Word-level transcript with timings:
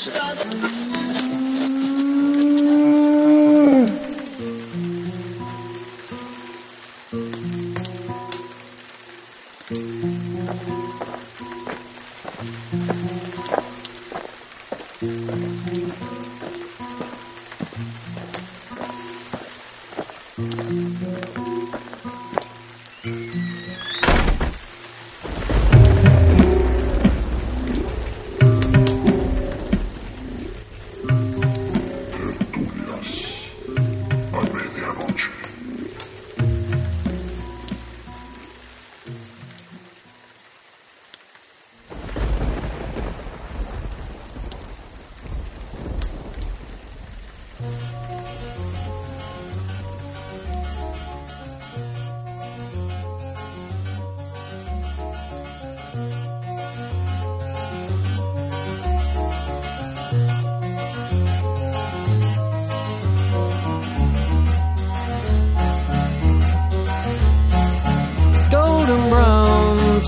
Stop. 0.00 0.99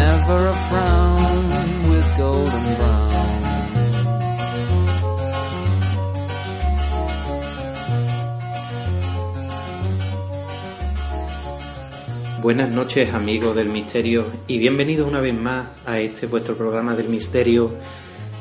never 0.00 0.48
a 0.48 0.56
frown 0.68 1.44
with 1.90 2.08
golden 2.16 2.66
brown. 2.78 3.10
Buenas 12.40 12.70
noches 12.70 13.12
amigos 13.12 13.54
del 13.54 13.68
misterio 13.68 14.24
y 14.46 14.58
bienvenidos 14.58 15.06
una 15.06 15.20
vez 15.20 15.34
más 15.34 15.66
a 15.84 15.98
este 15.98 16.26
vuestro 16.26 16.54
programa 16.56 16.94
del 16.96 17.08
misterio 17.08 17.70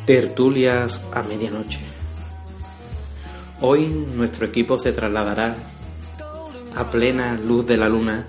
Tertulias 0.05 1.01
a 1.13 1.21
medianoche. 1.23 1.81
Hoy 3.59 3.87
nuestro 4.15 4.47
equipo 4.47 4.79
se 4.79 4.93
trasladará 4.93 5.55
a 6.75 6.89
plena 6.89 7.35
luz 7.35 7.67
de 7.67 7.75
la 7.75 7.89
luna 7.89 8.25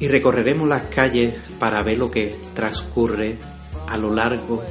y 0.00 0.08
recorreremos 0.08 0.68
las 0.68 0.84
calles 0.84 1.34
para 1.58 1.82
ver 1.82 1.98
lo 1.98 2.10
que 2.10 2.36
transcurre 2.54 3.36
a 3.86 3.96
lo 3.96 4.14
largo 4.14 4.62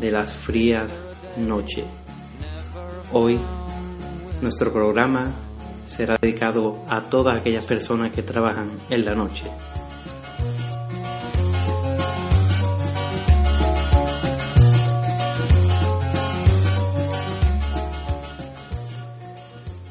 de 0.00 0.10
las 0.10 0.32
frías 0.32 1.06
noches. 1.36 1.84
Hoy 3.12 3.38
nuestro 4.40 4.72
programa 4.72 5.32
será 5.86 6.16
dedicado 6.20 6.84
a 6.88 7.02
todas 7.02 7.38
aquellas 7.38 7.64
personas 7.64 8.12
que 8.12 8.22
trabajan 8.22 8.70
en 8.90 9.04
la 9.04 9.14
noche. 9.14 9.44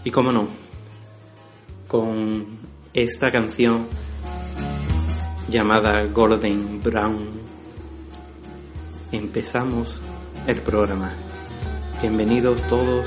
Y 0.04 0.10
cómo 0.10 0.32
no, 0.32 0.48
con 1.88 2.48
esta 2.94 3.32
canción 3.32 3.86
llamada 5.52 6.06
Golden 6.06 6.82
Brown, 6.82 7.28
empezamos 9.12 10.00
el 10.48 10.62
programa. 10.62 11.12
Bienvenidos 12.02 12.62
todos. 12.70 13.06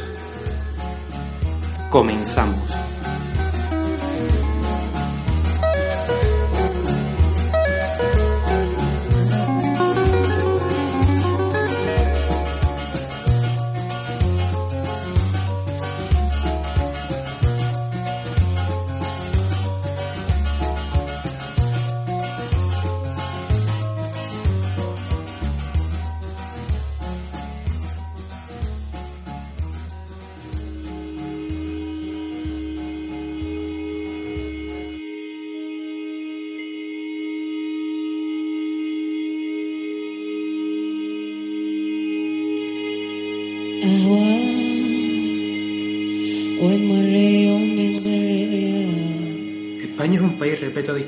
Comenzamos. 1.89 2.84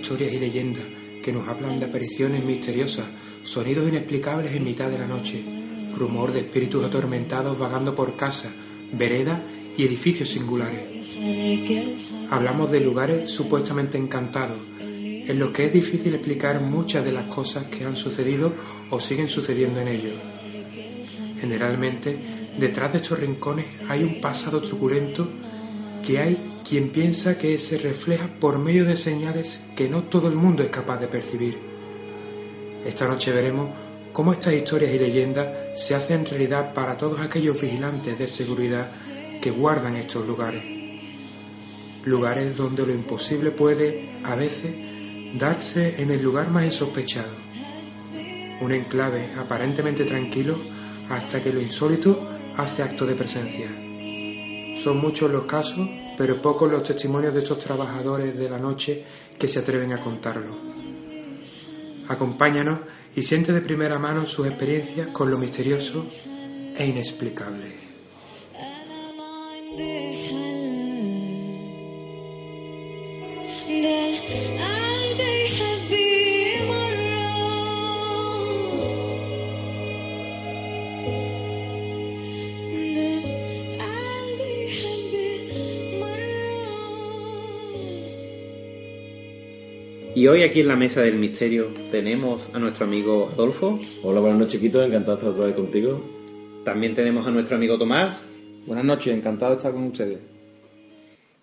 Historias 0.06 0.34
y 0.34 0.38
leyendas 0.38 0.84
que 1.20 1.32
nos 1.32 1.48
hablan 1.48 1.80
de 1.80 1.86
apariciones 1.86 2.44
misteriosas, 2.44 3.06
sonidos 3.42 3.88
inexplicables 3.88 4.54
en 4.54 4.62
mitad 4.62 4.88
de 4.88 4.98
la 4.98 5.06
noche, 5.08 5.44
rumor 5.96 6.32
de 6.32 6.42
espíritus 6.42 6.84
atormentados 6.84 7.58
vagando 7.58 7.92
por 7.92 8.14
casas, 8.14 8.52
veredas 8.92 9.42
y 9.76 9.82
edificios 9.82 10.28
singulares. 10.28 10.80
Hablamos 12.30 12.70
de 12.70 12.78
lugares 12.78 13.32
supuestamente 13.32 13.98
encantados, 13.98 14.60
en 14.80 15.38
los 15.40 15.50
que 15.50 15.64
es 15.64 15.72
difícil 15.72 16.14
explicar 16.14 16.60
muchas 16.60 17.04
de 17.04 17.10
las 17.10 17.24
cosas 17.24 17.64
que 17.64 17.84
han 17.84 17.96
sucedido 17.96 18.54
o 18.90 19.00
siguen 19.00 19.28
sucediendo 19.28 19.80
en 19.80 19.88
ellos. 19.88 20.14
Generalmente, 21.40 22.16
detrás 22.60 22.92
de 22.92 22.98
estos 22.98 23.18
rincones 23.18 23.66
hay 23.88 24.04
un 24.04 24.20
pasado 24.20 24.62
truculento 24.62 25.28
que 26.06 26.20
hay 26.20 26.55
quien 26.68 26.88
piensa 26.90 27.38
que 27.38 27.58
se 27.58 27.78
refleja 27.78 28.28
por 28.40 28.58
medio 28.58 28.84
de 28.84 28.96
señales 28.96 29.62
que 29.76 29.88
no 29.88 30.04
todo 30.04 30.28
el 30.28 30.34
mundo 30.34 30.64
es 30.64 30.70
capaz 30.70 30.98
de 30.98 31.06
percibir. 31.06 31.56
Esta 32.84 33.06
noche 33.06 33.32
veremos 33.32 33.70
cómo 34.12 34.32
estas 34.32 34.54
historias 34.54 34.92
y 34.92 34.98
leyendas 34.98 35.48
se 35.74 35.94
hacen 35.94 36.26
realidad 36.26 36.74
para 36.74 36.96
todos 36.96 37.20
aquellos 37.20 37.60
vigilantes 37.60 38.18
de 38.18 38.26
seguridad 38.26 38.90
que 39.40 39.52
guardan 39.52 39.94
estos 39.94 40.26
lugares. 40.26 40.64
Lugares 42.04 42.56
donde 42.56 42.84
lo 42.84 42.92
imposible 42.92 43.52
puede, 43.52 44.18
a 44.24 44.34
veces, 44.34 44.74
darse 45.38 46.02
en 46.02 46.10
el 46.10 46.22
lugar 46.22 46.50
más 46.50 46.64
insospechado. 46.64 47.46
un 48.60 48.72
enclave 48.72 49.28
aparentemente 49.38 50.04
tranquilo 50.04 50.58
hasta 51.10 51.42
que 51.42 51.52
lo 51.52 51.60
insólito 51.60 52.26
hace 52.56 52.82
acto 52.82 53.06
de 53.06 53.14
presencia. 53.14 53.68
Son 54.82 54.96
muchos 54.96 55.30
los 55.30 55.44
casos, 55.44 55.88
pero 56.16 56.40
pocos 56.40 56.70
los 56.70 56.82
testimonios 56.82 57.34
de 57.34 57.40
estos 57.40 57.58
trabajadores 57.58 58.38
de 58.38 58.48
la 58.48 58.58
noche 58.58 59.04
que 59.38 59.48
se 59.48 59.58
atreven 59.58 59.92
a 59.92 60.00
contarlo. 60.00 60.54
Acompáñanos 62.08 62.80
y 63.14 63.22
siente 63.22 63.52
de 63.52 63.60
primera 63.60 63.98
mano 63.98 64.26
sus 64.26 64.46
experiencias 64.46 65.08
con 65.08 65.30
lo 65.30 65.38
misterioso 65.38 66.06
e 66.76 66.86
inexplicable. 66.86 67.86
Y 90.16 90.28
hoy 90.28 90.44
aquí 90.44 90.60
en 90.60 90.68
la 90.68 90.76
mesa 90.76 91.02
del 91.02 91.16
misterio 91.16 91.74
tenemos 91.90 92.48
a 92.54 92.58
nuestro 92.58 92.86
amigo 92.86 93.28
Adolfo. 93.34 93.78
Hola, 94.02 94.20
buenas 94.20 94.38
noches, 94.38 94.58
Quito. 94.58 94.82
Encantado 94.82 95.18
de 95.18 95.20
estar 95.20 95.34
otra 95.34 95.44
vez 95.44 95.54
contigo. 95.54 96.02
También 96.64 96.94
tenemos 96.94 97.26
a 97.26 97.30
nuestro 97.30 97.56
amigo 97.58 97.76
Tomás. 97.76 98.16
Buenas 98.64 98.86
noches, 98.86 99.14
encantado 99.14 99.50
de 99.50 99.58
estar 99.58 99.74
con 99.74 99.82
ustedes. 99.82 100.20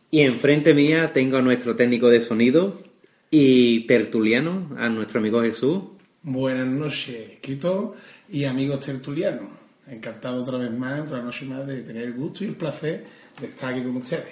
Y 0.10 0.22
enfrente 0.22 0.74
mía 0.74 1.14
tengo 1.14 1.38
a 1.38 1.44
nuestro 1.44 1.76
técnico 1.76 2.10
de 2.10 2.20
sonido 2.20 2.82
y 3.30 3.82
tertuliano, 3.82 4.76
a 4.76 4.90
nuestro 4.90 5.20
amigo 5.20 5.44
Jesús. 5.44 5.84
Buenas 6.24 6.66
noches, 6.66 7.38
Quito 7.42 7.94
y 8.28 8.46
amigos 8.46 8.80
tertulianos. 8.80 9.52
Encantado 9.88 10.42
otra 10.42 10.58
vez 10.58 10.72
más, 10.72 11.00
otra 11.02 11.22
noche 11.22 11.46
más, 11.46 11.68
de 11.68 11.84
tener 11.84 12.06
el 12.06 12.14
gusto 12.14 12.44
y 12.44 12.48
el 12.48 12.56
placer 12.56 13.06
de 13.40 13.46
estar 13.46 13.72
aquí 13.72 13.84
con 13.84 13.98
ustedes. 13.98 14.26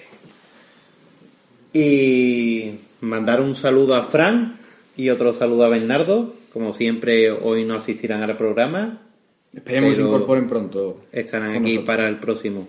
Y 1.74 2.72
mandar 3.02 3.42
un 3.42 3.56
saludo 3.56 3.96
a 3.96 4.04
Fran 4.04 4.58
y 4.96 5.10
otro 5.10 5.34
saludo 5.34 5.66
a 5.66 5.70
Bernardo. 5.70 6.34
Como 6.54 6.74
siempre, 6.74 7.32
hoy 7.32 7.66
no 7.66 7.76
asistirán 7.76 8.24
al 8.24 8.38
programa. 8.38 9.02
Esperemos 9.54 9.92
que 9.92 9.96
se 9.98 10.02
incorporen 10.02 10.48
pronto. 10.48 11.02
Estarán 11.12 11.52
aquí 11.52 11.76
nosotros. 11.76 11.86
para 11.86 12.08
el 12.08 12.18
próximo. 12.20 12.68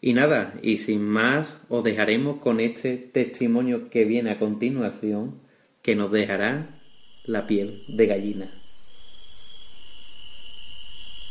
Y 0.00 0.14
nada, 0.14 0.54
y 0.62 0.78
sin 0.78 1.02
más, 1.02 1.60
os 1.68 1.84
dejaremos 1.84 2.38
con 2.38 2.60
este 2.60 2.96
testimonio 2.96 3.88
que 3.88 4.04
viene 4.04 4.32
a 4.32 4.38
continuación, 4.38 5.36
que 5.80 5.94
nos 5.94 6.10
dejará 6.10 6.80
la 7.24 7.46
piel 7.46 7.84
de 7.86 8.06
gallina. 8.06 8.52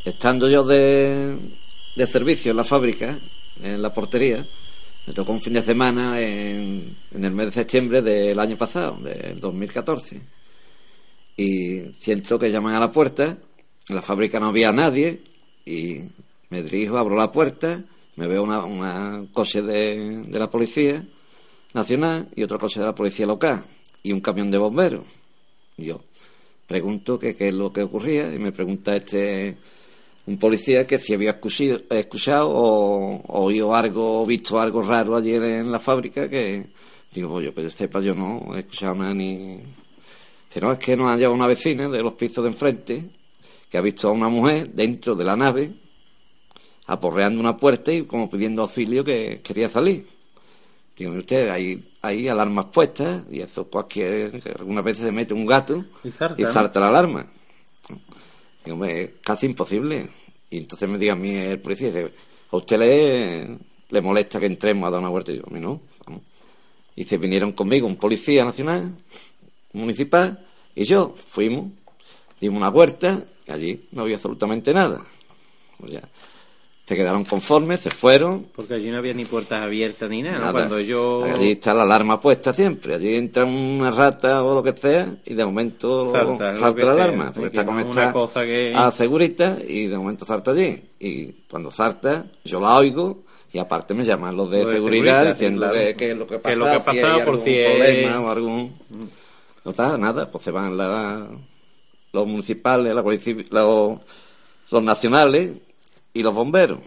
Estando 0.05 0.49
yo 0.49 0.63
de, 0.63 1.35
de 1.95 2.07
servicio 2.07 2.51
en 2.51 2.57
la 2.57 2.63
fábrica, 2.63 3.19
en 3.61 3.81
la 3.81 3.93
portería, 3.93 4.45
me 5.05 5.13
tocó 5.13 5.31
un 5.31 5.41
fin 5.41 5.53
de 5.53 5.63
semana 5.63 6.19
en, 6.19 6.95
en 7.11 7.25
el 7.25 7.31
mes 7.31 7.47
de 7.47 7.51
septiembre 7.51 8.01
del 8.01 8.39
año 8.39 8.57
pasado, 8.57 8.97
del 8.97 9.39
2014. 9.39 10.21
Y 11.37 11.79
siento 11.93 12.37
que 12.37 12.51
llaman 12.51 12.75
a 12.75 12.79
la 12.79 12.91
puerta, 12.91 13.37
en 13.89 13.95
la 13.95 14.01
fábrica 14.01 14.39
no 14.39 14.47
había 14.47 14.71
nadie, 14.71 15.21
y 15.65 16.01
me 16.49 16.61
dirijo, 16.61 16.97
abro 16.97 17.15
la 17.15 17.31
puerta, 17.31 17.83
me 18.15 18.27
veo 18.27 18.43
una, 18.43 18.63
una 18.63 19.25
coche 19.33 19.61
de, 19.61 20.23
de 20.27 20.39
la 20.39 20.49
policía 20.49 21.03
nacional 21.73 22.27
y 22.35 22.43
otro 22.43 22.59
coche 22.59 22.79
de 22.79 22.85
la 22.85 22.95
policía 22.95 23.25
local, 23.25 23.63
y 24.03 24.11
un 24.11 24.21
camión 24.21 24.51
de 24.51 24.57
bomberos. 24.57 25.05
Yo 25.77 26.01
pregunto 26.67 27.17
qué 27.17 27.35
es 27.37 27.53
lo 27.53 27.73
que 27.73 27.81
ocurría, 27.81 28.31
y 28.33 28.37
me 28.37 28.51
pregunta 28.51 28.95
este 28.95 29.57
un 30.27 30.37
policía 30.37 30.85
que 30.85 30.99
si 30.99 31.13
había 31.13 31.39
escuchado 31.89 32.49
o, 32.49 33.43
oído 33.43 33.73
algo, 33.73 34.21
o 34.21 34.25
visto 34.25 34.59
algo 34.59 34.81
raro 34.81 35.15
ayer 35.15 35.41
en 35.43 35.71
la 35.71 35.79
fábrica, 35.79 36.29
que 36.29 36.67
digo, 37.13 37.29
pues 37.29 37.45
yo 37.45 37.53
que 37.53 37.63
yo 37.63 37.69
sepa, 37.69 37.99
yo 38.01 38.13
no 38.13 38.55
he 38.55 38.59
escuchado 38.59 38.95
nada 38.95 39.13
ni... 39.13 39.59
Dice, 40.47 40.61
no, 40.61 40.71
es 40.73 40.79
que 40.79 40.95
nos 40.97 41.09
ha 41.09 41.15
llegado 41.15 41.33
una 41.33 41.47
vecina 41.47 41.87
de 41.87 42.03
los 42.03 42.13
pisos 42.13 42.43
de 42.43 42.49
enfrente 42.49 43.09
que 43.69 43.77
ha 43.77 43.81
visto 43.81 44.09
a 44.09 44.11
una 44.11 44.27
mujer 44.27 44.69
dentro 44.69 45.15
de 45.15 45.23
la 45.23 45.35
nave 45.35 45.73
aporreando 46.87 47.39
una 47.39 47.57
puerta 47.57 47.91
y 47.91 48.03
como 48.03 48.29
pidiendo 48.29 48.63
auxilio 48.63 49.03
que 49.03 49.39
quería 49.43 49.69
salir. 49.69 50.07
Digo, 50.97 51.13
usted, 51.13 51.49
hay, 51.49 51.81
hay 52.01 52.27
alarmas 52.27 52.65
puestas 52.65 53.23
y 53.31 53.39
eso 53.39 53.67
cualquier... 53.67 54.41
algunas 54.59 54.83
veces 54.83 55.05
se 55.05 55.11
mete 55.11 55.33
un 55.33 55.45
gato 55.45 55.85
Y 56.03 56.11
salta, 56.11 56.41
y 56.41 56.43
¿no? 56.43 56.51
salta 56.51 56.79
la 56.79 56.89
alarma. 56.89 57.25
Digo, 58.63 58.75
hombre, 58.75 59.03
es 59.03 59.09
casi 59.23 59.45
imposible. 59.45 60.09
Y 60.49 60.57
entonces 60.59 60.89
me 60.89 60.97
diga 60.97 61.13
a 61.13 61.15
mí 61.15 61.35
el 61.35 61.59
policía, 61.59 61.87
dice, 61.87 62.11
¿a 62.51 62.57
usted 62.57 62.77
le, 62.77 63.57
le 63.89 64.01
molesta 64.01 64.39
que 64.39 64.45
entremos 64.45 64.87
a 64.87 64.91
dar 64.91 64.99
una 64.99 65.09
vuelta? 65.09 65.31
Y 65.31 65.35
digo, 65.35 65.47
a 65.49 65.53
mí 65.53 65.59
no. 65.59 65.81
Y 66.95 67.05
se 67.05 67.17
vinieron 67.17 67.53
conmigo 67.53 67.87
un 67.87 67.95
policía 67.95 68.43
nacional, 68.43 68.95
municipal, 69.73 70.45
y 70.75 70.83
yo. 70.83 71.15
Fuimos, 71.15 71.71
dimos 72.39 72.57
una 72.57 72.69
vuelta, 72.69 73.23
y 73.47 73.51
allí 73.51 73.87
no 73.91 74.03
había 74.03 74.15
absolutamente 74.15 74.73
nada. 74.73 75.03
Pues 75.77 75.93
ya, 75.93 76.01
se 76.83 76.95
quedaron 76.95 77.23
conformes, 77.23 77.79
se 77.79 77.89
fueron, 77.89 78.47
Porque 78.55 78.73
allí 78.73 78.89
no 78.89 78.97
había 78.97 79.13
ni 79.13 79.23
puertas 79.25 79.61
abiertas 79.63 80.09
ni 80.09 80.21
nada, 80.23 80.37
¿no? 80.39 80.45
Nada. 80.47 80.51
Cuando 80.53 80.79
yo... 80.79 81.23
Allí 81.23 81.51
está 81.51 81.73
la 81.73 81.83
alarma 81.83 82.19
puesta 82.19 82.53
siempre. 82.53 82.95
Allí 82.95 83.15
entra 83.15 83.45
una 83.45 83.91
rata 83.91 84.43
o 84.43 84.55
lo 84.55 84.63
que 84.63 84.75
sea 84.79 85.15
y 85.25 85.33
de 85.33 85.45
momento 85.45 86.11
Salta, 86.11 86.57
salta, 86.57 86.85
la 86.85 86.93
sea. 86.95 87.03
alarma. 87.03 87.25
Porque 87.33 87.41
que 87.41 87.47
está 87.47 87.65
con 87.65 87.75
no 87.75 87.81
es 87.81 87.87
esta 87.87 88.01
una 88.03 88.13
cosa 88.13 88.43
que- 88.43 88.73
a 88.75 88.91
segurita 88.91 89.57
y 89.65 89.87
de 89.87 89.97
momento 89.97 90.25
salta 90.25 90.51
allí. 90.51 90.81
Y 90.99 91.27
cuando 91.49 91.71
salta, 91.71 92.25
yo 92.43 92.59
la 92.59 92.75
oigo 92.77 93.23
y 93.53 93.59
aparte 93.59 93.93
me 93.93 94.03
llaman 94.03 94.35
los 94.35 94.49
de 94.49 94.63
seguridad, 94.63 94.75
seguridad, 94.75 95.23
sí, 95.23 95.29
diciendo 95.29 95.59
claro. 95.69 95.97
que, 95.97 96.15
lo 96.15 96.27
que 96.27 96.33
Que 96.35 96.39
pasa, 96.39 96.55
lo 96.55 96.65
que 96.65 96.71
ha 96.71 96.73
si 96.83 96.89
hay 96.89 96.95
pasado 97.01 97.17
por 97.19 97.27
algún 97.35 97.45
si 97.45 97.53
es- 97.57 97.67
problema 97.69 98.19
o 98.21 98.29
algún... 98.29 98.75
Total, 99.63 99.99
nada, 99.99 100.29
pues 100.29 100.43
se 100.43 100.51
van 100.51 100.75
la- 100.77 101.27
los 102.11 102.27
municipales, 102.27 102.93
la 102.93 103.01
los, 103.03 103.99
los 104.71 104.83
nacionales 104.83 105.53
y 106.13 106.23
los 106.23 106.33
bomberos. 106.33 106.79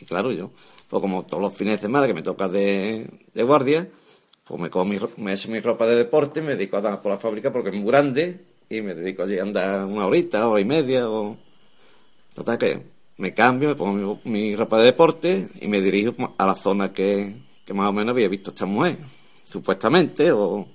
Y 0.00 0.04
claro, 0.04 0.32
yo, 0.32 0.50
pues 0.88 1.00
como 1.00 1.24
todos 1.24 1.42
los 1.42 1.54
fines 1.54 1.74
de 1.74 1.86
semana 1.86 2.06
que 2.06 2.14
me 2.14 2.22
toca 2.22 2.48
de, 2.48 3.06
de 3.34 3.42
guardia, 3.42 3.88
pues 4.44 4.60
me, 4.60 4.70
cojo 4.70 4.84
mi, 4.84 4.98
me 5.18 5.34
echo 5.34 5.50
mi 5.50 5.60
ropa 5.60 5.86
de 5.86 5.96
deporte, 5.96 6.40
me 6.42 6.56
dedico 6.56 6.76
a 6.76 6.78
andar 6.80 7.02
por 7.02 7.12
la 7.12 7.18
fábrica 7.18 7.52
porque 7.52 7.70
es 7.70 7.76
muy 7.76 7.86
grande 7.86 8.40
y 8.68 8.80
me 8.82 8.94
dedico 8.94 9.22
allí 9.22 9.38
a 9.38 9.42
andar 9.42 9.84
una 9.86 10.06
horita, 10.06 10.48
hora 10.48 10.60
y 10.60 10.64
media 10.64 11.08
o... 11.08 11.36
Total 12.34 12.58
que 12.58 12.82
me 13.18 13.32
cambio, 13.34 13.68
me 13.70 13.74
pongo 13.76 14.20
mi, 14.24 14.56
ropa 14.56 14.78
de 14.78 14.86
deporte 14.86 15.48
y 15.60 15.68
me 15.68 15.80
dirijo 15.80 16.34
a 16.36 16.46
la 16.46 16.54
zona 16.54 16.92
que, 16.92 17.34
que 17.64 17.74
más 17.74 17.88
o 17.90 17.92
menos 17.92 18.12
había 18.12 18.28
visto 18.28 18.50
esta 18.50 18.66
mujer, 18.66 18.98
supuestamente, 19.44 20.32
o... 20.32 20.66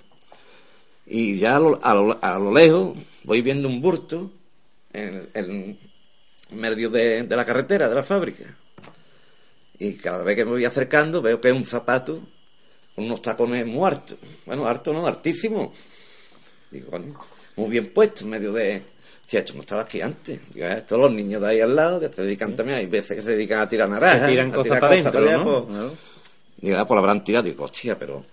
Y 1.06 1.38
ya 1.38 1.56
a 1.56 1.60
lo, 1.60 1.80
a 1.84 1.94
lo- 1.96 2.20
a 2.24 2.40
lo 2.40 2.54
lejos 2.54 2.98
voy 3.24 3.42
viendo 3.42 3.68
un 3.68 3.82
burto 3.82 4.32
en 4.94 5.78
medio 6.52 6.90
de, 6.90 7.24
de 7.24 7.36
la 7.36 7.46
carretera, 7.46 7.88
de 7.90 7.96
la 7.96 8.04
fábrica. 8.04 8.44
Y 9.78 9.94
cada 9.96 10.24
vez 10.24 10.36
que 10.36 10.46
me 10.46 10.52
voy 10.52 10.66
acercando 10.66 11.22
veo 11.22 11.40
que 11.40 11.50
es 11.50 11.56
un 11.56 11.66
zapato 11.66 12.22
con 12.96 13.06
unos 13.06 13.22
tacones 13.22 13.66
muy 13.66 13.88
hartos. 13.88 14.18
Bueno, 14.46 14.68
harto 14.68 14.92
no, 14.92 15.08
hartísimo. 15.08 15.74
Digo, 16.72 16.92
coño, 16.92 17.18
muy 17.56 17.70
bien 17.70 17.88
puesto 17.94 18.24
en 18.26 18.30
medio 18.32 18.52
de... 18.52 18.82
Tía, 19.26 19.40
esto 19.42 19.54
no 19.54 19.62
estaba 19.62 19.84
aquí 19.84 20.02
antes. 20.02 20.40
Digo, 20.54 20.66
"Ah, 20.66 20.74
estos 20.80 21.00
los 21.00 21.14
niños 21.14 21.40
de 21.42 21.48
ahí 21.50 21.62
al 21.62 21.76
lado 21.76 22.00
que 22.00 22.10
se 22.10 22.24
dedican 22.24 22.56
también, 22.56 22.80
hay 22.80 22.88
veces 22.88 23.16
que 23.16 23.22
se 23.22 23.32
dedican 23.32 23.60
a 23.60 23.70
tirar 23.70 23.88
naranjas. 23.88 24.28
Tiran 24.28 24.50
cosas 24.50 24.64
tirar 24.64 24.80
para 24.80 24.94
allá, 24.96 25.38
¿no? 25.38 25.44
pues, 25.44 25.78
Claro. 25.78 25.94
Digo, 26.58 26.78
ah, 26.78 26.88
pues 26.88 26.96
la 26.96 27.00
habrán 27.00 27.24
tirado. 27.24 27.46
Digo, 27.46 27.64
hostia, 27.66 27.98
pero 27.98 28.26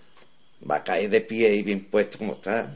va 0.69 0.77
a 0.77 0.83
caer 0.83 1.09
de 1.09 1.21
pie 1.21 1.53
y 1.53 1.61
bien 1.63 1.85
puesto 1.85 2.17
como 2.17 2.33
está. 2.33 2.73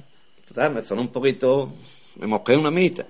Total, 0.47 0.71
me 0.71 0.83
sonó 0.83 1.01
un 1.01 1.07
poquito, 1.11 1.73
me 2.17 2.27
mosqué 2.27 2.55
una 2.55 2.69
mitad. 2.69 3.05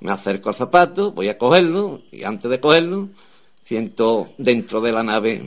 Me 0.00 0.12
acerco 0.12 0.50
al 0.50 0.54
zapato, 0.54 1.12
voy 1.12 1.28
a 1.28 1.38
cogerlo 1.38 2.02
y 2.12 2.24
antes 2.24 2.50
de 2.50 2.60
cogerlo 2.60 3.08
siento 3.66 4.28
dentro 4.38 4.80
de 4.80 4.92
la 4.92 5.02
nave 5.02 5.42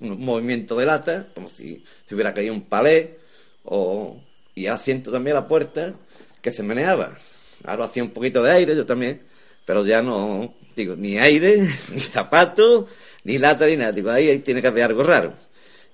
un 0.00 0.24
movimiento 0.24 0.76
de 0.76 0.84
lata, 0.84 1.26
como 1.34 1.48
si, 1.48 1.82
si 2.04 2.14
hubiera 2.14 2.34
caído 2.34 2.52
un 2.52 2.62
palé, 2.62 3.18
o, 3.64 4.20
y 4.54 4.64
ya 4.64 4.76
siento 4.76 5.10
también 5.10 5.34
la 5.34 5.48
puerta 5.48 5.94
que 6.42 6.52
se 6.52 6.62
meneaba. 6.62 7.16
Ahora 7.64 7.86
hacía 7.86 8.02
un 8.02 8.10
poquito 8.10 8.42
de 8.42 8.52
aire, 8.52 8.76
yo 8.76 8.84
también, 8.84 9.22
pero 9.64 9.84
ya 9.86 10.02
no, 10.02 10.54
digo, 10.76 10.94
ni 10.94 11.16
aire, 11.18 11.66
ni 11.92 12.00
zapato, 12.00 12.86
ni 13.24 13.38
lata, 13.38 13.66
ni 13.66 13.76
nada. 13.76 13.92
Digo, 13.92 14.10
ahí, 14.10 14.28
ahí 14.28 14.40
tiene 14.40 14.60
que 14.60 14.68
haber 14.68 14.84
algo 14.84 15.02
raro. 15.02 15.32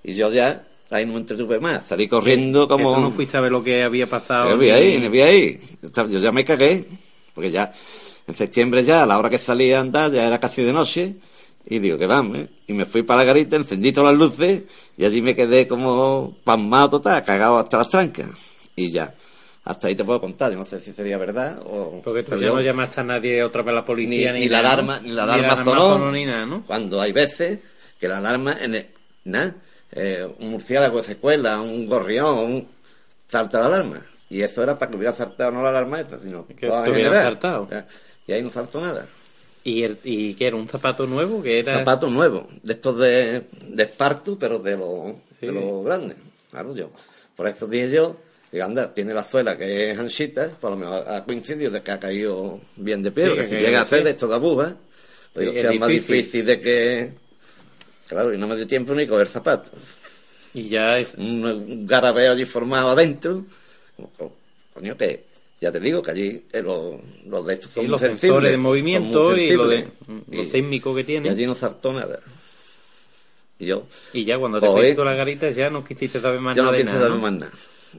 Y 0.03 0.15
yo 0.15 0.29
ya, 0.29 0.67
ahí 0.89 1.05
no 1.05 1.13
me 1.13 1.19
entretuve 1.19 1.57
más, 1.57 1.87
salí 1.87 2.09
corriendo 2.09 2.67
como... 2.67 2.95
tú 2.95 3.01
no 3.01 3.11
fuiste 3.11 3.37
a 3.37 3.41
ver 3.41 3.51
lo 3.53 3.63
que 3.63 3.81
había 3.81 4.07
pasado. 4.07 4.49
Me 4.49 4.57
vi 4.57 4.71
ahí, 4.71 4.99
me 4.99 5.07
vi 5.07 5.21
ahí. 5.21 5.59
Yo 5.81 6.07
Yo 6.07 6.19
ya 6.19 6.33
me 6.33 6.43
cagué, 6.43 6.85
porque 7.33 7.51
ya 7.51 7.71
en 8.27 8.35
septiembre 8.35 8.83
ya, 8.83 9.03
a 9.03 9.05
la 9.05 9.17
hora 9.17 9.29
que 9.29 9.39
salí 9.39 9.71
a 9.73 9.79
andar, 9.81 10.11
ya 10.11 10.25
era 10.27 10.39
casi 10.39 10.63
de 10.63 10.71
noche, 10.73 11.15
y 11.65 11.79
digo, 11.79 11.97
que 11.97 12.07
vamos, 12.07 12.37
¿eh? 12.37 12.47
Y 12.67 12.73
me 12.73 12.85
fui 12.85 13.03
para 13.03 13.19
la 13.19 13.25
garita, 13.25 13.55
encendí 13.55 13.91
todas 13.91 14.11
las 14.17 14.19
luces, 14.19 14.63
y 14.97 15.05
allí 15.05 15.21
me 15.21 15.35
quedé 15.35 15.67
como 15.67 16.35
pasmado 16.43 16.89
total, 16.91 17.23
cagado 17.23 17.57
hasta 17.57 17.77
las 17.77 17.89
trancas. 17.89 18.29
Y 18.75 18.91
ya, 18.91 19.13
Hasta 19.65 19.87
ahí 19.87 19.95
te 19.95 20.03
puedo 20.03 20.19
contar, 20.19 20.51
yo 20.51 20.57
no 20.57 20.65
sé 20.65 20.79
si 20.81 20.91
sería 20.91 21.17
verdad 21.17 21.61
o... 21.65 22.01
Porque 22.03 22.25
yo- 22.41 22.53
no 22.53 22.59
llamaste 22.59 22.99
a 22.99 23.03
nadie 23.05 23.41
otra 23.43 23.61
vez 23.61 23.71
a 23.71 23.75
la 23.75 23.81
ni, 23.81 23.87
policía 23.87 24.33
ni, 24.33 24.41
ni 24.41 24.49
la 24.49 24.59
alarma, 24.59 24.97
¿no? 24.99 25.07
ni 25.07 25.11
la 25.13 25.23
alarma 25.23 25.63
sonó, 25.63 25.89
sonó 25.93 26.11
ni 26.11 26.25
nada, 26.25 26.45
¿no? 26.45 26.63
Cuando 26.67 26.99
hay 26.99 27.13
veces 27.13 27.59
que 27.97 28.09
la 28.09 28.17
alarma, 28.17 28.57
en 28.59 28.75
el- 28.75 28.87
nada, 29.23 29.55
eh, 29.93 30.27
un 30.39 30.51
murciélago 30.51 31.01
se 31.01 31.15
cuela, 31.15 31.61
un 31.61 31.87
gorrión, 31.87 32.37
un- 32.39 32.67
salta 33.29 33.61
la 33.61 33.67
alarma. 33.67 34.05
Y 34.33 34.41
eso 34.41 34.63
era 34.63 34.77
para 34.79 34.89
que 34.89 34.97
hubiera 34.97 35.13
saltado 35.13 35.51
no 35.51 35.61
la 35.61 35.69
alarma 35.69 35.99
esta, 36.01 36.19
sino 36.19 36.47
Que 36.47 36.65
estuviera 36.67 37.21
saltado. 37.21 37.67
Sea, 37.69 37.85
Y 38.27 38.31
ahí 38.33 38.41
no 38.41 38.49
saltó 38.49 38.81
nada. 38.81 39.05
¿Y, 39.63 39.83
el, 39.83 39.97
¿Y 40.03 40.33
qué 40.33 40.47
era? 40.47 40.55
¿Un 40.55 40.67
zapato 40.67 41.05
nuevo? 41.05 41.41
que 41.43 41.59
era 41.59 41.73
Zapatos 41.73 42.11
nuevos, 42.11 42.45
de 42.63 42.73
estos 42.73 42.97
de, 42.97 43.43
de 43.69 43.83
esparto, 43.83 44.37
pero 44.39 44.59
de 44.59 44.75
los 44.77 45.13
Sí. 45.39 45.45
de 45.47 45.51
los 45.53 45.85
grandes. 45.85 46.17
Claro, 46.51 46.73
yo. 46.75 46.89
Por 47.35 47.47
eso 47.47 47.67
dije 47.67 47.91
yo, 47.91 48.17
digo, 48.51 48.65
anda, 48.65 48.93
tiene 48.93 49.13
la 49.13 49.23
suela 49.23 49.57
que 49.57 49.91
es 49.91 49.97
anchita, 49.99 50.49
por 50.59 50.71
lo 50.71 50.77
menos 50.77 51.07
ha 51.07 51.23
coincidido 51.23 51.69
de 51.71 51.81
que 51.81 51.91
ha 51.91 51.99
caído 51.99 52.59
bien 52.75 53.03
de 53.03 53.11
pie, 53.11 53.23
Sí, 53.25 53.29
porque 53.29 53.47
que 53.49 53.59
si 53.59 53.65
llega 53.65 53.79
a 53.79 53.83
hacer 53.83 54.07
esto 54.07 54.27
de 54.27 54.35
aguja, 54.35 54.75
digo, 55.35 55.51
Sí, 55.51 55.57
es 55.59 55.63
es 55.65 55.79
más 55.79 55.89
difícil. 55.89 56.15
difícil 56.17 56.45
de 56.45 56.61
que... 56.61 57.13
Claro, 58.07 58.33
y 58.33 58.37
no 58.37 58.47
me 58.47 58.55
dio 58.55 58.67
tiempo 58.67 58.93
ni 58.95 59.05
coger 59.07 59.27
zapatos. 59.27 59.71
Y 60.53 60.69
ya 60.69 60.97
es... 60.97 61.13
Un, 61.15 61.45
un 61.45 61.87
garabeo 61.87 62.33
allí 62.33 62.45
formado 62.45 62.89
adentro. 62.91 63.45
Coño, 64.73 64.97
que 64.97 65.25
ya 65.61 65.71
te 65.71 65.79
digo 65.79 66.01
que 66.01 66.11
allí 66.11 66.45
eh, 66.51 66.61
los, 66.61 66.95
los 67.25 67.45
de 67.45 67.53
estos 67.53 67.71
son 67.71 67.89
los 67.89 68.01
sensores 68.01 68.51
de 68.51 68.57
movimiento 68.57 69.37
y 69.37 69.51
lo 69.51 69.67
de- 69.67 69.87
lo 70.29 70.43
sísmico 70.45 70.93
que 70.95 71.03
tiene. 71.03 71.27
Y 71.27 71.31
allí 71.31 71.45
no 71.45 71.55
saltó 71.55 71.93
nada. 71.93 72.19
Y 73.59 73.67
yo, 73.67 73.85
Y 74.13 74.25
ya 74.25 74.37
cuando 74.39 74.59
te 74.59 74.67
Hoy- 74.67 74.87
pintó 74.87 75.05
la 75.05 75.15
garita 75.15 75.49
ya 75.51 75.69
no 75.69 75.85
quisiste 75.85 76.19
saber 76.19 76.39
más 76.41 76.55
yo 76.57 76.63
no 76.63 76.71
nada 76.71 76.77
de 76.77 76.83
pienso 76.83 76.93
nada, 76.99 77.07
darme 77.09 77.15
¿no? 77.17 77.21
más 77.21 77.33
nada. 77.39 77.51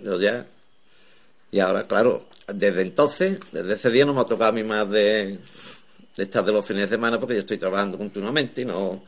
Yo 0.02 0.20
ya. 0.20 0.46
Y 1.52 1.60
ahora, 1.60 1.84
claro, 1.86 2.26
desde 2.52 2.82
entonces, 2.82 3.38
desde 3.52 3.74
ese 3.74 3.90
día 3.90 4.04
no 4.04 4.12
me 4.12 4.20
ha 4.20 4.24
tocado 4.24 4.50
a 4.50 4.52
mí 4.52 4.64
más 4.64 4.90
de, 4.90 5.38
de 6.16 6.22
estar 6.24 6.44
de 6.44 6.52
los 6.52 6.66
fines 6.66 6.82
de 6.90 6.96
semana 6.96 7.18
porque 7.20 7.34
yo 7.34 7.40
estoy 7.40 7.56
trabajando 7.58 7.96
continuamente 7.96 8.62
y 8.62 8.64
no. 8.64 9.04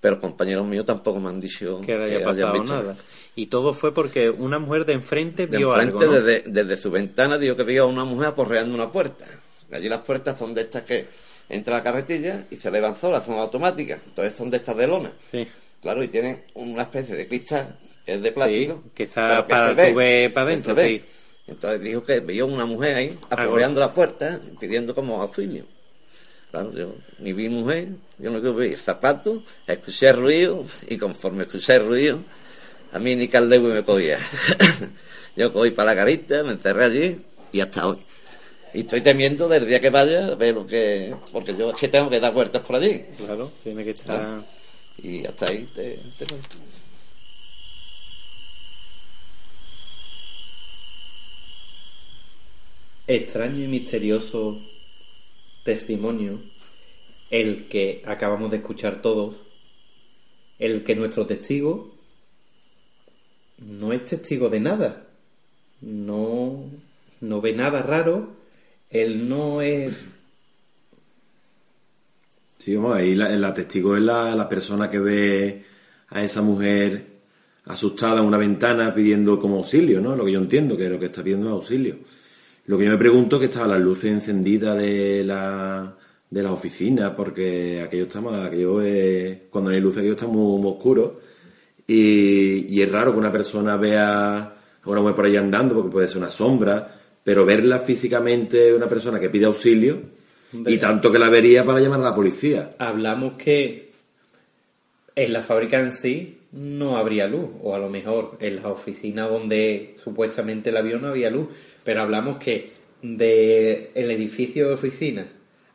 Pero 0.00 0.20
compañeros 0.20 0.66
míos 0.66 0.86
tampoco 0.86 1.18
me 1.18 1.28
han 1.28 1.40
dicho 1.40 1.80
Que 1.84 1.94
haya 1.94 2.22
pasado 2.24 2.62
nada. 2.64 2.96
Y 3.34 3.46
todo 3.46 3.72
fue 3.72 3.92
porque 3.92 4.30
una 4.30 4.58
mujer 4.58 4.84
de 4.84 4.92
enfrente 4.92 5.46
De 5.46 5.56
vio 5.58 5.72
enfrente, 5.74 6.04
algo, 6.04 6.14
¿no? 6.14 6.20
desde, 6.20 6.42
desde 6.50 6.76
su 6.76 6.90
ventana, 6.90 7.38
dijo 7.38 7.56
que 7.56 7.64
vio 7.64 7.84
a 7.84 7.86
una 7.86 8.04
mujer 8.04 8.28
aporreando 8.28 8.74
una 8.74 8.90
puerta. 8.90 9.24
Allí 9.72 9.88
las 9.88 10.00
puertas 10.00 10.38
son 10.38 10.54
de 10.54 10.62
estas 10.62 10.82
que 10.84 11.06
entra 11.48 11.76
la 11.76 11.82
carretilla 11.82 12.46
y 12.50 12.56
se 12.56 12.68
elevan 12.68 12.96
solas, 12.96 13.24
son 13.24 13.38
automáticas. 13.38 14.00
Entonces 14.06 14.34
son 14.34 14.50
de 14.50 14.56
estas 14.58 14.76
de 14.76 14.86
lona. 14.86 15.12
Sí. 15.30 15.46
Claro, 15.82 16.02
y 16.02 16.08
tienen 16.08 16.42
una 16.54 16.82
especie 16.82 17.14
de 17.16 17.28
cristal 17.28 17.78
que 18.04 18.14
es 18.14 18.22
de 18.22 18.32
plástico. 18.32 18.80
Sí, 18.84 18.90
que 18.94 19.02
está 19.04 19.46
para 19.46 19.72
ve, 19.72 20.30
para 20.32 20.46
adentro, 20.46 20.74
sí. 20.76 21.02
Entonces 21.46 21.80
dijo 21.80 22.02
que 22.02 22.20
vio 22.20 22.46
una 22.46 22.66
mujer 22.66 22.96
ahí 22.96 23.18
Ah, 23.30 23.42
aporreando 23.42 23.80
la 23.80 23.92
puerta, 23.92 24.40
pidiendo 24.58 24.94
como 24.94 25.20
auxilio. 25.22 25.64
Claro, 26.50 26.72
yo 26.72 26.94
ni 27.18 27.32
vi 27.32 27.48
mujer, 27.48 27.88
yo 28.18 28.30
no 28.30 28.54
vi 28.54 28.74
zapatos, 28.76 29.42
escuché 29.66 30.12
ruido 30.12 30.64
y 30.88 30.96
conforme 30.96 31.44
escuché 31.44 31.78
ruido, 31.78 32.20
a 32.92 32.98
mí 32.98 33.14
ni 33.16 33.28
Caldewi 33.28 33.72
me 33.72 33.82
podía. 33.82 34.18
yo 35.36 35.52
cogí 35.52 35.70
para 35.72 35.92
la 35.92 35.96
carita, 35.96 36.42
me 36.44 36.52
encerré 36.52 36.84
allí 36.84 37.20
y 37.52 37.60
hasta 37.60 37.86
hoy. 37.86 37.98
Y 38.72 38.80
estoy 38.80 39.00
temiendo 39.00 39.48
del 39.48 39.66
día 39.66 39.80
que 39.80 39.90
vaya, 39.90 40.34
ver 40.34 40.54
lo 40.54 40.66
que. 40.66 41.14
Porque 41.32 41.56
yo 41.56 41.70
es 41.70 41.76
que 41.76 41.88
tengo 41.88 42.08
que 42.10 42.20
dar 42.20 42.32
vueltas 42.32 42.62
por 42.62 42.76
allí. 42.76 43.04
Claro, 43.16 43.50
tiene 43.62 43.82
que 43.82 43.90
estar... 43.90 44.18
Claro. 44.18 44.44
Y 45.02 45.24
hasta 45.24 45.46
ahí 45.46 45.68
te, 45.74 45.98
te 46.18 46.26
cuento. 46.26 46.56
extraño 53.08 53.64
y 53.64 53.68
misterioso 53.68 54.60
testimonio, 55.68 56.40
el 57.28 57.68
que 57.68 58.02
acabamos 58.06 58.50
de 58.50 58.56
escuchar 58.56 59.02
todos, 59.02 59.36
el 60.58 60.82
que 60.82 60.96
nuestro 60.96 61.26
testigo 61.26 61.94
no 63.58 63.92
es 63.92 64.02
testigo 64.06 64.48
de 64.48 64.60
nada, 64.60 65.08
no, 65.82 66.70
no 67.20 67.40
ve 67.42 67.52
nada 67.52 67.82
raro, 67.82 68.30
él 68.88 69.28
no 69.28 69.60
es... 69.60 70.02
Sí, 72.56 72.74
vamos, 72.74 72.96
ahí 72.96 73.14
la, 73.14 73.52
testigo 73.52 73.94
es 73.94 74.02
la, 74.02 74.34
la 74.34 74.48
persona 74.48 74.88
que 74.88 74.98
ve 75.00 75.64
a 76.08 76.24
esa 76.24 76.40
mujer 76.40 77.04
asustada 77.66 78.20
en 78.20 78.26
una 78.26 78.38
ventana 78.38 78.94
pidiendo 78.94 79.38
como 79.38 79.56
auxilio, 79.58 80.00
¿no? 80.00 80.16
Lo 80.16 80.24
que 80.24 80.32
yo 80.32 80.40
entiendo, 80.40 80.78
que 80.78 80.88
lo 80.88 80.98
que 80.98 81.06
está 81.06 81.22
pidiendo 81.22 81.48
es 81.48 81.52
auxilio. 81.52 81.98
Lo 82.68 82.76
que 82.76 82.84
yo 82.84 82.90
me 82.90 82.98
pregunto 82.98 83.36
es 83.36 83.40
que 83.40 83.46
estaban 83.46 83.70
las 83.70 83.80
luces 83.80 84.12
encendidas 84.12 84.76
de 84.76 85.24
la 85.24 85.96
de 86.28 86.42
las 86.42 86.52
oficinas, 86.52 87.12
porque 87.16 87.80
aquello 87.80 88.02
está 88.02 88.20
más, 88.20 88.46
aquello 88.46 88.82
es, 88.82 89.38
cuando 89.48 89.70
no 89.70 89.76
hay 89.76 89.80
luces 89.80 90.00
aquello 90.00 90.14
está 90.14 90.26
muy, 90.26 90.60
muy 90.60 90.72
oscuro. 90.72 91.18
Y, 91.86 92.66
y 92.68 92.82
es 92.82 92.92
raro 92.92 93.12
que 93.12 93.18
una 93.18 93.32
persona 93.32 93.78
vea 93.78 94.38
a 94.38 94.52
una 94.84 95.00
mujer 95.00 95.16
por 95.16 95.24
ahí 95.24 95.36
andando, 95.36 95.74
porque 95.76 95.90
puede 95.90 96.08
ser 96.08 96.18
una 96.18 96.28
sombra, 96.28 97.00
pero 97.24 97.46
verla 97.46 97.78
físicamente 97.78 98.74
una 98.74 98.86
persona 98.86 99.18
que 99.18 99.30
pide 99.30 99.46
auxilio, 99.46 100.02
Hombre. 100.52 100.74
y 100.74 100.78
tanto 100.78 101.10
que 101.10 101.18
la 101.18 101.30
vería 101.30 101.64
para 101.64 101.80
llamar 101.80 102.00
a 102.00 102.10
la 102.10 102.14
policía. 102.14 102.72
Hablamos 102.78 103.38
que 103.38 103.92
en 105.14 105.32
la 105.32 105.42
fábrica 105.42 105.80
en 105.80 105.92
sí 105.92 106.38
no 106.52 106.98
habría 106.98 107.26
luz, 107.26 107.48
o 107.62 107.74
a 107.74 107.78
lo 107.78 107.88
mejor 107.88 108.36
en 108.40 108.56
la 108.56 108.68
oficina 108.68 109.26
donde 109.26 109.96
supuestamente 110.04 110.70
el 110.70 110.76
avión 110.76 111.02
no 111.02 111.08
había 111.08 111.30
luz, 111.30 111.48
pero 111.84 112.02
hablamos 112.02 112.38
que 112.38 112.72
de 113.02 113.90
el 113.94 114.10
edificio 114.10 114.68
de 114.68 114.74
oficina 114.74 115.26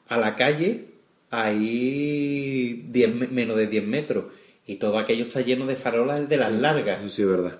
a 0.08 0.18
la 0.18 0.36
calle 0.36 0.86
hay 1.30 2.86
10 2.90 3.16
me- 3.16 3.28
menos 3.28 3.58
de 3.58 3.68
10 3.68 3.86
metros 3.86 4.26
y 4.68 4.76
todo 4.76 4.98
aquello 5.00 5.26
está 5.26 5.42
lleno 5.42 5.66
de 5.66 5.76
farolas 5.76 6.28
de 6.30 6.38
las 6.38 6.52
largas 6.52 7.00
Eso 7.00 7.10
sí 7.10 7.22
es 7.24 7.28
verdad. 7.28 7.60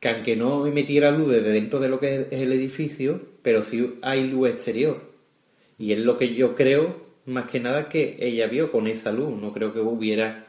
que 0.00 0.08
aunque 0.08 0.36
no 0.36 0.66
emitiera 0.66 1.10
luz 1.10 1.30
desde 1.30 1.50
dentro 1.50 1.80
de 1.80 1.88
lo 1.88 1.98
que 2.00 2.26
es 2.30 2.40
el 2.40 2.52
edificio, 2.52 3.20
pero 3.42 3.64
sí 3.64 3.94
hay 4.02 4.28
luz 4.28 4.48
exterior. 4.50 5.00
Y 5.78 5.92
es 5.92 5.98
lo 6.00 6.16
que 6.16 6.34
yo 6.34 6.54
creo, 6.54 6.96
más 7.26 7.50
que 7.50 7.58
nada, 7.60 7.88
que 7.88 8.16
ella 8.20 8.46
vio 8.46 8.70
con 8.70 8.86
esa 8.86 9.10
luz. 9.12 9.40
No 9.40 9.52
creo 9.52 9.72
que 9.72 9.80
hubiera. 9.80 10.46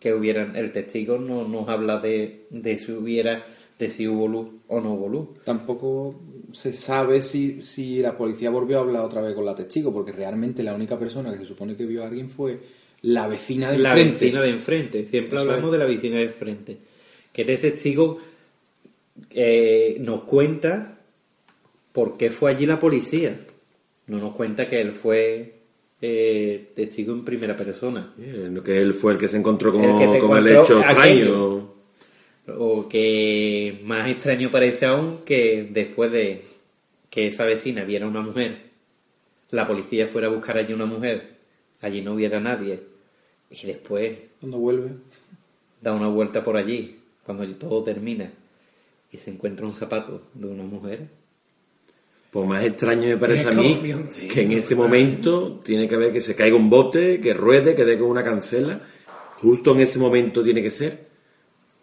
que 0.00 0.14
hubieran. 0.14 0.56
El 0.56 0.72
testigo 0.72 1.18
no 1.18 1.46
nos 1.46 1.68
habla 1.68 1.98
de, 1.98 2.46
de 2.50 2.78
si 2.78 2.92
hubiera. 2.92 3.46
De 3.80 3.88
si 3.88 4.06
hubo 4.06 4.28
luz 4.28 4.46
o 4.68 4.80
no 4.80 4.92
hubo 4.94 5.08
luz. 5.08 5.28
Tampoco 5.44 6.14
se 6.52 6.72
sabe 6.72 7.20
si, 7.22 7.60
si 7.62 8.00
la 8.00 8.16
policía 8.16 8.50
volvió 8.50 8.78
a 8.78 8.80
hablar 8.82 9.02
otra 9.04 9.22
vez 9.22 9.32
con 9.34 9.44
la 9.44 9.54
testigo, 9.54 9.92
porque 9.92 10.12
realmente 10.12 10.62
la 10.62 10.74
única 10.74 10.98
persona 10.98 11.32
que 11.32 11.38
se 11.38 11.46
supone 11.46 11.74
que 11.74 11.86
vio 11.86 12.02
a 12.04 12.08
alguien 12.08 12.28
fue 12.30 12.58
la 13.02 13.26
vecina 13.26 13.72
de 13.72 13.78
la 13.78 13.90
enfrente. 13.92 14.24
vecina 14.26 14.42
de 14.42 14.50
enfrente. 14.50 15.06
Siempre 15.06 15.38
Eso 15.38 15.40
hablamos 15.50 15.64
es. 15.66 15.72
de 15.72 15.78
la 15.78 15.84
vecina 15.86 16.16
de 16.16 16.22
enfrente. 16.24 16.76
Que 17.32 17.42
este 17.42 17.56
testigo 17.56 18.18
eh, 19.30 19.96
nos 20.00 20.22
cuenta 20.22 20.98
por 21.92 22.16
qué 22.16 22.30
fue 22.30 22.50
allí 22.50 22.66
la 22.66 22.78
policía. 22.78 23.40
No 24.08 24.18
nos 24.18 24.34
cuenta 24.34 24.68
que 24.68 24.80
él 24.80 24.92
fue 24.92 25.54
eh, 26.02 26.72
testigo 26.74 27.12
en 27.14 27.24
primera 27.24 27.56
persona. 27.56 28.12
Eh, 28.18 28.50
Que 28.64 28.80
él 28.80 28.92
fue 28.92 29.12
el 29.12 29.18
que 29.18 29.28
se 29.28 29.36
encontró 29.38 29.72
con, 29.72 29.84
El 29.84 29.98
que 29.98 30.08
se 30.08 30.18
con 30.18 30.36
el 30.36 30.46
hecho 30.48 30.80
aquello. 30.80 30.80
extraño. 30.80 31.79
O 32.58 32.88
que 32.88 33.78
más 33.84 34.08
extraño 34.08 34.50
parece 34.50 34.86
aún 34.86 35.18
que 35.24 35.68
después 35.70 36.10
de 36.12 36.42
que 37.10 37.26
esa 37.26 37.44
vecina 37.44 37.84
viera 37.84 38.06
una 38.06 38.20
mujer, 38.20 38.70
la 39.50 39.66
policía 39.66 40.06
fuera 40.06 40.28
a 40.28 40.30
buscar 40.30 40.56
allí 40.56 40.72
una 40.72 40.86
mujer, 40.86 41.36
allí 41.80 42.02
no 42.02 42.14
hubiera 42.14 42.40
nadie, 42.40 42.80
y 43.50 43.66
después 43.66 44.16
Cuando 44.38 44.58
vuelve. 44.58 44.90
da 45.80 45.92
una 45.92 46.08
vuelta 46.08 46.44
por 46.44 46.56
allí, 46.56 46.98
cuando 47.24 47.46
todo 47.56 47.82
termina, 47.82 48.30
y 49.10 49.16
se 49.16 49.30
encuentra 49.30 49.66
un 49.66 49.74
zapato 49.74 50.22
de 50.34 50.46
una 50.46 50.62
mujer. 50.62 51.08
Pues 52.30 52.46
más 52.46 52.64
extraño 52.64 53.08
me 53.08 53.16
parece 53.16 53.48
a 53.48 53.52
mí 53.52 53.76
que 54.32 54.42
en 54.42 54.52
ese 54.52 54.76
momento 54.76 55.60
tiene 55.64 55.88
que 55.88 55.96
haber 55.96 56.12
que 56.12 56.20
se 56.20 56.36
caiga 56.36 56.56
un 56.56 56.70
bote, 56.70 57.20
que 57.20 57.34
ruede, 57.34 57.74
que 57.74 57.84
dé 57.84 57.98
con 57.98 58.08
una 58.08 58.22
cancela. 58.22 58.80
Justo 59.38 59.72
en 59.74 59.80
ese 59.80 59.98
momento 59.98 60.44
tiene 60.44 60.62
que 60.62 60.70
ser. 60.70 61.09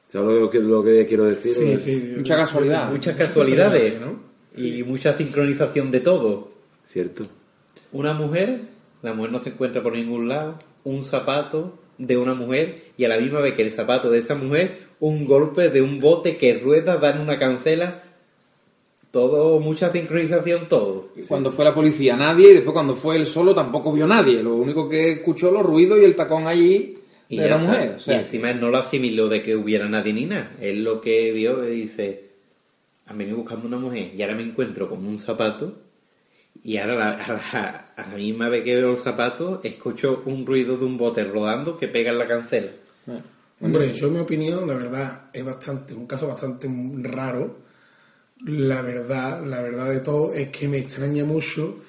¿Sabes 0.08 0.40
lo 0.40 0.50
que, 0.50 0.60
lo 0.60 0.84
que 0.84 1.06
quiero 1.06 1.26
decir? 1.26 1.54
Sí, 1.54 1.78
sí. 1.78 2.14
Mucha 2.18 2.38
casualidad. 2.38 2.90
Muchas 2.90 3.16
casualidades, 3.16 4.00
¿no? 4.00 4.20
Y 4.56 4.84
mucha 4.84 5.16
sincronización 5.16 5.92
de 5.92 6.00
todo. 6.00 6.50
Cierto. 6.86 7.28
Una 7.92 8.14
mujer, 8.14 8.62
la 9.02 9.14
mujer 9.14 9.32
no 9.32 9.40
se 9.40 9.50
encuentra 9.50 9.84
por 9.84 9.94
ningún 9.94 10.30
lado, 10.30 10.58
un 10.84 11.04
zapato 11.04 11.78
de 11.98 12.16
una 12.16 12.34
mujer 12.34 12.76
y 12.96 13.06
a 13.06 13.10
la 13.10 13.18
misma 13.18 13.42
vez 13.42 13.54
que 13.54 13.64
el 13.64 13.72
zapato 13.72 14.10
de 14.10 14.20
esa 14.20 14.36
mujer, 14.36 14.88
un 15.00 15.26
golpe 15.26 15.70
de 15.70 15.82
un 15.82 16.00
bote 16.00 16.38
que 16.38 16.60
rueda, 16.60 16.98
dan 16.98 17.20
una 17.20 17.38
cancela, 17.38 18.04
todo, 19.12 19.60
mucha 19.60 19.92
sincronización, 19.92 20.68
todo. 20.68 21.10
Cuando 21.28 21.52
fue 21.52 21.66
la 21.66 21.74
policía 21.74 22.16
nadie 22.16 22.52
y 22.52 22.54
después 22.56 22.74
cuando 22.74 22.96
fue 22.96 23.16
él 23.16 23.26
solo 23.26 23.56
tampoco 23.56 23.92
vio 23.92 24.08
nadie. 24.08 24.44
Lo 24.44 24.56
único 24.56 24.88
que 24.88 25.14
escuchó 25.14 25.52
los 25.52 25.64
ruidos 25.64 26.00
y 26.00 26.06
el 26.06 26.16
tacón 26.16 26.48
allí 26.48 26.97
Y 27.30 27.38
de 27.38 27.50
la 27.50 27.58
mujer. 27.68 27.94
O 27.96 28.00
sea, 28.00 28.16
y 28.16 28.20
encima 28.20 28.52
él 28.52 28.60
no 28.62 28.70
lo 28.70 28.78
asimiló 28.78 29.28
de 29.28 29.42
que 29.42 29.56
hubiera 29.56 29.88
nadie 29.90 30.14
ni 30.14 30.26
nada. 30.26 30.52
Él 30.62 30.84
lo 30.84 31.02
que 31.02 31.32
vio 31.32 31.68
y 31.68 31.82
dice, 31.82 32.24
han 33.06 33.18
venido 33.18 33.38
buscando 33.38 33.68
una 33.68 33.78
mujer 33.78 34.12
y 34.16 34.22
ahora 34.22 34.36
me 34.36 34.44
encuentro 34.44 34.90
con 34.90 35.06
un 35.06 35.20
zapato 35.20 35.80
y 36.64 36.78
ahora 36.78 36.96
la- 36.96 37.10
a 37.12 37.34
la, 37.34 37.70
a 37.96 38.10
la 38.10 38.16
misma 38.18 38.50
vez 38.50 38.64
que 38.64 38.76
veo 38.76 38.92
el 38.92 38.98
zapato 38.98 39.62
escucho 39.64 40.24
un 40.26 40.46
ruido 40.46 40.78
de 40.78 40.86
un 40.86 40.98
bote 40.98 41.24
rodando 41.24 41.78
que 41.78 41.88
pega 41.88 42.12
en 42.12 42.18
la 42.20 42.28
cancela. 42.28 42.72
Hombre, 43.60 43.94
yo 43.94 44.08
en 44.08 44.14
mi 44.14 44.20
opinión, 44.20 44.68
la 44.68 44.76
verdad, 44.76 45.22
es 45.34 45.44
bastante, 45.44 45.94
un 45.94 46.06
caso 46.08 46.28
bastante 46.28 46.70
raro. 47.02 47.58
La 48.46 48.82
verdad, 48.84 49.44
la 49.46 49.62
verdad 49.62 49.90
de 49.90 50.00
todo 50.02 50.32
es 50.34 50.50
que 50.50 50.68
me 50.68 50.78
extraña 50.78 51.26
mucho 51.26 51.84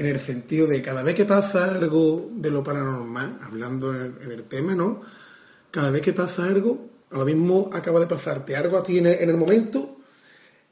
en 0.00 0.06
el 0.06 0.18
sentido 0.18 0.66
de 0.66 0.80
cada 0.80 1.02
vez 1.02 1.14
que 1.14 1.26
pasa 1.26 1.74
algo 1.74 2.30
de 2.32 2.50
lo 2.50 2.64
paranormal, 2.64 3.38
hablando 3.42 3.94
en 3.94 4.32
el, 4.32 4.44
tema, 4.44 4.74
¿no? 4.74 5.02
Cada 5.70 5.90
vez 5.90 6.00
que 6.00 6.14
pasa 6.14 6.46
algo, 6.46 6.88
a 7.10 7.18
lo 7.18 7.26
mismo 7.26 7.68
acaba 7.70 8.00
de 8.00 8.06
pasarte 8.06 8.56
algo 8.56 8.78
a 8.78 8.82
ti 8.82 8.96
en 8.96 9.08
el, 9.08 9.20
en 9.20 9.28
el 9.28 9.36
momento 9.36 9.98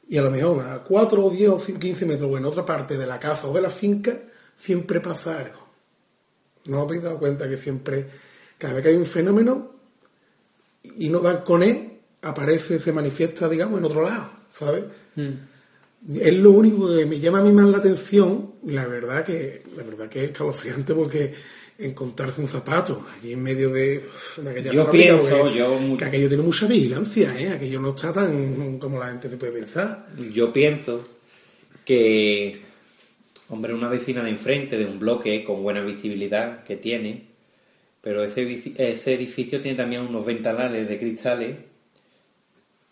y 0.07 0.17
a 0.17 0.23
lo 0.23 0.31
mejor 0.31 0.65
a 0.65 0.83
4 0.83 1.23
o 1.23 1.29
10 1.29 1.49
o 1.49 1.63
15 1.63 2.05
metros 2.07 2.27
o 2.27 2.37
en 2.39 2.45
otra 2.45 2.65
parte 2.65 2.97
de 2.97 3.05
la 3.05 3.19
casa 3.19 3.45
o 3.45 3.53
de 3.53 3.61
la 3.61 3.69
finca 3.69 4.17
siempre 4.57 4.99
pasa 4.99 5.37
algo. 5.37 5.59
¿No 6.65 6.79
os 6.79 6.87
habéis 6.87 7.03
dado 7.03 7.19
cuenta 7.19 7.47
que 7.47 7.57
siempre, 7.57 8.09
cada 8.57 8.73
vez 8.73 8.81
que 8.81 8.89
hay 8.89 8.95
un 8.95 9.05
fenómeno, 9.05 9.75
y 10.81 11.07
no 11.07 11.19
dan 11.19 11.43
con 11.43 11.61
él, 11.61 11.99
aparece, 12.23 12.79
se 12.79 12.91
manifiesta, 12.91 13.47
digamos, 13.47 13.77
en 13.77 13.85
otro 13.85 14.01
lado, 14.01 14.31
¿sabes? 14.51 14.85
Es 16.17 16.33
lo 16.33 16.51
único 16.51 16.95
que 16.95 17.05
me 17.05 17.19
llama 17.19 17.39
a 17.39 17.43
mí 17.43 17.51
más 17.51 17.65
la 17.67 17.77
atención 17.79 18.53
y 18.65 18.71
la 18.71 18.85
verdad 18.87 19.25
que 19.25 19.63
la 19.75 19.83
verdad 19.83 20.07
que 20.09 20.19
es 20.23 20.31
escalofriante 20.31 20.93
porque 20.93 21.33
encontrarse 21.77 22.41
un 22.41 22.47
zapato 22.47 23.05
allí 23.17 23.33
en 23.33 23.43
medio 23.43 23.69
de, 23.69 24.03
de 24.37 24.49
aquella 24.49 24.71
Yo 24.71 24.85
fábrica, 24.85 25.17
pienso, 25.17 25.37
porque- 25.39 25.57
yo 25.57 25.97
que 25.97 26.05
aquello 26.05 26.27
tiene 26.27 26.43
mucha 26.43 26.67
vigilancia, 26.67 27.39
¿eh? 27.39 27.49
aquello 27.49 27.79
no 27.81 27.89
está 27.89 28.11
tan 28.13 28.79
como 28.79 28.99
la 28.99 29.07
gente 29.07 29.29
se 29.29 29.37
puede 29.37 29.53
pensar. 29.53 30.07
Yo 30.33 30.51
pienso 30.53 31.03
que, 31.85 32.59
hombre, 33.49 33.73
una 33.73 33.87
vecina 33.89 34.23
de 34.23 34.29
enfrente 34.29 34.77
de 34.77 34.85
un 34.85 34.99
bloque 34.99 35.43
con 35.43 35.63
buena 35.63 35.81
visibilidad 35.81 36.63
que 36.63 36.75
tiene, 36.75 37.27
pero 38.01 38.23
ese, 38.23 38.73
ese 38.77 39.13
edificio 39.13 39.61
tiene 39.61 39.77
también 39.77 40.01
unos 40.03 40.25
ventanales 40.25 40.87
de 40.87 40.99
cristales, 40.99 41.57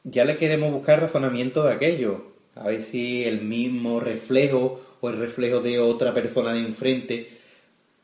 ya 0.04 0.24
le 0.26 0.38
queremos 0.38 0.72
buscar 0.72 1.02
razonamiento 1.02 1.64
de 1.66 1.74
aquello, 1.74 2.37
a 2.62 2.68
ver 2.68 2.84
si 2.84 3.24
el 3.24 3.42
mismo 3.42 4.00
reflejo 4.00 4.82
o 5.02 5.10
el 5.10 5.18
reflejo 5.18 5.60
de 5.60 5.80
otra 5.80 6.14
persona 6.14 6.54
de 6.54 6.60
enfrente, 6.60 7.30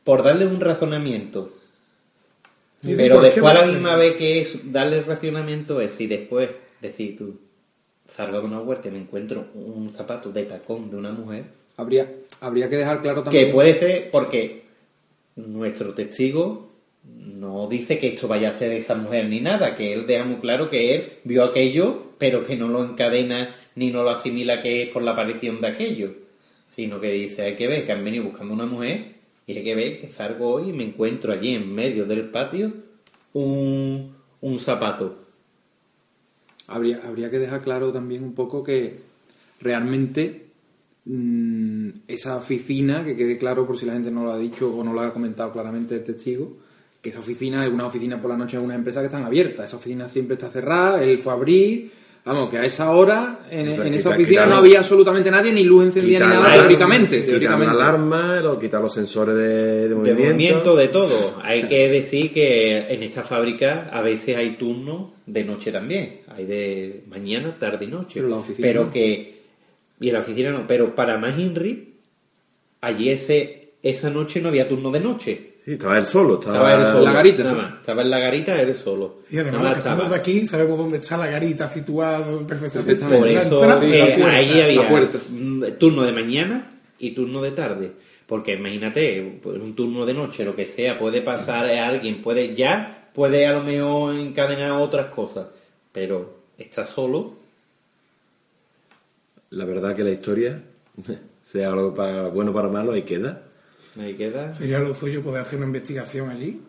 por 0.04 0.22
darle 0.22 0.46
un 0.46 0.60
razonamiento. 0.60 1.52
Y 2.82 2.94
Pero 2.94 3.20
después 3.20 3.50
a 3.50 3.54
la 3.54 3.66
misma 3.66 3.96
vez 3.96 4.16
que 4.16 4.40
es 4.40 4.72
darle 4.72 5.02
razonamiento 5.02 5.80
es 5.80 5.94
si 5.94 6.06
después 6.06 6.50
decir 6.80 7.16
tú 7.16 7.40
salgo 8.14 8.40
de 8.40 8.46
una 8.46 8.60
huerta 8.60 8.88
y 8.88 8.90
me 8.90 8.98
encuentro 8.98 9.46
un 9.54 9.90
zapato 9.94 10.30
de 10.30 10.44
tacón 10.44 10.90
de 10.90 10.96
una 10.96 11.10
mujer 11.12 11.44
Habría, 11.76 12.08
habría 12.40 12.68
que 12.68 12.76
dejar 12.76 13.02
claro 13.02 13.22
también... 13.22 13.46
que 13.46 13.52
puede 13.52 13.78
ser 13.78 14.10
porque 14.10 14.62
nuestro 15.36 15.92
testigo 15.92 16.70
no 17.02 17.66
dice 17.66 17.98
que 17.98 18.08
esto 18.08 18.28
vaya 18.28 18.48
a 18.48 18.52
hacer 18.52 18.72
esa 18.72 18.94
mujer 18.94 19.28
ni 19.28 19.40
nada, 19.40 19.74
que 19.74 19.92
él 19.92 20.06
deja 20.06 20.24
muy 20.24 20.36
claro 20.36 20.68
que 20.68 20.94
él 20.94 21.12
vio 21.24 21.44
aquello, 21.44 22.12
pero 22.18 22.44
que 22.44 22.56
no 22.56 22.68
lo 22.68 22.84
encadena 22.84 23.56
ni 23.76 23.90
no 23.90 24.02
lo 24.02 24.10
asimila 24.10 24.60
que 24.60 24.82
es 24.82 24.88
por 24.90 25.02
la 25.02 25.12
aparición 25.12 25.60
de 25.60 25.68
aquello, 25.68 26.14
sino 26.74 27.00
que 27.00 27.10
dice, 27.12 27.42
hay 27.42 27.56
que 27.56 27.68
ver 27.68 27.86
que 27.86 27.92
han 27.92 28.04
venido 28.04 28.24
buscando 28.24 28.54
una 28.54 28.66
mujer 28.66 29.14
y 29.46 29.56
hay 29.56 29.64
que 29.64 29.74
ver 29.74 30.00
que 30.00 30.08
salgo 30.08 30.54
hoy 30.54 30.70
y 30.70 30.72
me 30.72 30.84
encuentro 30.84 31.32
allí 31.32 31.54
en 31.54 31.72
medio 31.74 32.06
del 32.06 32.30
patio 32.30 32.72
un, 33.32 34.14
un 34.40 34.60
zapato. 34.60 35.18
Habría, 36.66 37.02
habría 37.04 37.30
que 37.30 37.38
dejar 37.38 37.60
claro 37.60 37.92
también 37.92 38.24
un 38.24 38.34
poco 38.34 38.64
que 38.64 38.94
realmente 39.60 40.46
mm, 41.04 41.88
esa 42.08 42.36
oficina, 42.36 43.04
que 43.04 43.16
quede 43.16 43.36
claro 43.36 43.66
por 43.66 43.78
si 43.78 43.86
la 43.86 43.92
gente 43.92 44.10
no 44.10 44.24
lo 44.24 44.32
ha 44.32 44.38
dicho 44.38 44.74
o 44.74 44.82
no 44.82 44.92
lo 44.92 45.00
ha 45.02 45.12
comentado 45.12 45.52
claramente 45.52 45.96
el 45.96 46.04
testigo, 46.04 46.56
que 47.02 47.10
esa 47.10 47.20
oficina 47.20 47.66
es 47.66 47.70
una 47.70 47.86
oficina 47.86 48.20
por 48.20 48.30
la 48.30 48.36
noche 48.38 48.56
en 48.56 48.64
una 48.64 48.74
empresa 48.74 49.00
que 49.00 49.06
están 49.06 49.24
abiertas. 49.24 49.66
Esa 49.66 49.76
oficina 49.76 50.08
siempre 50.08 50.34
está 50.34 50.48
cerrada, 50.48 51.02
él 51.02 51.18
fue 51.18 51.32
a 51.34 51.36
abrir. 51.36 51.92
Vamos, 52.24 52.48
que 52.48 52.56
a 52.56 52.64
esa 52.64 52.90
hora 52.92 53.40
en, 53.50 53.68
O 53.68 53.72
sea, 53.72 53.84
en 53.84 53.92
quita- 53.92 53.96
esa 54.00 54.08
oficina 54.10 54.28
quitar- 54.44 54.48
no 54.48 54.54
había 54.56 54.78
absolutamente 54.78 55.30
nadie, 55.30 55.52
ni 55.52 55.62
luz 55.64 55.84
encendida 55.84 56.20
ni 56.26 56.32
nada, 56.32 56.48
la- 56.48 56.54
teóricamente. 56.54 57.10
quitar 57.16 57.26
teóricamente. 57.26 57.66
la 57.66 57.72
alarma, 57.88 58.40
lo- 58.40 58.58
quitar 58.58 58.80
los 58.80 58.94
sensores 58.94 59.34
de, 59.34 59.42
de 59.42 59.88
De 59.90 59.94
movimiento. 59.94 60.24
movimiento, 60.24 60.76
de 60.76 60.88
todo. 60.88 61.38
Hay 61.42 61.64
que 61.64 61.88
decir 61.90 62.32
que 62.32 62.78
en 62.94 63.02
esta 63.02 63.22
fábrica 63.24 63.90
a 63.92 64.00
veces 64.00 64.36
hay 64.38 64.56
turnos 64.56 65.10
de 65.26 65.44
noche 65.44 65.70
también. 65.70 66.20
Hay 66.34 66.46
de 66.46 67.04
mañana, 67.08 67.56
tarde 67.58 67.84
y 67.84 67.88
noche. 67.88 68.14
Pero 68.14 68.28
la 68.28 68.36
oficina 68.36 68.66
Pero 68.68 68.84
no. 68.84 68.90
que... 68.90 69.42
Y 70.00 70.08
en 70.08 70.14
la 70.14 70.20
oficina 70.20 70.50
no. 70.50 70.66
Pero 70.66 70.94
para 70.94 71.18
más 71.18 71.38
Inri, 71.38 71.92
allí 72.80 73.10
ese, 73.10 73.72
esa 73.82 74.08
noche 74.08 74.40
no 74.40 74.48
había 74.48 74.66
turno 74.66 74.90
de 74.90 75.00
noche. 75.00 75.50
Sí, 75.64 75.72
estaba 75.72 75.96
él 75.98 76.06
solo. 76.06 76.34
Estaba, 76.34 76.56
Estaba 76.56 76.74
él 76.74 76.92
solo. 76.92 77.04
la 77.06 77.12
garita. 77.12 77.42
Nada 77.44 77.54
más. 77.56 77.74
Estaba 77.74 78.02
en 78.02 78.10
la 78.10 78.18
garita 78.18 78.60
él 78.60 78.76
solo. 78.76 79.16
Y 79.30 79.38
además, 79.38 79.62
los 79.62 79.72
que 79.72 79.78
estamos 79.78 80.10
de 80.10 80.16
aquí 80.16 80.46
sabemos 80.46 80.76
dónde 80.78 80.98
está 80.98 81.16
la 81.16 81.26
garita 81.28 81.68
situado 81.68 82.46
perfectamente. 82.46 83.04
Por 83.06 83.26
La 83.26 83.42
eso 83.42 83.54
entrada 83.54 83.86
y 83.86 83.90
que 83.90 83.98
la 83.98 84.16
puerta. 84.16 84.36
ahí 84.36 84.60
había 84.60 84.82
mm, 85.30 85.64
turno 85.78 86.02
de 86.02 86.12
mañana 86.12 86.70
y 86.98 87.12
turno 87.12 87.40
de 87.40 87.50
tarde. 87.52 87.92
Porque 88.26 88.52
imagínate, 88.54 89.40
pues, 89.42 89.58
un 89.58 89.74
turno 89.74 90.04
de 90.04 90.14
noche, 90.14 90.44
lo 90.44 90.54
que 90.54 90.66
sea, 90.66 90.98
puede 90.98 91.22
pasar 91.22 91.66
a 91.66 91.88
alguien, 91.88 92.20
puede 92.22 92.54
ya, 92.54 93.10
puede 93.14 93.46
a 93.46 93.52
lo 93.52 93.62
mejor 93.62 94.16
encadenar 94.16 94.72
otras 94.72 95.06
cosas. 95.06 95.46
Pero 95.92 96.40
está 96.58 96.84
solo, 96.84 97.34
La 99.50 99.64
verdad 99.64 99.94
que 99.94 100.02
la 100.04 100.10
historia, 100.10 100.60
sea 101.42 101.68
algo 101.68 101.94
para, 101.94 102.28
bueno 102.28 102.50
o 102.50 102.54
para 102.54 102.68
malo, 102.68 102.92
ahí 102.92 103.02
queda. 103.02 103.42
Ahí 104.02 104.14
queda. 104.14 104.52
Sería 104.54 104.78
lo 104.80 104.94
suyo 104.94 105.22
poder 105.22 105.42
hacer 105.42 105.58
una 105.58 105.66
investigación 105.66 106.30
allí. 106.30 106.60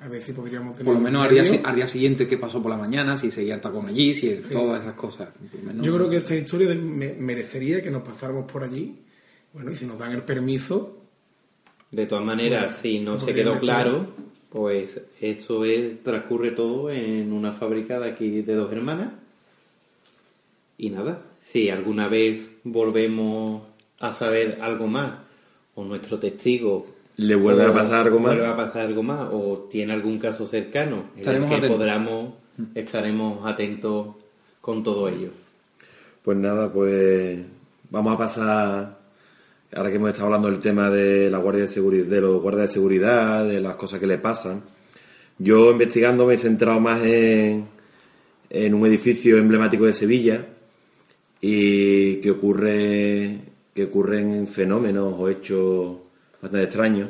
A 0.00 0.06
ver 0.08 0.22
si 0.22 0.32
podríamos 0.32 0.76
tener. 0.76 0.86
Por 0.86 0.94
lo 0.94 1.00
menos 1.00 1.26
al 1.26 1.34
día, 1.34 1.60
al 1.64 1.88
siguiente 1.88 2.28
qué 2.28 2.38
pasó 2.38 2.62
por 2.62 2.70
la 2.70 2.78
mañana, 2.78 3.16
si 3.16 3.30
seguía 3.32 3.56
el 3.56 3.60
tacón 3.60 3.86
allí, 3.86 4.14
si 4.14 4.30
todas 4.52 4.82
esas 4.82 4.94
cosas. 4.94 5.28
Menos- 5.64 5.84
Yo 5.84 5.94
creo 5.96 6.08
que 6.08 6.18
esta 6.18 6.36
historia 6.36 6.68
de- 6.68 6.76
me- 6.76 7.14
merecería 7.14 7.82
que 7.82 7.90
nos 7.90 8.02
pasáramos 8.02 8.50
por 8.50 8.62
allí. 8.62 8.94
Bueno, 9.52 9.72
y 9.72 9.76
si 9.76 9.86
nos 9.86 9.98
dan 9.98 10.12
el 10.12 10.22
permiso, 10.22 10.94
De 11.90 12.04
todas 12.06 12.22
maneras, 12.24 12.64
Bueno, 12.64 12.76
si 12.76 13.00
no 13.00 13.18
se 13.18 13.32
quedó 13.34 13.58
claro, 13.58 14.06
pues 14.50 15.00
eso 15.22 15.64
es, 15.64 16.02
transcurre 16.04 16.50
todo 16.50 16.90
en 16.90 17.32
una 17.32 17.50
fábrica 17.52 17.98
de 17.98 18.10
aquí 18.10 18.42
de 18.42 18.54
dos 18.54 18.70
hermanas. 18.70 19.14
Y 20.76 20.90
nada, 20.90 21.22
si 21.42 21.70
alguna 21.70 22.08
vez 22.08 22.46
volvemos 22.62 23.62
a 24.00 24.12
saber 24.12 24.58
algo 24.60 24.86
más, 24.86 25.14
o 25.78 25.84
nuestro 25.84 26.18
testigo 26.18 26.86
Le 27.16 27.36
vuelve 27.36 27.64
a 27.64 27.72
pasar 27.72 28.06
algo 28.06 28.18
más. 28.18 28.34
vuelve 28.34 28.46
a 28.46 28.56
pasar 28.56 28.82
algo 28.82 29.02
más, 29.04 29.28
o 29.30 29.68
tiene 29.70 29.92
algún 29.92 30.18
caso 30.18 30.46
cercano, 30.46 31.10
en 31.14 31.20
Estaremos 31.20 31.44
el 31.44 31.60
que 31.60 31.66
atentos. 31.66 31.78
podamos, 31.78 32.34
estaremos 32.74 33.46
atentos 33.46 34.06
con 34.60 34.82
todo 34.82 35.08
ello. 35.08 35.30
Pues 36.22 36.36
nada, 36.36 36.72
pues 36.72 37.40
vamos 37.90 38.12
a 38.12 38.18
pasar, 38.18 38.98
ahora 39.72 39.90
que 39.90 39.96
hemos 39.96 40.10
estado 40.10 40.26
hablando 40.26 40.50
del 40.50 40.58
tema 40.58 40.90
de 40.90 41.30
la 41.30 41.38
guardia 41.38 41.62
de 41.62 41.68
seguridad, 41.68 42.06
de 42.06 42.20
los 42.20 42.42
guardias 42.42 42.68
de 42.68 42.74
seguridad, 42.74 43.44
de 43.46 43.60
las 43.60 43.76
cosas 43.76 44.00
que 44.00 44.06
le 44.06 44.18
pasan. 44.18 44.62
Yo 45.38 45.70
investigando 45.70 46.26
me 46.26 46.34
he 46.34 46.38
centrado 46.38 46.80
más 46.80 47.04
en, 47.04 47.66
en 48.50 48.74
un 48.74 48.84
edificio 48.84 49.38
emblemático 49.38 49.86
de 49.86 49.92
Sevilla 49.92 50.44
y 51.40 52.16
que 52.16 52.32
ocurre 52.32 53.47
que 53.78 53.84
ocurren 53.84 54.48
fenómenos 54.48 55.14
o 55.16 55.28
hechos 55.28 55.98
bastante 56.42 56.64
extraños. 56.64 57.08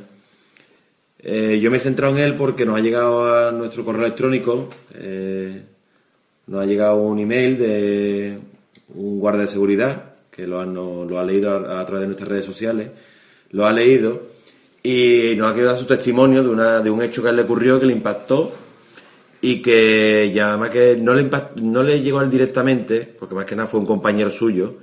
Eh, 1.19 1.59
yo 1.63 1.71
me 1.71 1.79
he 1.79 1.81
centrado 1.81 2.15
en 2.15 2.23
él 2.23 2.35
porque 2.35 2.67
nos 2.67 2.77
ha 2.77 2.81
llegado 2.81 3.49
a 3.49 3.51
nuestro 3.53 3.87
correo 3.87 4.05
electrónico, 4.05 4.69
eh, 4.95 5.63
nos 6.47 6.63
ha 6.63 6.67
llegado 6.67 6.97
un 6.97 7.19
email 7.21 7.59
de 7.59 8.39
un 8.95 9.19
guardia 9.19 9.43
de 9.43 9.49
seguridad 9.49 10.15
que 10.31 10.47
lo 10.47 10.61
ha, 10.61 11.25
leído 11.25 11.57
a, 11.57 11.87
través 11.87 12.03
de 12.03 12.07
nuestras 12.07 12.29
redes 12.29 12.45
sociales, 12.45 12.91
lo 13.53 13.67
ha 13.67 13.73
leído 13.73 14.25
y 14.83 15.33
nos 15.39 15.49
ha 15.49 15.55
querido 15.55 15.71
dar 15.71 15.79
su 15.79 15.87
testimonio 15.87 16.43
de, 16.43 16.51
una, 16.51 16.81
de 16.81 16.91
un 16.91 17.03
hecho 17.03 17.23
que 17.23 17.29
a 17.29 17.31
él 17.31 17.37
le 17.37 17.43
ocurrió 17.43 17.81
que 17.81 17.87
le 17.87 17.95
impactó 17.95 18.53
y 19.41 19.63
que 19.63 20.31
ya 20.35 20.59
más 20.59 20.69
que 20.69 20.97
no 20.97 21.15
le, 21.15 21.29
impact- 21.29 21.55
no 21.57 21.83
le 21.83 22.03
llegó 22.03 22.21
a 22.21 22.25
él 22.25 22.31
directamente, 22.31 23.11
porque 23.19 23.35
más 23.35 23.47
que 23.47 23.57
nada 23.57 23.69
fue 23.69 23.81
un 23.81 23.87
compañero 23.87 24.31
suyo, 24.31 24.75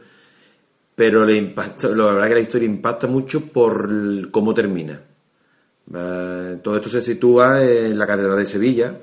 pero 0.95 1.25
le 1.25 1.35
impactó, 1.35 1.93
la 1.93 2.05
verdad 2.05 2.27
que 2.29 2.35
la 2.35 2.39
historia 2.41 2.65
impacta 2.67 3.07
mucho 3.07 3.41
por 3.47 4.31
cómo 4.31 4.53
termina. 4.53 5.01
Eh, 5.93 6.57
Todo 6.63 6.77
esto 6.77 6.89
se 6.89 7.01
sitúa 7.01 7.63
en 7.63 7.97
la 7.97 8.07
Catedral 8.07 8.37
de 8.37 8.45
Sevilla, 8.45 8.97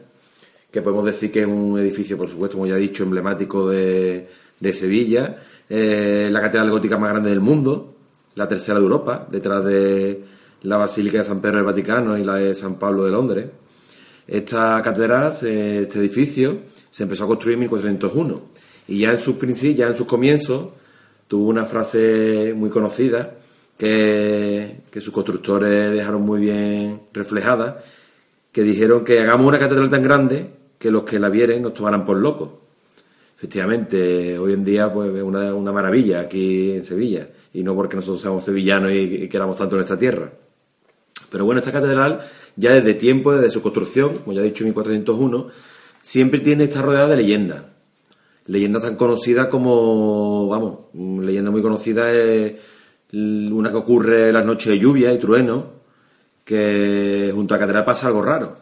que 0.71 0.81
podemos 0.81 1.05
decir 1.05 1.31
que 1.31 1.41
es 1.41 1.47
un 1.47 1.79
edificio, 1.79 2.17
por 2.17 2.29
supuesto, 2.31 2.57
como 2.57 2.67
ya 2.67 2.77
he 2.77 2.81
dicho, 2.81 3.03
emblemático 3.03 3.69
de, 3.69 4.27
de 4.59 4.73
Sevilla, 4.73 5.37
eh, 5.69 6.29
la 6.31 6.41
catedral 6.41 6.71
gótica 6.71 6.97
más 6.99 7.11
grande 7.11 7.31
del 7.31 7.41
mundo, 7.41 7.95
la 8.35 8.49
tercera 8.49 8.79
de 8.79 8.85
Europa, 8.85 9.27
detrás 9.31 9.65
de 9.65 10.25
la 10.63 10.79
Basílica 10.79 11.19
de 11.19 11.25
San 11.25 11.41
Pedro 11.41 11.57
del 11.57 11.67
Vaticano 11.67 12.17
y 12.17 12.25
la 12.25 12.37
de 12.37 12.55
San 12.55 12.79
Pablo 12.79 13.05
de 13.05 13.11
Londres. 13.11 13.47
Esta 14.27 14.81
catedral, 14.83 15.33
este 15.33 15.99
edificio, 15.99 16.61
se 16.91 17.03
empezó 17.03 17.25
a 17.25 17.27
construir 17.27 17.55
en 17.55 17.61
1401 17.61 18.43
Y 18.87 19.01
ya 19.01 19.13
en 19.13 19.21
sus 19.21 19.37
principios, 19.37 19.79
ya 19.79 19.89
en 19.89 19.97
sus 19.97 20.07
comienzos, 20.07 20.69
tuvo 21.33 21.49
una 21.49 21.65
frase 21.65 22.53
muy 22.55 22.69
conocida 22.69 23.33
que, 23.79 24.83
que 24.91 25.01
sus 25.01 25.15
constructores 25.15 25.91
dejaron 25.91 26.21
muy 26.21 26.41
bien 26.41 27.05
reflejada, 27.11 27.83
que 28.53 28.63
dijeron 28.63 29.03
que 29.03 29.19
hagamos 29.19 29.47
una 29.47 29.59
catedral 29.59 29.89
tan 29.89 30.03
grande 30.03 30.51
que 30.79 30.91
los 30.91 31.05
que 31.05 31.19
la 31.19 31.31
vieren 31.31 31.63
nos 31.63 31.73
tomaran 31.73 32.05
por 32.05 32.19
locos. 32.19 32.51
Efectivamente, 33.35 34.39
hoy 34.39 34.53
en 34.53 34.63
día 34.63 34.93
pues 34.93 35.11
es 35.15 35.23
una, 35.23 35.55
una 35.55 35.73
maravilla 35.73 36.21
aquí 36.21 36.73
en 36.73 36.85
Sevilla, 36.85 37.31
y 37.55 37.63
no 37.63 37.75
porque 37.75 37.97
nosotros 37.97 38.21
seamos 38.21 38.45
sevillanos 38.45 38.93
y, 38.93 39.23
y 39.25 39.29
queramos 39.31 39.57
tanto 39.57 39.77
en 39.77 39.81
esta 39.81 39.99
tierra. 39.99 40.31
Pero 41.31 41.47
bueno, 41.47 41.61
esta 41.61 41.73
catedral, 41.73 42.29
ya 42.57 42.75
desde 42.75 42.93
tiempo, 42.93 43.35
desde 43.35 43.49
su 43.49 43.63
construcción, 43.63 44.19
como 44.19 44.35
ya 44.35 44.43
he 44.43 44.45
dicho 44.45 44.65
en 44.65 44.69
1401, 44.69 45.49
siempre 46.03 46.41
tiene 46.41 46.65
esta 46.65 46.83
rodeada 46.83 47.09
de 47.09 47.17
leyendas. 47.17 47.72
Leyendas 48.47 48.83
tan 48.83 48.97
conocidas 48.97 49.47
como, 49.47 50.49
vamos, 50.49 50.79
leyenda 51.25 51.51
muy 51.51 51.63
conocida 51.63 52.13
es 52.13 52.55
una 53.13 53.71
que 53.71 53.77
ocurre 53.77 54.29
en 54.29 54.35
las 54.35 54.45
noches 54.45 54.73
de 54.73 54.79
lluvia 54.79 55.13
y 55.13 55.19
trueno, 55.19 55.67
que 56.45 57.31
junto 57.35 57.55
a 57.55 57.57
la 57.57 57.61
catedral 57.61 57.85
pasa 57.85 58.09
algo 58.09 58.23
raro. 58.23 58.57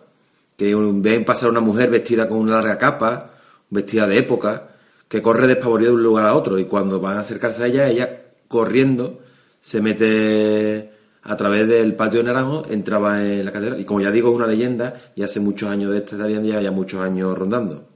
Que 0.57 0.75
ven 0.75 1.25
pasar 1.25 1.51
una 1.51 1.61
mujer 1.61 1.91
vestida 1.91 2.29
con 2.29 2.39
una 2.39 2.57
larga 2.57 2.77
capa, 2.77 3.31
vestida 3.71 4.07
de 4.07 4.19
época, 4.19 4.69
que 5.09 5.23
corre 5.23 5.47
despavorida 5.47 5.89
de 5.89 5.95
un 5.95 6.03
lugar 6.03 6.27
a 6.27 6.35
otro 6.35 6.59
y 6.59 6.67
cuando 6.67 7.01
van 7.01 7.17
a 7.17 7.21
acercarse 7.21 7.63
a 7.63 7.67
ella, 7.67 7.89
ella 7.89 8.23
corriendo 8.49 9.21
se 9.61 9.81
mete 9.81 10.93
a 11.23 11.37
través 11.37 11.69
del 11.69 11.95
patio 11.95 12.21
de 12.21 12.25
Naranjo, 12.25 12.65
entraba 12.71 13.23
en 13.25 13.45
la 13.45 13.53
catedral. 13.53 13.81
Y 13.81 13.85
como 13.85 14.01
ya 14.01 14.11
digo, 14.11 14.31
es 14.31 14.37
una 14.37 14.47
leyenda 14.47 14.95
y 15.15 15.23
hace 15.23 15.41
muchos 15.41 15.69
años 15.69 15.91
de 15.93 15.99
esta 15.99 16.17
leyenda, 16.17 16.61
ya 16.61 16.71
muchos 16.71 17.01
años 17.01 17.37
rondando. 17.37 17.90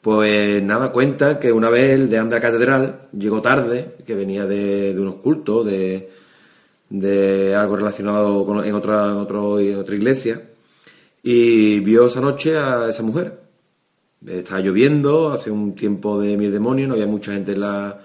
Pues 0.00 0.62
nada, 0.62 0.92
cuenta 0.92 1.38
que 1.38 1.52
una 1.52 1.68
vez 1.68 1.90
el 1.90 2.08
de 2.08 2.16
Anda 2.16 2.40
Catedral 2.40 3.08
llegó 3.12 3.42
tarde, 3.42 3.96
que 4.06 4.14
venía 4.14 4.46
de, 4.46 4.94
de 4.94 5.00
unos 5.00 5.16
cultos, 5.16 5.66
de, 5.66 6.08
de 6.88 7.54
algo 7.54 7.76
relacionado 7.76 8.46
con, 8.46 8.64
en, 8.64 8.74
otra, 8.74 9.14
otro, 9.16 9.58
otra 9.78 9.94
iglesia, 9.94 10.40
y 11.22 11.80
vio 11.80 12.06
esa 12.06 12.22
noche 12.22 12.56
a 12.56 12.88
esa 12.88 13.02
mujer. 13.02 13.40
Estaba 14.26 14.60
lloviendo, 14.60 15.32
hace 15.32 15.50
un 15.50 15.74
tiempo 15.74 16.18
de 16.18 16.36
mi 16.38 16.48
demonio, 16.48 16.88
no 16.88 16.94
había 16.94 17.06
mucha 17.06 17.32
gente 17.32 17.52
en 17.52 17.60
la, 17.60 18.00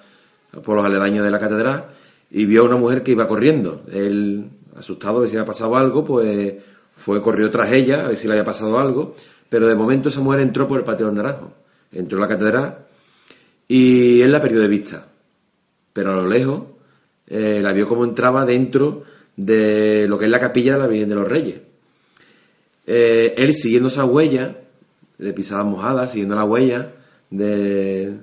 por 0.63 0.75
los 0.75 0.85
aledaños 0.85 1.23
de 1.23 1.31
la 1.31 1.39
catedral, 1.39 1.85
y 2.29 2.45
vio 2.45 2.63
a 2.63 2.65
una 2.65 2.75
mujer 2.75 3.03
que 3.03 3.11
iba 3.11 3.25
corriendo. 3.25 3.83
Él, 3.89 4.49
asustado 4.75 5.21
de 5.21 5.29
si 5.29 5.37
había 5.37 5.45
pasado 5.45 5.77
algo, 5.77 6.03
pues 6.03 6.55
fue, 6.93 7.21
corrió 7.21 7.49
tras 7.51 7.71
ella, 7.71 8.05
a 8.05 8.07
ver 8.09 8.17
si 8.17 8.27
le 8.27 8.33
había 8.33 8.43
pasado 8.43 8.79
algo, 8.79 9.15
pero 9.47 9.67
de 9.67 9.75
momento 9.75 10.09
esa 10.09 10.19
mujer 10.19 10.41
entró 10.41 10.67
por 10.67 10.79
el 10.79 10.83
patio 10.83 11.05
del 11.05 11.15
naranjo 11.15 11.64
entró 11.91 12.17
a 12.17 12.21
la 12.21 12.27
catedral 12.27 12.85
y 13.67 14.21
él 14.21 14.31
la 14.31 14.41
perdió 14.41 14.61
de 14.61 14.67
vista. 14.67 15.07
Pero 15.93 16.13
a 16.13 16.15
lo 16.15 16.27
lejos 16.27 16.63
eh, 17.27 17.59
la 17.61 17.73
vio 17.73 17.87
como 17.87 18.03
entraba 18.03 18.45
dentro 18.45 19.03
de 19.35 20.07
lo 20.07 20.17
que 20.17 20.25
es 20.25 20.31
la 20.31 20.39
capilla 20.39 20.73
de 20.73 20.79
la 20.79 20.87
Virgen 20.87 21.09
de 21.09 21.15
los 21.15 21.27
Reyes. 21.27 21.61
Eh, 22.87 23.33
él 23.37 23.55
siguiendo 23.55 23.89
esa 23.89 24.05
huella 24.05 24.57
de 25.17 25.33
pisadas 25.33 25.65
mojadas, 25.65 26.11
siguiendo 26.11 26.35
la 26.35 26.43
huella, 26.43 26.93
de, 27.29 28.17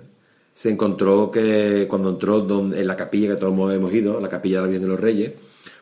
se 0.55 0.71
encontró 0.71 1.31
que 1.31 1.87
cuando 1.89 2.11
entró 2.11 2.47
en 2.73 2.87
la 2.87 2.97
capilla 2.97 3.35
que 3.35 3.41
todos 3.41 3.75
hemos 3.75 3.93
ido, 3.93 4.21
la 4.21 4.29
capilla 4.29 4.57
de 4.57 4.63
la 4.63 4.69
Virgen 4.69 4.83
de 4.83 4.89
los 4.89 5.01
Reyes, 5.01 5.33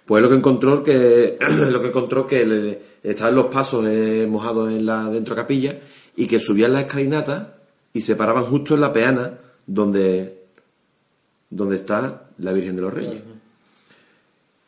pues 0.07 0.23
lo 0.23 0.29
que 0.29 0.37
encontró 0.37 0.83
que 0.83 1.39
lo 1.71 1.83
que 1.83 1.89
encontró 1.89 2.27
que 2.27 2.81
estaban 3.03 3.35
los 3.35 3.47
pasos 3.47 3.87
eh, 3.87 4.27
mojados 4.29 4.71
en 4.71 4.87
la 4.87 5.09
dentro 5.11 5.35
de 5.35 5.41
la 5.41 5.47
capilla 5.47 5.79
y 6.17 6.27
que 6.27 6.41
subían 6.41 6.73
la 6.73 6.83
escalinata 6.83 7.60
y 7.93 8.01
se 8.01 8.17
paraban 8.17 8.45
justo 8.45 8.75
en 8.75 8.81
la 8.81 8.93
peana 8.93 9.39
donde, 9.67 10.45
donde 11.49 11.77
está 11.77 12.29
la 12.39 12.53
Virgen 12.53 12.77
de 12.77 12.83
los 12.83 12.95
Reyes. 12.95 13.23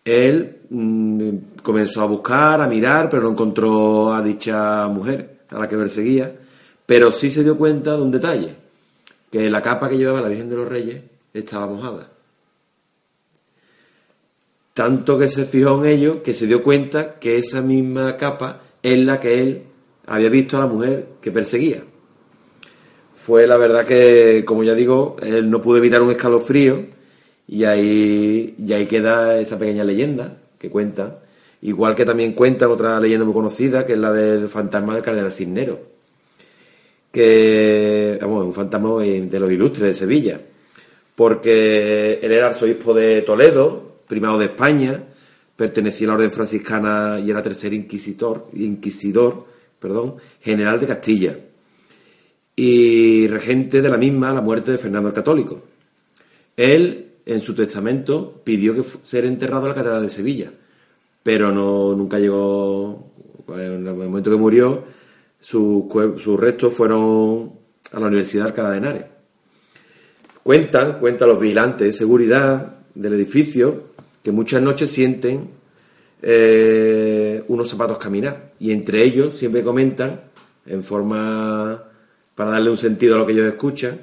Él 0.04 0.60
mmm, 0.70 1.30
comenzó 1.62 2.02
a 2.02 2.06
buscar, 2.06 2.60
a 2.60 2.66
mirar, 2.66 3.08
pero 3.08 3.22
no 3.22 3.30
encontró 3.30 4.12
a 4.12 4.22
dicha 4.22 4.88
mujer 4.88 5.42
a 5.50 5.58
la 5.58 5.68
que 5.68 5.76
perseguía, 5.76 6.34
pero 6.84 7.12
sí 7.12 7.30
se 7.30 7.44
dio 7.44 7.56
cuenta 7.56 7.96
de 7.96 8.02
un 8.02 8.10
detalle, 8.10 8.56
que 9.30 9.48
la 9.48 9.62
capa 9.62 9.88
que 9.88 9.98
llevaba 9.98 10.20
la 10.20 10.28
Virgen 10.28 10.50
de 10.50 10.56
los 10.56 10.68
Reyes 10.68 11.02
estaba 11.32 11.66
mojada. 11.66 12.08
Tanto 14.74 15.18
que 15.18 15.28
se 15.28 15.44
fijó 15.44 15.84
en 15.84 15.90
ello 15.90 16.22
que 16.22 16.34
se 16.34 16.46
dio 16.46 16.62
cuenta 16.62 17.18
que 17.20 17.36
esa 17.36 17.60
misma 17.60 18.16
capa 18.16 18.62
es 18.82 18.98
la 18.98 19.20
que 19.20 19.40
él 19.40 19.62
había 20.06 20.30
visto 20.30 20.56
a 20.56 20.60
la 20.60 20.66
mujer 20.66 21.08
que 21.20 21.30
perseguía 21.30 21.84
fue 23.24 23.46
la 23.46 23.56
verdad 23.56 23.84
que, 23.84 24.44
como 24.44 24.64
ya 24.64 24.74
digo, 24.74 25.14
él 25.22 25.48
no 25.48 25.62
pudo 25.62 25.76
evitar 25.76 26.02
un 26.02 26.10
escalofrío 26.10 26.86
y 27.46 27.62
ahí, 27.62 28.56
y 28.58 28.72
ahí 28.72 28.86
queda 28.86 29.38
esa 29.38 29.56
pequeña 29.60 29.84
leyenda 29.84 30.38
que 30.58 30.68
cuenta. 30.70 31.20
Igual 31.60 31.94
que 31.94 32.04
también 32.04 32.32
cuenta 32.32 32.68
otra 32.68 32.98
leyenda 32.98 33.24
muy 33.24 33.32
conocida, 33.32 33.86
que 33.86 33.92
es 33.92 33.98
la 34.00 34.12
del 34.12 34.48
fantasma 34.48 34.94
del 34.94 35.04
cardenal 35.04 35.30
Cisnero, 35.30 35.78
que 37.12 38.18
vamos, 38.20 38.44
un 38.44 38.54
fantasma 38.54 39.00
de 39.00 39.38
los 39.38 39.52
ilustres 39.52 39.90
de 39.90 39.94
Sevilla, 39.94 40.40
porque 41.14 42.18
él 42.20 42.32
era 42.32 42.48
arzobispo 42.48 42.92
de 42.92 43.22
Toledo, 43.22 43.98
primado 44.08 44.36
de 44.40 44.46
España, 44.46 45.00
pertenecía 45.54 46.08
a 46.08 46.10
la 46.10 46.14
orden 46.14 46.32
franciscana 46.32 47.20
y 47.24 47.30
era 47.30 47.40
tercer 47.40 47.72
inquisidor, 47.72 48.48
inquisidor 48.54 49.46
perdón, 49.78 50.16
general 50.40 50.80
de 50.80 50.86
Castilla 50.88 51.38
y 52.64 53.26
regente 53.26 53.82
de 53.82 53.88
la 53.88 53.96
misma 53.96 54.32
la 54.32 54.40
muerte 54.40 54.70
de 54.70 54.78
Fernando 54.78 55.08
el 55.08 55.14
Católico. 55.16 55.62
Él, 56.56 57.14
en 57.26 57.40
su 57.40 57.56
testamento, 57.56 58.40
pidió 58.44 58.72
que 58.72 58.84
ser 59.02 59.24
enterrado 59.24 59.62
en 59.62 59.70
la 59.70 59.74
Catedral 59.74 60.02
de 60.04 60.08
Sevilla, 60.08 60.52
pero 61.24 61.50
no, 61.50 61.96
nunca 61.96 62.20
llegó, 62.20 63.10
en 63.48 63.84
el 63.84 63.94
momento 63.94 64.30
que 64.30 64.36
murió, 64.36 64.84
sus, 65.40 65.86
sus 66.18 66.38
restos 66.38 66.72
fueron 66.72 67.52
a 67.90 67.98
la 67.98 68.06
Universidad 68.06 68.44
de 68.44 68.50
Alcalá 68.50 68.70
de 68.70 68.78
Henares. 68.78 69.04
Cuentan, 70.44 71.00
cuentan 71.00 71.30
los 71.30 71.40
vigilantes 71.40 71.84
de 71.84 71.92
seguridad 71.92 72.76
del 72.94 73.14
edificio, 73.14 73.88
que 74.22 74.30
muchas 74.30 74.62
noches 74.62 74.88
sienten 74.88 75.48
eh, 76.22 77.42
unos 77.48 77.68
zapatos 77.68 77.98
caminar, 77.98 78.52
y 78.60 78.70
entre 78.70 79.02
ellos 79.02 79.36
siempre 79.36 79.64
comentan, 79.64 80.20
en 80.64 80.84
forma 80.84 81.88
para 82.34 82.50
darle 82.50 82.70
un 82.70 82.78
sentido 82.78 83.14
a 83.14 83.18
lo 83.18 83.26
que 83.26 83.32
ellos 83.32 83.46
escuchan, 83.46 84.00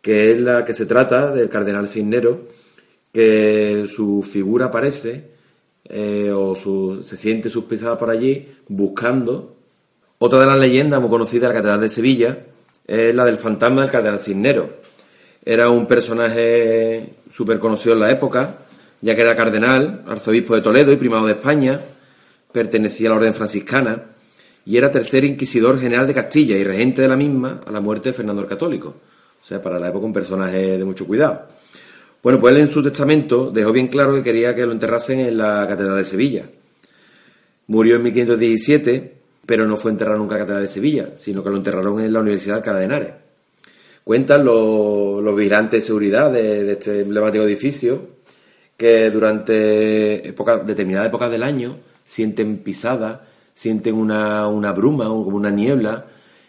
que 0.00 0.32
es 0.32 0.40
la 0.40 0.64
que 0.64 0.74
se 0.74 0.86
trata 0.86 1.32
del 1.32 1.48
cardenal 1.48 1.88
Cisnero, 1.88 2.48
que 3.12 3.86
su 3.88 4.22
figura 4.22 4.66
aparece 4.66 5.30
eh, 5.84 6.30
o 6.32 6.54
su, 6.54 7.02
se 7.04 7.16
siente 7.16 7.50
sus 7.50 7.64
pisadas 7.64 7.98
por 7.98 8.10
allí 8.10 8.48
buscando. 8.68 9.56
Otra 10.18 10.40
de 10.40 10.46
las 10.46 10.58
leyendas 10.58 11.00
muy 11.00 11.10
conocidas 11.10 11.42
de 11.42 11.48
la 11.48 11.54
Catedral 11.54 11.80
de 11.80 11.88
Sevilla 11.88 12.38
es 12.86 13.14
la 13.14 13.24
del 13.24 13.38
fantasma 13.38 13.82
del 13.82 13.90
cardenal 13.90 14.20
Cisnero. 14.20 14.80
Era 15.44 15.70
un 15.70 15.86
personaje 15.86 17.14
súper 17.32 17.58
conocido 17.58 17.94
en 17.94 18.00
la 18.00 18.10
época, 18.10 18.58
ya 19.00 19.16
que 19.16 19.22
era 19.22 19.34
cardenal, 19.34 20.04
arzobispo 20.06 20.54
de 20.54 20.60
Toledo 20.60 20.92
y 20.92 20.96
primado 20.96 21.26
de 21.26 21.32
España, 21.32 21.80
pertenecía 22.52 23.08
a 23.08 23.12
la 23.12 23.16
orden 23.16 23.34
franciscana 23.34 24.04
y 24.64 24.76
era 24.76 24.90
tercer 24.90 25.24
inquisidor 25.24 25.80
general 25.80 26.06
de 26.06 26.14
Castilla 26.14 26.56
y 26.56 26.64
regente 26.64 27.02
de 27.02 27.08
la 27.08 27.16
misma 27.16 27.60
a 27.66 27.70
la 27.70 27.80
muerte 27.80 28.10
de 28.10 28.12
Fernando 28.12 28.42
el 28.42 28.48
Católico. 28.48 28.94
O 29.42 29.44
sea, 29.44 29.60
para 29.62 29.78
la 29.78 29.88
época 29.88 30.06
un 30.06 30.12
personaje 30.12 30.78
de 30.78 30.84
mucho 30.84 31.06
cuidado. 31.06 31.46
Bueno, 32.22 32.38
pues 32.38 32.54
él 32.54 32.60
en 32.60 32.68
su 32.68 32.82
testamento 32.82 33.50
dejó 33.50 33.72
bien 33.72 33.88
claro 33.88 34.14
que 34.14 34.22
quería 34.22 34.54
que 34.54 34.66
lo 34.66 34.72
enterrasen 34.72 35.20
en 35.20 35.38
la 35.38 35.66
Catedral 35.66 35.96
de 35.96 36.04
Sevilla. 36.04 36.50
Murió 37.68 37.96
en 37.96 38.02
1517, 38.02 39.14
pero 39.46 39.66
no 39.66 39.76
fue 39.78 39.90
enterrado 39.90 40.18
nunca 40.18 40.34
en 40.34 40.40
la 40.40 40.44
Catedral 40.44 40.64
de 40.64 40.72
Sevilla, 40.72 41.10
sino 41.16 41.42
que 41.42 41.50
lo 41.50 41.56
enterraron 41.56 42.00
en 42.00 42.12
la 42.12 42.20
Universidad 42.20 42.62
de 42.62 42.84
Alcalá. 42.84 43.18
Cuentan 44.04 44.44
los, 44.44 45.22
los 45.22 45.36
vigilantes 45.36 45.80
de 45.80 45.86
seguridad 45.86 46.30
de, 46.30 46.64
de, 46.64 46.72
este 46.72 47.00
emblemático 47.00 47.44
edificio 47.44 48.08
que 48.76 49.10
durante 49.10 50.28
época, 50.28 50.56
determinadas 50.58 51.08
épocas 51.08 51.30
del 51.30 51.42
año 51.42 51.78
sienten 52.04 52.58
pisadas 52.58 53.20
sienten 53.60 53.94
una, 53.94 54.46
una 54.46 54.72
bruma 54.72 55.10
o 55.10 55.22
como 55.22 55.36
una 55.36 55.50
niebla 55.50 56.06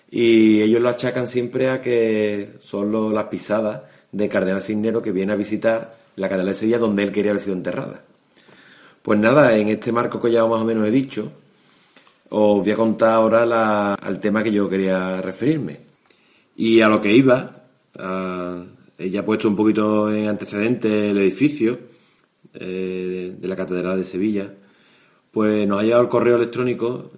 y 0.10 0.62
ellos 0.62 0.82
lo 0.82 0.88
achacan 0.88 1.28
siempre 1.28 1.69
a 1.69 1.82
que 1.82 2.54
son 2.62 3.13
las 3.13 3.26
pisadas 3.26 3.82
de 4.13 4.30
Cardenal 4.30 4.62
Cisnero 4.62 5.02
que 5.02 5.12
viene 5.12 5.34
a 5.34 5.36
visitar 5.36 5.97
la 6.15 6.30
Catedral 6.30 6.54
de 6.54 6.54
Sevilla 6.54 6.78
donde 6.78 7.04
él 7.04 7.12
quería 7.12 7.32
haber 7.32 7.43
sido 7.43 7.58
enterrada. 7.58 8.06
Pues 9.02 9.19
nada, 9.19 9.58
en 9.58 9.67
este 9.67 9.91
marco 9.91 10.21
que 10.21 10.32
ya 10.32 10.45
más 10.45 10.62
o 10.62 10.63
menos 10.63 10.88
he 10.88 10.91
dicho, 10.91 11.34
os 12.30 12.63
voy 12.63 12.71
a 12.71 12.78
contar 12.78 13.10
ahora 13.10 13.45
la, 13.45 13.95
al 13.95 14.21
tema 14.21 14.41
que 14.41 14.54
yo 14.54 14.69
quería 14.69 15.21
referirme. 15.21 15.80
Y 16.56 16.80
a 16.80 16.88
lo 16.88 17.02
que 17.02 17.12
iba, 17.12 17.65
a, 18.00 18.63
ya 18.97 19.19
he 19.19 19.24
puesto 19.24 19.50
un 19.50 19.58
poquito 19.58 20.10
en 20.13 20.30
antecedente 20.30 21.10
el 21.10 21.17
edificio 21.17 21.78
eh, 22.54 23.36
de 23.38 23.47
la 23.50 23.58
Catedral 23.58 23.97
de 23.97 24.06
Sevilla, 24.06 24.54
pues 25.32 25.67
nos 25.67 25.80
ha 25.80 25.84
llegado 25.84 26.04
el 26.04 26.10
correo 26.10 26.36
electrónico 26.36 27.12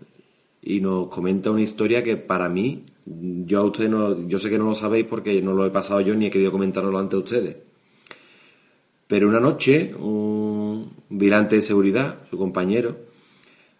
y 0.61 0.79
nos 0.79 1.07
comenta 1.07 1.51
una 1.51 1.61
historia 1.61 2.03
que 2.03 2.15
para 2.17 2.49
mí 2.49 2.85
yo 3.05 3.59
a 3.59 3.63
ustedes 3.63 3.89
no, 3.89 4.27
yo 4.27 4.39
sé 4.39 4.49
que 4.49 4.57
no 4.57 4.65
lo 4.65 4.75
sabéis 4.75 5.05
porque 5.05 5.41
no 5.41 5.53
lo 5.53 5.65
he 5.65 5.71
pasado 5.71 5.99
yo 6.01 6.15
ni 6.15 6.27
he 6.27 6.31
querido 6.31 6.51
comentarlo 6.51 6.97
ante 6.97 7.17
ustedes. 7.17 7.57
Pero 9.07 9.27
una 9.27 9.39
noche, 9.39 9.93
un 9.93 10.91
vigilante 11.09 11.57
de 11.57 11.61
seguridad, 11.61 12.19
su 12.29 12.37
compañero, 12.37 12.97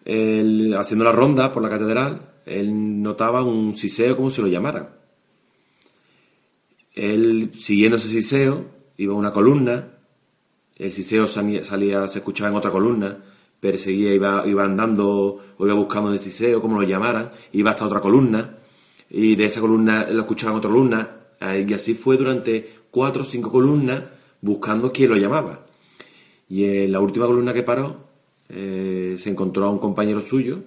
él, 0.04 0.74
haciendo 0.76 1.04
la 1.04 1.12
ronda 1.12 1.50
por 1.50 1.62
la 1.62 1.70
catedral, 1.70 2.34
él 2.44 3.02
notaba 3.02 3.42
un 3.42 3.74
siseo, 3.74 4.16
como 4.16 4.30
se 4.30 4.42
lo 4.42 4.48
llamaran. 4.48 4.90
Él, 6.94 7.52
siguiendo 7.54 7.96
ese 7.96 8.08
siseo, 8.08 8.66
iba 8.98 9.14
a 9.14 9.16
una 9.16 9.32
columna, 9.32 9.88
el 10.76 10.92
siseo 10.92 11.26
salía, 11.26 11.64
salía, 11.64 12.06
se 12.06 12.18
escuchaba 12.18 12.50
en 12.50 12.56
otra 12.56 12.70
columna, 12.70 13.24
perseguía, 13.64 14.12
iba, 14.12 14.46
iba 14.46 14.62
andando 14.62 15.40
o 15.56 15.64
iba 15.64 15.74
buscando 15.74 16.12
el 16.12 16.18
siseo, 16.18 16.60
como 16.60 16.78
lo 16.78 16.86
llamaran, 16.86 17.32
iba 17.52 17.70
hasta 17.70 17.86
otra 17.86 17.98
columna, 17.98 18.58
y 19.08 19.36
de 19.36 19.46
esa 19.46 19.62
columna 19.62 20.06
lo 20.10 20.20
escuchaba 20.20 20.52
en 20.52 20.58
otra 20.58 20.70
columna, 20.70 21.10
y 21.40 21.72
así 21.72 21.94
fue 21.94 22.18
durante 22.18 22.68
cuatro 22.90 23.22
o 23.22 23.24
cinco 23.24 23.50
columnas 23.50 24.04
buscando 24.42 24.92
quién 24.92 25.08
lo 25.08 25.16
llamaba. 25.16 25.64
Y 26.46 26.64
en 26.64 26.92
la 26.92 27.00
última 27.00 27.24
columna 27.24 27.54
que 27.54 27.62
paró, 27.62 28.04
eh, 28.50 29.16
se 29.18 29.30
encontró 29.30 29.64
a 29.64 29.70
un 29.70 29.78
compañero 29.78 30.20
suyo 30.20 30.62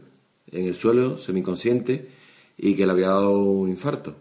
en 0.52 0.66
el 0.66 0.74
suelo, 0.74 1.20
semi-inconsciente, 1.20 2.10
y 2.58 2.74
que 2.74 2.88
le 2.88 2.94
había 2.94 3.10
dado 3.10 3.38
un 3.38 3.70
infarto. 3.70 4.16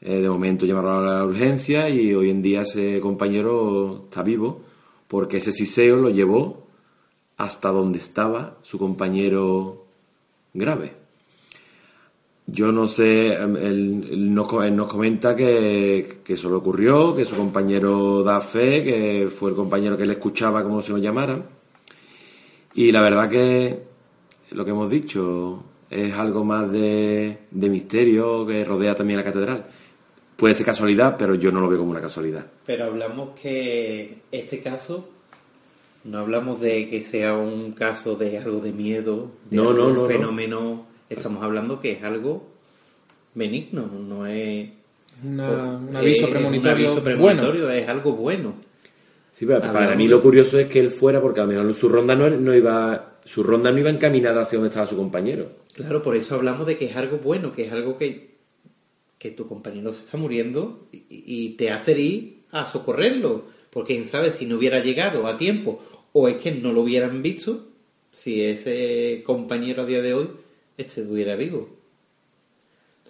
Eh, 0.00 0.20
de 0.20 0.30
momento 0.30 0.64
llamaron 0.64 1.08
a 1.08 1.18
la 1.18 1.24
urgencia 1.24 1.88
y 1.88 2.14
hoy 2.14 2.30
en 2.30 2.40
día 2.40 2.62
ese 2.62 3.00
compañero 3.00 4.04
está 4.04 4.22
vivo 4.22 4.62
porque 5.08 5.38
ese 5.38 5.50
siseo 5.50 5.96
lo 5.96 6.10
llevó 6.10 6.63
hasta 7.36 7.70
donde 7.70 7.98
estaba 7.98 8.58
su 8.62 8.78
compañero 8.78 9.84
grave. 10.52 10.92
Yo 12.46 12.72
no 12.72 12.88
sé, 12.88 13.34
él, 13.34 14.34
nos, 14.34 14.46
comenta 14.46 15.34
que, 15.34 16.20
que, 16.22 16.34
eso 16.34 16.50
le 16.50 16.56
ocurrió, 16.56 17.14
que 17.16 17.24
su 17.24 17.36
compañero 17.36 18.22
da 18.22 18.40
fe, 18.40 18.84
que 18.84 19.28
fue 19.34 19.50
el 19.50 19.56
compañero 19.56 19.96
que 19.96 20.04
le 20.04 20.12
escuchaba 20.12 20.62
como 20.62 20.82
se 20.82 20.92
lo 20.92 20.98
llamara. 20.98 21.42
Y 22.74 22.92
la 22.92 23.00
verdad 23.00 23.30
que 23.30 23.82
lo 24.50 24.64
que 24.64 24.72
hemos 24.72 24.90
dicho 24.90 25.64
es 25.88 26.12
algo 26.12 26.44
más 26.44 26.70
de, 26.70 27.38
de 27.50 27.68
misterio 27.68 28.46
que 28.46 28.64
rodea 28.64 28.94
también 28.94 29.18
la 29.18 29.24
catedral. 29.24 29.64
Puede 30.36 30.54
ser 30.54 30.66
casualidad, 30.66 31.16
pero 31.16 31.36
yo 31.36 31.52
no 31.52 31.60
lo 31.60 31.68
veo 31.68 31.78
como 31.78 31.92
una 31.92 32.00
casualidad. 32.00 32.44
Pero 32.66 32.84
hablamos 32.84 33.38
que 33.40 34.18
este 34.32 34.60
caso, 34.60 35.08
no 36.04 36.18
hablamos 36.18 36.60
de 36.60 36.88
que 36.88 37.02
sea 37.02 37.34
un 37.34 37.72
caso 37.72 38.14
de 38.16 38.38
algo 38.38 38.60
de 38.60 38.72
miedo, 38.72 39.30
de 39.50 39.56
no, 39.56 40.06
fenómeno, 40.06 40.86
estamos 41.08 41.42
hablando 41.42 41.80
que 41.80 41.92
es 41.92 42.04
algo 42.04 42.46
benigno, 43.34 43.86
no 43.86 44.26
es... 44.26 44.70
Una, 45.22 45.78
un 45.78 45.96
aviso 45.96 46.28
premonitorio, 46.28 46.86
un 46.86 46.90
aviso 46.90 47.04
premonitorio 47.04 47.70
es 47.70 47.88
algo 47.88 48.12
bueno. 48.12 48.54
Sí, 49.34 49.46
pero 49.46 49.60
para 49.60 49.96
mí 49.96 50.06
lo 50.06 50.22
curioso 50.22 50.58
es 50.60 50.68
que 50.68 50.78
él 50.78 50.90
fuera, 50.90 51.20
porque 51.20 51.40
a 51.40 51.44
lo 51.44 51.52
mejor 51.52 51.74
su 51.74 51.88
ronda 51.88 52.14
no, 52.14 52.30
no 52.30 52.54
iba, 52.54 53.18
su 53.24 53.42
ronda 53.42 53.72
no 53.72 53.78
iba 53.80 53.90
encaminada 53.90 54.42
hacia 54.42 54.58
donde 54.58 54.68
estaba 54.68 54.86
su 54.86 54.96
compañero. 54.96 55.50
Claro, 55.74 56.02
por 56.02 56.14
eso 56.14 56.36
hablamos 56.36 56.66
de 56.68 56.76
que 56.76 56.84
es 56.86 56.96
algo 56.96 57.18
bueno, 57.18 57.52
que 57.52 57.66
es 57.66 57.72
algo 57.72 57.98
que, 57.98 58.36
que 59.18 59.32
tu 59.32 59.48
compañero 59.48 59.92
se 59.92 60.04
está 60.04 60.16
muriendo 60.16 60.86
y, 60.92 61.50
te 61.56 61.72
hace 61.72 61.98
ir 61.98 62.44
a 62.52 62.64
socorrerlo. 62.64 63.46
Porque 63.70 63.94
quién 63.94 64.06
sabe 64.06 64.30
si 64.30 64.46
no 64.46 64.56
hubiera 64.56 64.78
llegado 64.78 65.26
a 65.26 65.36
tiempo 65.36 65.80
o 66.16 66.28
es 66.28 66.36
que 66.36 66.52
no 66.52 66.72
lo 66.72 66.82
hubieran 66.82 67.22
visto, 67.22 67.66
si 68.12 68.42
ese 68.42 69.22
compañero 69.26 69.82
a 69.82 69.86
día 69.86 70.00
de 70.00 70.14
hoy 70.14 70.30
estuviera 70.78 71.34
vivo. 71.34 71.68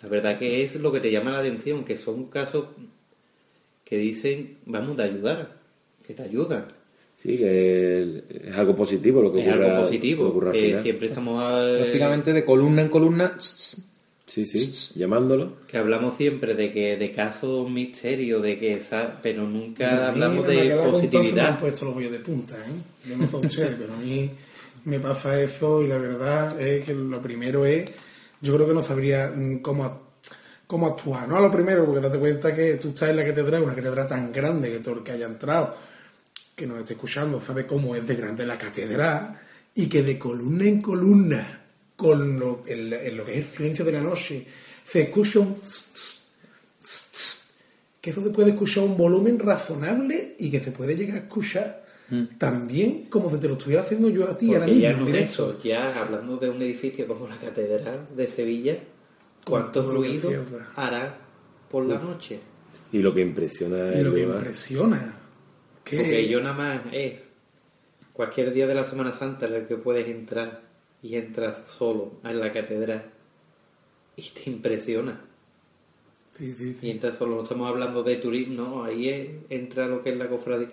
La 0.02 0.08
verdad 0.08 0.38
que 0.38 0.64
es 0.64 0.74
lo 0.76 0.90
que 0.90 1.00
te 1.00 1.10
llama 1.10 1.30
la 1.30 1.40
atención, 1.40 1.84
que 1.84 1.98
son 1.98 2.26
casos 2.26 2.68
que 3.84 3.98
dicen, 3.98 4.56
vamos, 4.64 4.96
de 4.96 5.02
ayudar 5.04 5.60
que 6.06 6.14
te 6.14 6.22
ayuda. 6.22 6.66
Sí, 7.16 7.36
que 7.36 8.22
es 8.48 8.56
algo 8.56 8.74
positivo 8.74 9.22
lo 9.22 9.32
que 9.32 9.42
es 9.42 9.48
algo 9.48 9.82
positivo. 9.82 10.50
Que 10.52 10.78
siempre 10.82 11.08
estamos 11.08 11.42
prácticamente 11.78 12.32
de 12.32 12.44
columna 12.44 12.82
en 12.82 12.88
columna. 12.88 13.38
Sí, 14.34 14.46
sí, 14.46 14.90
llamándolo. 14.96 15.58
Que 15.68 15.78
hablamos 15.78 16.16
siempre 16.16 16.54
de 16.54 16.72
que 16.72 16.96
de 16.96 17.12
casos 17.12 17.70
misterio, 17.70 18.40
de 18.40 18.58
que 18.58 18.82
pero 19.22 19.44
nunca 19.44 20.08
hablamos 20.08 20.44
de 20.48 20.76
positividad. 20.76 21.34
Me 21.34 21.40
han 21.42 21.58
puesto 21.58 21.84
los 21.84 22.10
de 22.10 22.18
punta, 22.18 22.56
¿eh? 22.56 23.08
Yo 23.08 23.16
no 23.16 23.28
sé 23.28 23.36
ustedes, 23.36 23.76
pero 23.78 23.94
a 23.94 23.96
mí 23.96 24.28
me 24.86 24.98
pasa 24.98 25.40
eso 25.40 25.82
y 25.84 25.86
la 25.86 25.98
verdad 25.98 26.60
es 26.60 26.84
que 26.84 26.94
lo 26.94 27.20
primero 27.22 27.64
es, 27.64 27.84
yo 28.40 28.54
creo 28.54 28.66
que 28.66 28.74
no 28.74 28.82
sabría 28.82 29.30
mm, 29.30 29.58
cómo 29.58 30.02
cómo 30.66 30.88
actuar, 30.88 31.28
¿no? 31.28 31.36
A 31.36 31.40
lo 31.40 31.52
primero, 31.52 31.84
porque 31.84 32.00
date 32.00 32.18
cuenta 32.18 32.52
que 32.52 32.74
tú 32.74 32.88
estás 32.88 33.10
en 33.10 33.16
la 33.16 33.24
catedral, 33.24 33.62
una 33.62 33.74
catedral 33.76 34.08
tan 34.08 34.32
grande 34.32 34.72
que 34.72 34.80
todo 34.80 34.96
el 34.96 35.02
que 35.04 35.12
haya 35.12 35.26
entrado 35.26 35.76
que 36.56 36.66
nos 36.66 36.80
esté 36.80 36.94
escuchando 36.94 37.40
sabe 37.40 37.66
cómo 37.66 37.94
es 37.94 38.04
de 38.06 38.16
grande 38.16 38.46
la 38.46 38.58
catedral 38.58 39.38
y 39.74 39.86
que 39.86 40.02
de 40.02 40.18
columna 40.18 40.64
en 40.66 40.80
columna, 40.80 41.63
con 41.96 42.38
lo, 42.38 42.64
en, 42.66 43.16
lo 43.16 43.24
que 43.24 43.32
es 43.32 43.38
el 43.38 43.44
silencio 43.44 43.84
de 43.84 43.92
la 43.92 44.00
noche, 44.00 44.46
se 44.84 45.02
escucha 45.02 45.40
un 45.40 45.56
que 48.00 48.10
eso 48.10 48.22
se 48.22 48.30
puede 48.30 48.50
escuchar 48.50 48.84
un 48.84 48.98
volumen 48.98 49.38
razonable 49.38 50.34
y 50.38 50.50
que 50.50 50.60
se 50.60 50.72
puede 50.72 50.94
llegar 50.94 51.16
a 51.16 51.20
escuchar 51.20 51.86
mm. 52.10 52.36
también 52.36 53.06
como 53.08 53.30
si 53.30 53.38
te 53.38 53.48
lo 53.48 53.54
estuviera 53.54 53.82
haciendo 53.82 54.10
yo 54.10 54.28
a 54.28 54.36
ti 54.36 54.52
ahora 54.52 54.66
mismo 54.66 54.82
ya 54.82 54.90
en 54.90 55.06
directo. 55.06 55.58
ya 55.62 56.02
hablando 56.02 56.36
de 56.36 56.50
un 56.50 56.60
edificio 56.60 57.06
como 57.06 57.26
la 57.26 57.36
catedral 57.36 58.08
de 58.14 58.26
Sevilla, 58.26 58.78
¿cuánto 59.46 59.90
ruido 59.90 60.30
hará 60.76 61.16
por 61.70 61.86
la 61.86 61.98
noche? 61.98 62.40
Y 62.92 62.98
lo 62.98 63.14
que 63.14 63.22
impresiona 63.22 63.94
y 63.94 64.04
lo 64.04 64.12
que 64.12 64.22
impresiona 64.22 65.20
porque 65.84 66.28
yo 66.28 66.40
nada 66.40 66.54
más 66.54 66.80
es 66.92 67.30
cualquier 68.12 68.52
día 68.52 68.66
de 68.66 68.74
la 68.74 68.84
Semana 68.84 69.12
Santa 69.12 69.46
en 69.46 69.54
el 69.54 69.66
que 69.66 69.76
puedes 69.76 70.08
entrar 70.08 70.62
y 71.04 71.16
entras 71.16 71.68
solo 71.68 72.12
en 72.24 72.40
la 72.40 72.50
catedral 72.50 73.04
y 74.16 74.22
te 74.22 74.48
impresiona. 74.48 75.20
Sí, 76.32 76.52
sí, 76.54 76.78
Y 76.80 76.90
entras 76.90 77.18
solo, 77.18 77.36
no 77.36 77.42
estamos 77.42 77.68
hablando 77.68 78.02
de 78.02 78.16
turismo, 78.16 78.82
ahí 78.82 79.44
entra 79.50 79.86
lo 79.86 80.02
que 80.02 80.10
es 80.10 80.16
la 80.16 80.30
cofradía. 80.30 80.70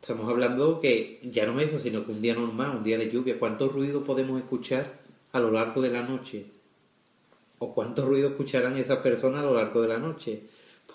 Estamos 0.00 0.26
hablando 0.30 0.80
que 0.80 1.20
ya 1.22 1.44
no 1.44 1.60
es 1.60 1.68
eso, 1.68 1.80
sino 1.80 2.06
que 2.06 2.12
un 2.12 2.22
día 2.22 2.34
normal, 2.34 2.78
un 2.78 2.82
día 2.82 2.96
de 2.96 3.10
lluvia, 3.10 3.38
¿cuánto 3.38 3.68
ruido 3.68 4.04
podemos 4.04 4.40
escuchar 4.40 5.00
a 5.32 5.38
lo 5.38 5.50
largo 5.50 5.82
de 5.82 5.90
la 5.90 6.02
noche? 6.02 6.46
¿O 7.58 7.74
cuánto 7.74 8.06
ruido 8.06 8.30
escucharán 8.30 8.78
esas 8.78 8.98
personas 8.98 9.40
a 9.40 9.46
lo 9.46 9.54
largo 9.54 9.82
de 9.82 9.88
la 9.88 9.98
noche? 9.98 10.44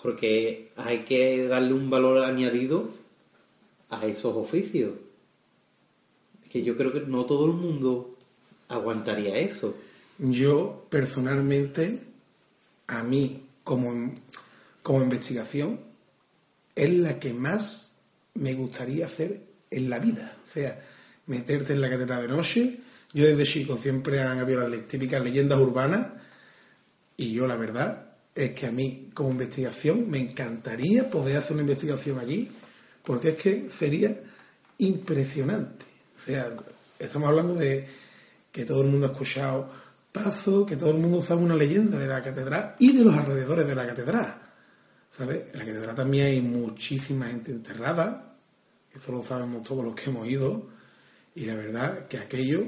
Porque 0.02 0.72
hay 0.74 1.04
que 1.04 1.46
darle 1.46 1.74
un 1.74 1.90
valor 1.90 2.24
añadido 2.24 2.88
a 3.88 4.04
esos 4.04 4.36
oficios. 4.36 4.94
Que 6.50 6.64
yo 6.64 6.76
creo 6.76 6.92
que 6.92 7.02
no 7.02 7.24
todo 7.24 7.46
el 7.46 7.52
mundo 7.52 8.11
aguantaría 8.74 9.36
eso. 9.38 9.76
Yo, 10.18 10.86
personalmente, 10.88 12.00
a 12.86 13.02
mí, 13.02 13.46
como, 13.64 14.12
como 14.82 15.02
investigación, 15.02 15.80
es 16.74 16.90
la 16.90 17.18
que 17.18 17.32
más 17.32 17.92
me 18.34 18.54
gustaría 18.54 19.06
hacer 19.06 19.40
en 19.70 19.90
la 19.90 19.98
vida. 19.98 20.36
O 20.46 20.52
sea, 20.52 20.82
meterte 21.26 21.72
en 21.72 21.80
la 21.80 21.90
catedral 21.90 22.22
de 22.22 22.28
noche. 22.28 22.80
Yo 23.12 23.26
desde 23.26 23.44
chico 23.44 23.76
siempre 23.76 24.20
han 24.20 24.38
habido 24.38 24.66
las 24.66 24.86
típicas 24.86 25.22
leyendas 25.22 25.58
urbanas 25.58 26.06
y 27.16 27.32
yo 27.32 27.46
la 27.46 27.56
verdad 27.56 28.06
es 28.34 28.52
que 28.52 28.66
a 28.66 28.72
mí 28.72 29.10
como 29.12 29.30
investigación 29.30 30.10
me 30.10 30.18
encantaría 30.18 31.10
poder 31.10 31.36
hacer 31.36 31.52
una 31.52 31.62
investigación 31.62 32.18
allí 32.18 32.50
porque 33.04 33.30
es 33.30 33.36
que 33.36 33.68
sería 33.70 34.18
impresionante. 34.78 35.84
O 36.16 36.20
sea, 36.20 36.50
estamos 36.98 37.28
hablando 37.28 37.54
de 37.54 37.86
que 38.52 38.64
todo 38.64 38.82
el 38.82 38.88
mundo 38.88 39.06
ha 39.06 39.10
escuchado 39.10 39.68
Pazo, 40.12 40.66
que 40.66 40.76
todo 40.76 40.90
el 40.90 40.98
mundo 40.98 41.22
sabe 41.22 41.42
una 41.42 41.56
leyenda 41.56 41.98
de 41.98 42.06
la 42.06 42.22
catedral 42.22 42.76
y 42.78 42.92
de 42.92 43.02
los 43.02 43.16
alrededores 43.16 43.66
de 43.66 43.74
la 43.74 43.86
catedral. 43.86 44.34
¿Sabes? 45.10 45.44
En 45.52 45.58
la 45.58 45.64
catedral 45.64 45.94
también 45.94 46.26
hay 46.26 46.40
muchísima 46.42 47.26
gente 47.28 47.50
enterrada, 47.50 48.36
eso 48.94 49.10
lo 49.10 49.22
sabemos 49.22 49.62
todos 49.62 49.82
los 49.82 49.94
que 49.94 50.10
hemos 50.10 50.28
ido, 50.28 50.68
y 51.34 51.46
la 51.46 51.54
verdad 51.54 52.06
que 52.08 52.18
aquello 52.18 52.64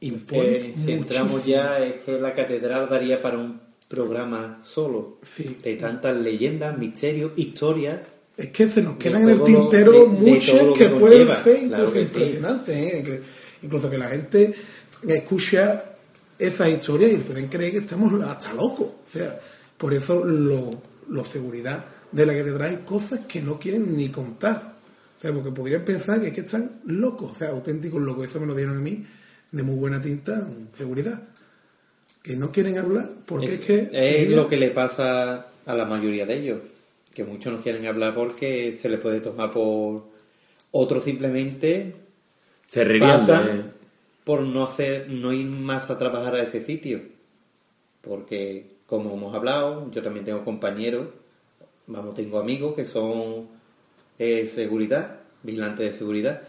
impone. 0.00 0.74
si 0.76 0.92
entramos 0.92 1.44
ya, 1.44 1.78
es 1.78 2.02
que 2.02 2.20
la 2.20 2.32
catedral 2.32 2.88
daría 2.88 3.20
para 3.20 3.38
un 3.38 3.60
programa 3.88 4.60
solo 4.62 5.18
de 5.62 5.74
tantas 5.74 6.16
leyendas, 6.16 6.78
misterios, 6.78 7.32
historias 7.36 8.00
es 8.36 8.48
que 8.50 8.68
se 8.68 8.82
nos 8.82 8.96
quedan 8.96 9.22
en 9.22 9.28
el 9.30 9.44
tintero 9.44 10.06
muchas 10.06 10.60
que, 10.76 10.88
pueden 10.88 11.28
ser 11.44 11.62
incluso 11.62 12.00
impresionantes. 12.00 12.76
¿eh? 12.76 13.22
Incluso 13.62 13.88
que 13.88 13.96
la 13.96 14.08
gente 14.08 14.52
escucha 15.06 15.84
esas 16.38 16.68
historias 16.68 17.12
y 17.12 17.16
pueden 17.18 17.48
creer 17.48 17.72
que 17.72 17.78
estamos 17.78 18.22
hasta 18.22 18.52
locos. 18.54 18.86
O 18.86 19.08
sea, 19.08 19.38
por 19.76 19.92
eso 19.94 20.24
lo, 20.24 21.24
seguridad 21.24 21.84
de 22.10 22.26
la 22.26 22.34
catedral 22.34 22.70
hay 22.70 22.76
cosas 22.78 23.20
que 23.28 23.40
no 23.40 23.58
quieren 23.58 23.96
ni 23.96 24.08
contar. 24.08 24.74
O 25.18 25.20
sea, 25.20 25.32
porque 25.32 25.50
podrían 25.50 25.84
pensar 25.84 26.20
que 26.20 26.28
es 26.28 26.32
que 26.34 26.40
están 26.42 26.80
locos, 26.86 27.32
o 27.32 27.34
sea, 27.34 27.50
auténticos 27.50 28.00
locos. 28.00 28.26
Eso 28.26 28.40
me 28.40 28.46
lo 28.46 28.54
dieron 28.54 28.76
a 28.76 28.80
mí 28.80 29.04
de 29.50 29.62
muy 29.62 29.76
buena 29.76 30.00
tinta, 30.00 30.46
seguridad. 30.72 31.22
que 32.22 32.36
no 32.36 32.50
quieren 32.50 32.78
hablar 32.78 33.10
porque 33.26 33.46
es, 33.46 33.60
Es, 33.60 33.60
que... 33.60 34.22
es 34.22 34.30
lo 34.30 34.48
que 34.48 34.56
le 34.56 34.70
pasa 34.70 35.46
a 35.66 35.74
la 35.74 35.84
mayoría 35.84 36.26
de 36.26 36.34
ellos, 36.38 36.60
que 37.12 37.24
muchos 37.24 37.52
no 37.52 37.60
quieren 37.60 37.86
hablar 37.86 38.14
porque 38.14 38.78
se 38.80 38.88
les 38.88 39.00
puede 39.00 39.20
tomar 39.20 39.50
por 39.50 40.04
otros 40.72 41.04
simplemente 41.04 41.94
Se 42.66 42.84
pasan 42.98 43.72
por 44.24 44.42
no 44.42 44.64
hacer, 44.64 45.10
no 45.10 45.32
ir 45.32 45.46
más 45.46 45.90
a 45.90 45.98
trabajar 45.98 46.34
a 46.34 46.42
ese 46.42 46.62
sitio, 46.62 47.02
porque 48.00 48.66
como 48.86 49.14
hemos 49.14 49.34
hablado, 49.34 49.90
yo 49.90 50.02
también 50.02 50.24
tengo 50.24 50.44
compañeros, 50.44 51.08
vamos, 51.86 52.14
tengo 52.14 52.38
amigos 52.38 52.74
que 52.74 52.86
son 52.86 53.48
eh, 54.18 54.46
seguridad, 54.46 55.20
vigilantes 55.42 55.92
de 55.92 55.98
seguridad, 55.98 56.42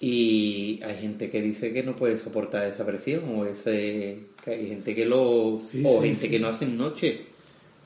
y 0.00 0.80
hay 0.84 0.96
gente 0.98 1.28
que 1.28 1.42
dice 1.42 1.72
que 1.72 1.82
no 1.82 1.96
puede 1.96 2.18
soportar 2.18 2.66
esa 2.66 2.86
presión 2.86 3.24
o 3.36 3.44
ese 3.44 4.20
que 4.44 4.50
hay 4.52 4.68
gente 4.68 4.94
que 4.94 5.04
lo 5.04 5.58
Sí, 5.58 5.82
o 5.84 6.00
sí, 6.00 6.08
gente 6.08 6.20
sí. 6.26 6.30
que 6.30 6.38
no 6.38 6.48
hacen 6.48 6.78
noche 6.78 7.22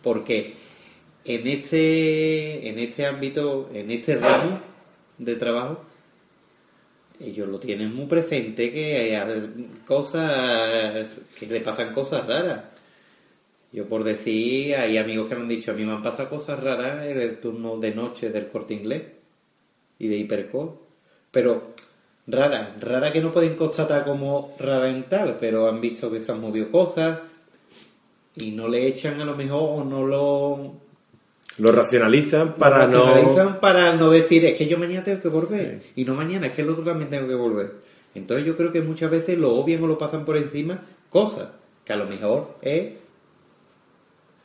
porque 0.02 0.52
en 1.24 1.46
este 1.46 2.68
en 2.68 2.78
este 2.78 3.06
ámbito 3.06 3.70
en 3.72 3.90
este 3.90 4.16
ramo 4.16 4.60
de 5.16 5.36
trabajo 5.36 5.80
ellos 7.22 7.48
lo 7.48 7.58
tienen 7.58 7.94
muy 7.94 8.06
presente 8.06 8.72
que 8.72 9.16
hay 9.16 9.50
cosas 9.86 11.22
que 11.38 11.46
le 11.46 11.60
pasan 11.60 11.92
cosas 11.92 12.26
raras. 12.26 12.64
Yo 13.72 13.86
por 13.86 14.04
decir 14.04 14.74
hay 14.76 14.98
amigos 14.98 15.26
que 15.26 15.34
me 15.34 15.42
han 15.42 15.48
dicho 15.48 15.70
a 15.70 15.74
mí 15.74 15.84
me 15.84 15.92
han 15.92 16.02
pasado 16.02 16.28
cosas 16.28 16.60
raras 16.62 17.06
en 17.06 17.18
el 17.20 17.40
turno 17.40 17.78
de 17.78 17.94
noche 17.94 18.30
del 18.30 18.48
corte 18.48 18.74
inglés 18.74 19.02
y 19.98 20.08
de 20.08 20.16
hipercore 20.16 20.82
pero 21.32 21.72
rara, 22.26 22.76
rara 22.78 23.12
que 23.12 23.20
no 23.20 23.32
pueden 23.32 23.56
constatar 23.56 24.04
como 24.04 24.54
rara 24.60 24.90
en 24.90 25.04
tal, 25.04 25.38
pero 25.40 25.68
han 25.68 25.80
visto 25.80 26.10
que 26.10 26.20
se 26.20 26.30
han 26.30 26.40
movido 26.40 26.70
cosas 26.70 27.20
y 28.36 28.52
no 28.52 28.68
le 28.68 28.86
echan 28.86 29.20
a 29.20 29.24
lo 29.24 29.34
mejor 29.34 29.80
o 29.80 29.84
no 29.84 30.06
lo, 30.06 30.74
Lo 31.58 31.70
racionalizan 31.72 32.54
para 32.54 32.86
lo 32.86 33.04
racionalizan 33.06 33.46
no... 33.54 33.60
para 33.60 33.94
no 33.94 34.10
decir 34.10 34.44
es 34.46 34.56
que 34.56 34.66
yo 34.66 34.78
mañana 34.78 35.04
tengo 35.04 35.20
que 35.20 35.28
volver 35.28 35.82
y 35.96 36.04
no 36.04 36.14
mañana, 36.14 36.46
es 36.48 36.52
que 36.52 36.62
el 36.62 36.70
otro 36.70 36.82
también 36.84 37.10
tengo 37.10 37.28
que 37.28 37.34
volver. 37.34 37.72
Entonces 38.14 38.46
yo 38.46 38.56
creo 38.56 38.72
que 38.72 38.80
muchas 38.80 39.10
veces 39.10 39.38
lo 39.38 39.54
obvian 39.54 39.82
o 39.82 39.86
lo 39.86 39.98
pasan 39.98 40.24
por 40.24 40.36
encima 40.36 40.80
cosas 41.10 41.48
que 41.84 41.92
a 41.92 41.96
lo 41.96 42.06
mejor 42.06 42.56
es 42.62 42.92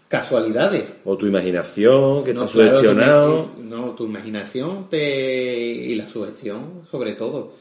casualidades. 0.07 0.85
O 1.05 1.17
tu 1.17 1.25
imaginación, 1.27 2.23
que 2.23 2.33
No, 2.33 2.45
está 2.45 2.53
claro, 2.53 2.75
sugestionado. 2.75 3.43
tu- 3.55 3.63
no, 3.63 3.91
tu 3.91 4.05
imaginación 4.05 4.89
te, 4.89 4.99
y 5.59 5.95
la 5.95 6.07
sugestión, 6.07 6.83
sobre 6.89 7.13
todo. 7.13 7.53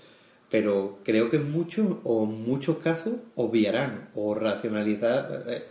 Pero 0.49 0.99
creo 1.05 1.29
que 1.29 1.37
en 1.39 1.51
muchos 1.51 1.87
o 2.05 2.25
muchos 2.25 2.79
casos 2.79 3.15
obviarán 3.35 4.11
o 4.15 4.33
racionalidad 4.35 5.51
eh, 5.53 5.65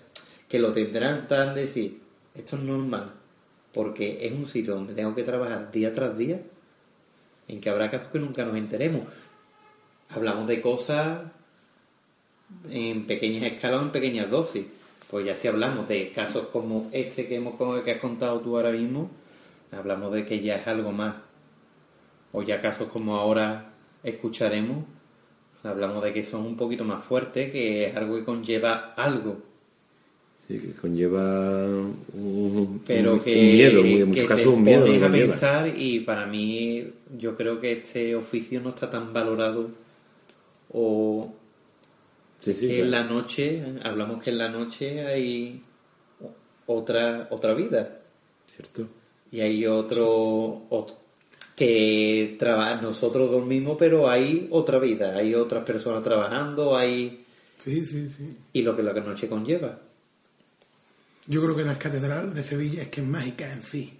que 0.49 0.59
lo 0.59 0.73
tendrán 0.73 1.27
tan 1.29 1.55
de 1.55 1.61
decir, 1.61 1.99
esto 2.35 2.57
es 2.57 2.61
normal, 2.63 3.13
porque 3.75 4.25
es 4.25 4.31
un 4.31 4.47
sitio 4.47 4.73
donde 4.73 4.93
tengo 4.93 5.13
que 5.13 5.23
trabajar 5.23 5.69
día 5.69 5.93
tras 5.93 6.17
día, 6.17 6.39
en 7.49 7.59
que 7.59 7.69
habrá 7.69 7.91
casos 7.91 8.07
que 8.07 8.19
nunca 8.19 8.45
nos 8.45 8.55
enteremos. 8.55 9.03
Hablamos 10.09 10.47
de 10.47 10.61
cosas 10.61 11.23
en 12.69 13.05
pequeñas 13.05 13.51
escalas 13.51 13.81
o 13.81 13.83
en 13.83 13.91
pequeñas 13.91 14.31
dosis. 14.31 14.65
Pues 15.11 15.25
ya 15.25 15.35
si 15.35 15.49
hablamos 15.49 15.89
de 15.89 16.09
casos 16.11 16.47
como 16.53 16.89
este 16.93 17.27
que 17.27 17.35
hemos 17.35 17.55
que 17.83 17.91
has 17.91 17.99
contado 17.99 18.39
tú 18.39 18.55
ahora 18.55 18.71
mismo, 18.71 19.11
hablamos 19.73 20.13
de 20.13 20.25
que 20.25 20.39
ya 20.39 20.55
es 20.55 20.67
algo 20.67 20.93
más. 20.93 21.17
O 22.31 22.43
ya 22.43 22.61
casos 22.61 22.87
como 22.87 23.17
ahora 23.17 23.73
escucharemos, 24.03 24.85
hablamos 25.63 26.01
de 26.01 26.13
que 26.13 26.23
son 26.23 26.45
un 26.45 26.55
poquito 26.55 26.85
más 26.85 27.03
fuertes, 27.03 27.51
que 27.51 27.89
es 27.89 27.97
algo 27.97 28.15
que 28.15 28.23
conlleva 28.23 28.93
algo. 28.95 29.54
Sí, 30.47 30.59
que 30.59 30.71
conlleva 30.73 31.65
un, 31.65 32.81
Pero 32.85 33.13
un- 33.13 33.19
que, 33.19 33.33
un 33.39 33.45
miedo, 33.53 33.81
muy- 33.81 33.91
en 33.93 33.97
que 33.99 34.05
muchos 34.05 34.25
casos 34.25 34.45
un 34.45 34.63
miedo. 34.63 34.81
pones 34.85 34.99
que 34.99 35.05
a 35.07 35.11
pensar 35.11 35.73
y 35.75 35.99
para 36.01 36.25
mí 36.27 36.87
yo 37.17 37.35
creo 37.35 37.59
que 37.59 37.71
este 37.71 38.15
oficio 38.15 38.61
no 38.61 38.69
está 38.69 38.89
tan 38.89 39.11
valorado 39.11 39.69
o 40.71 41.33
Sí, 42.41 42.53
sí, 42.53 42.67
que 42.67 42.81
en 42.81 42.91
la 42.91 43.03
noche, 43.03 43.63
hablamos 43.83 44.21
que 44.23 44.29
en 44.29 44.37
la 44.37 44.49
noche 44.49 45.05
hay 45.07 45.61
otra 46.67 47.27
otra 47.31 47.53
vida 47.55 48.01
¿Cierto? 48.45 48.87
y 49.31 49.39
hay 49.41 49.65
otro, 49.65 50.61
ot- 50.69 50.93
que 51.55 52.35
traba- 52.37 52.75
nosotros 52.81 53.31
dormimos 53.31 53.77
pero 53.79 54.09
hay 54.09 54.47
otra 54.51 54.77
vida, 54.77 55.15
hay 55.17 55.33
otras 55.33 55.63
personas 55.63 56.03
trabajando, 56.03 56.77
hay 56.77 57.23
Sí, 57.57 57.83
sí, 57.85 58.07
sí. 58.09 58.37
y 58.53 58.61
lo 58.61 58.75
que 58.75 58.83
la 58.83 58.93
noche 58.93 59.27
conlleva. 59.27 59.79
Yo 61.27 61.41
creo 61.43 61.55
que 61.55 61.63
la 61.63 61.77
catedral 61.77 62.33
de 62.33 62.43
Sevilla 62.43 62.83
es 62.83 62.89
que 62.89 63.01
es 63.01 63.07
mágica 63.07 63.51
en 63.51 63.63
sí. 63.63 63.93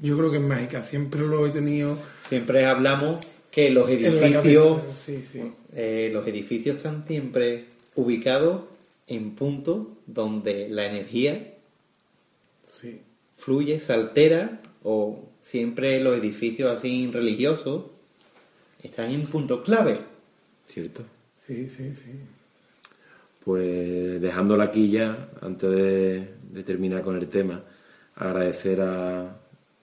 Yo 0.00 0.16
creo 0.16 0.30
que 0.30 0.38
es 0.38 0.42
mágica. 0.42 0.82
Siempre 0.82 1.20
lo 1.20 1.46
he 1.46 1.50
tenido 1.50 1.98
Siempre 2.26 2.64
hablamos 2.66 3.24
que 3.50 3.70
los 3.70 3.88
edificios 3.88 4.32
cabeza. 4.80 4.94
Sí, 4.94 5.22
sí. 5.22 5.52
Eh, 5.74 6.10
los 6.12 6.26
edificios 6.26 6.78
están 6.78 7.06
siempre 7.06 7.66
ubicados 7.94 8.62
en 9.06 9.34
puntos 9.34 9.88
donde 10.06 10.68
la 10.68 10.86
energía 10.86 11.54
Sí. 12.68 13.02
fluye, 13.36 13.78
se 13.80 13.92
altera, 13.92 14.62
o 14.82 15.28
siempre 15.42 16.00
los 16.00 16.18
edificios 16.18 16.76
así 16.76 17.08
religiosos 17.12 17.84
están 18.82 19.10
en 19.10 19.26
puntos 19.26 19.62
clave. 19.62 20.00
¿Cierto? 20.66 21.04
Sí, 21.38 21.68
sí, 21.68 21.94
sí. 21.94 22.12
Pues 23.44 24.20
dejándola 24.20 24.64
aquí 24.64 24.90
ya, 24.90 25.30
antes 25.40 25.68
de, 25.68 26.34
de 26.50 26.62
terminar 26.62 27.02
con 27.02 27.16
el 27.16 27.26
tema, 27.26 27.62
agradecer 28.14 28.80
a, 28.80 29.22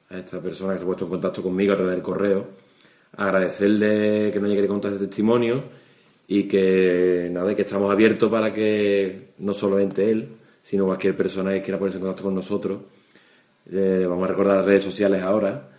a 0.09 0.17
esta 0.17 0.39
persona 0.41 0.73
que 0.73 0.79
se 0.79 0.83
ha 0.85 0.87
puesto 0.87 1.05
en 1.05 1.11
contacto 1.11 1.43
conmigo 1.43 1.73
a 1.73 1.75
través 1.75 1.95
del 1.95 2.03
correo, 2.03 2.47
agradecerle 3.17 4.31
que 4.31 4.39
nos 4.39 4.45
haya 4.45 4.55
querido 4.55 4.73
contar 4.73 4.93
este 4.93 5.07
testimonio 5.07 5.63
y 6.27 6.43
que 6.43 7.29
nada, 7.31 7.55
que 7.55 7.63
estamos 7.63 7.91
abiertos 7.91 8.29
para 8.29 8.53
que 8.53 9.33
no 9.39 9.53
solamente 9.53 10.09
él, 10.09 10.29
sino 10.61 10.85
cualquier 10.85 11.17
persona 11.17 11.51
que 11.53 11.61
quiera 11.61 11.79
ponerse 11.79 11.97
en 11.97 12.03
contacto 12.03 12.23
con 12.23 12.35
nosotros. 12.35 12.81
Eh, 13.71 14.05
vamos 14.07 14.23
a 14.23 14.27
recordar 14.27 14.57
las 14.57 14.65
redes 14.65 14.83
sociales 14.83 15.21
ahora 15.21 15.69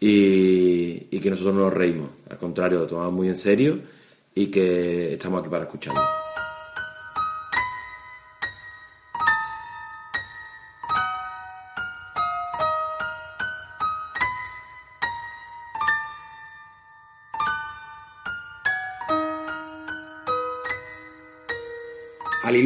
y, 0.00 1.06
y 1.10 1.20
que 1.20 1.30
nosotros 1.30 1.54
no 1.54 1.62
nos 1.62 1.74
reímos, 1.74 2.10
al 2.28 2.38
contrario, 2.38 2.80
lo 2.80 2.86
tomamos 2.86 3.12
muy 3.12 3.28
en 3.28 3.36
serio 3.36 3.78
y 4.34 4.46
que 4.46 5.12
estamos 5.14 5.40
aquí 5.40 5.50
para 5.50 5.64
escucharlo. 5.64 6.19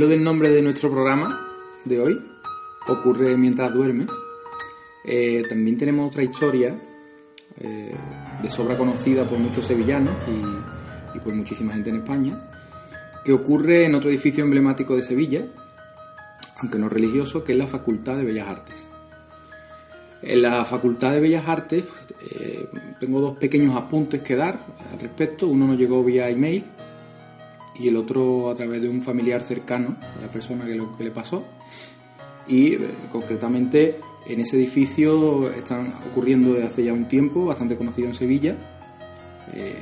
Del 0.08 0.22
nombre 0.22 0.50
de 0.50 0.60
nuestro 0.60 0.90
programa 0.90 1.48
de 1.84 1.98
hoy, 1.98 2.20
ocurre 2.88 3.38
mientras 3.38 3.72
duermes, 3.72 4.08
eh, 5.02 5.42
también 5.48 5.78
tenemos 5.78 6.08
otra 6.08 6.22
historia 6.22 6.78
eh, 7.58 7.94
de 8.42 8.50
sobra 8.50 8.76
conocida 8.76 9.26
por 9.26 9.38
muchos 9.38 9.64
sevillanos 9.64 10.14
y, 10.28 11.16
y 11.16 11.20
por 11.20 11.34
muchísima 11.34 11.72
gente 11.72 11.88
en 11.88 11.96
España, 11.96 12.50
que 13.24 13.32
ocurre 13.32 13.86
en 13.86 13.94
otro 13.94 14.10
edificio 14.10 14.44
emblemático 14.44 14.94
de 14.94 15.02
Sevilla, 15.02 15.46
aunque 16.58 16.78
no 16.78 16.90
religioso, 16.90 17.42
que 17.42 17.52
es 17.52 17.58
la 17.58 17.66
Facultad 17.66 18.18
de 18.18 18.24
Bellas 18.24 18.48
Artes. 18.48 18.86
En 20.20 20.42
la 20.42 20.66
Facultad 20.66 21.12
de 21.12 21.20
Bellas 21.20 21.48
Artes 21.48 21.84
eh, 22.30 22.68
tengo 23.00 23.20
dos 23.20 23.38
pequeños 23.38 23.74
apuntes 23.74 24.20
que 24.20 24.36
dar 24.36 24.60
al 24.92 25.00
respecto. 25.00 25.48
Uno 25.48 25.66
nos 25.66 25.78
llegó 25.78 26.04
vía 26.04 26.28
email 26.28 26.64
y 27.76 27.88
el 27.88 27.96
otro 27.96 28.50
a 28.50 28.54
través 28.54 28.80
de 28.80 28.88
un 28.88 29.02
familiar 29.02 29.42
cercano 29.42 29.96
a 30.00 30.20
la 30.20 30.30
persona 30.30 30.64
que, 30.64 30.74
lo, 30.74 30.96
que 30.96 31.04
le 31.04 31.10
pasó. 31.10 31.44
Y 32.46 32.74
eh, 32.74 32.78
concretamente 33.10 33.98
en 34.26 34.40
ese 34.40 34.56
edificio 34.56 35.50
están 35.52 35.92
ocurriendo 36.10 36.54
desde 36.54 36.66
hace 36.66 36.84
ya 36.84 36.92
un 36.92 37.08
tiempo, 37.08 37.46
bastante 37.46 37.76
conocido 37.76 38.08
en 38.08 38.14
Sevilla, 38.14 38.56
eh, 39.52 39.74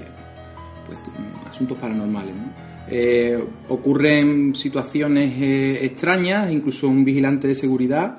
pues, 0.86 0.98
mm, 0.98 1.48
asuntos 1.48 1.78
paranormales. 1.78 2.34
¿no? 2.34 2.52
Eh, 2.88 3.42
ocurren 3.68 4.54
situaciones 4.54 5.34
extrañas, 5.82 6.50
incluso 6.50 6.88
un 6.88 7.04
vigilante 7.04 7.48
de 7.48 7.54
seguridad 7.54 8.18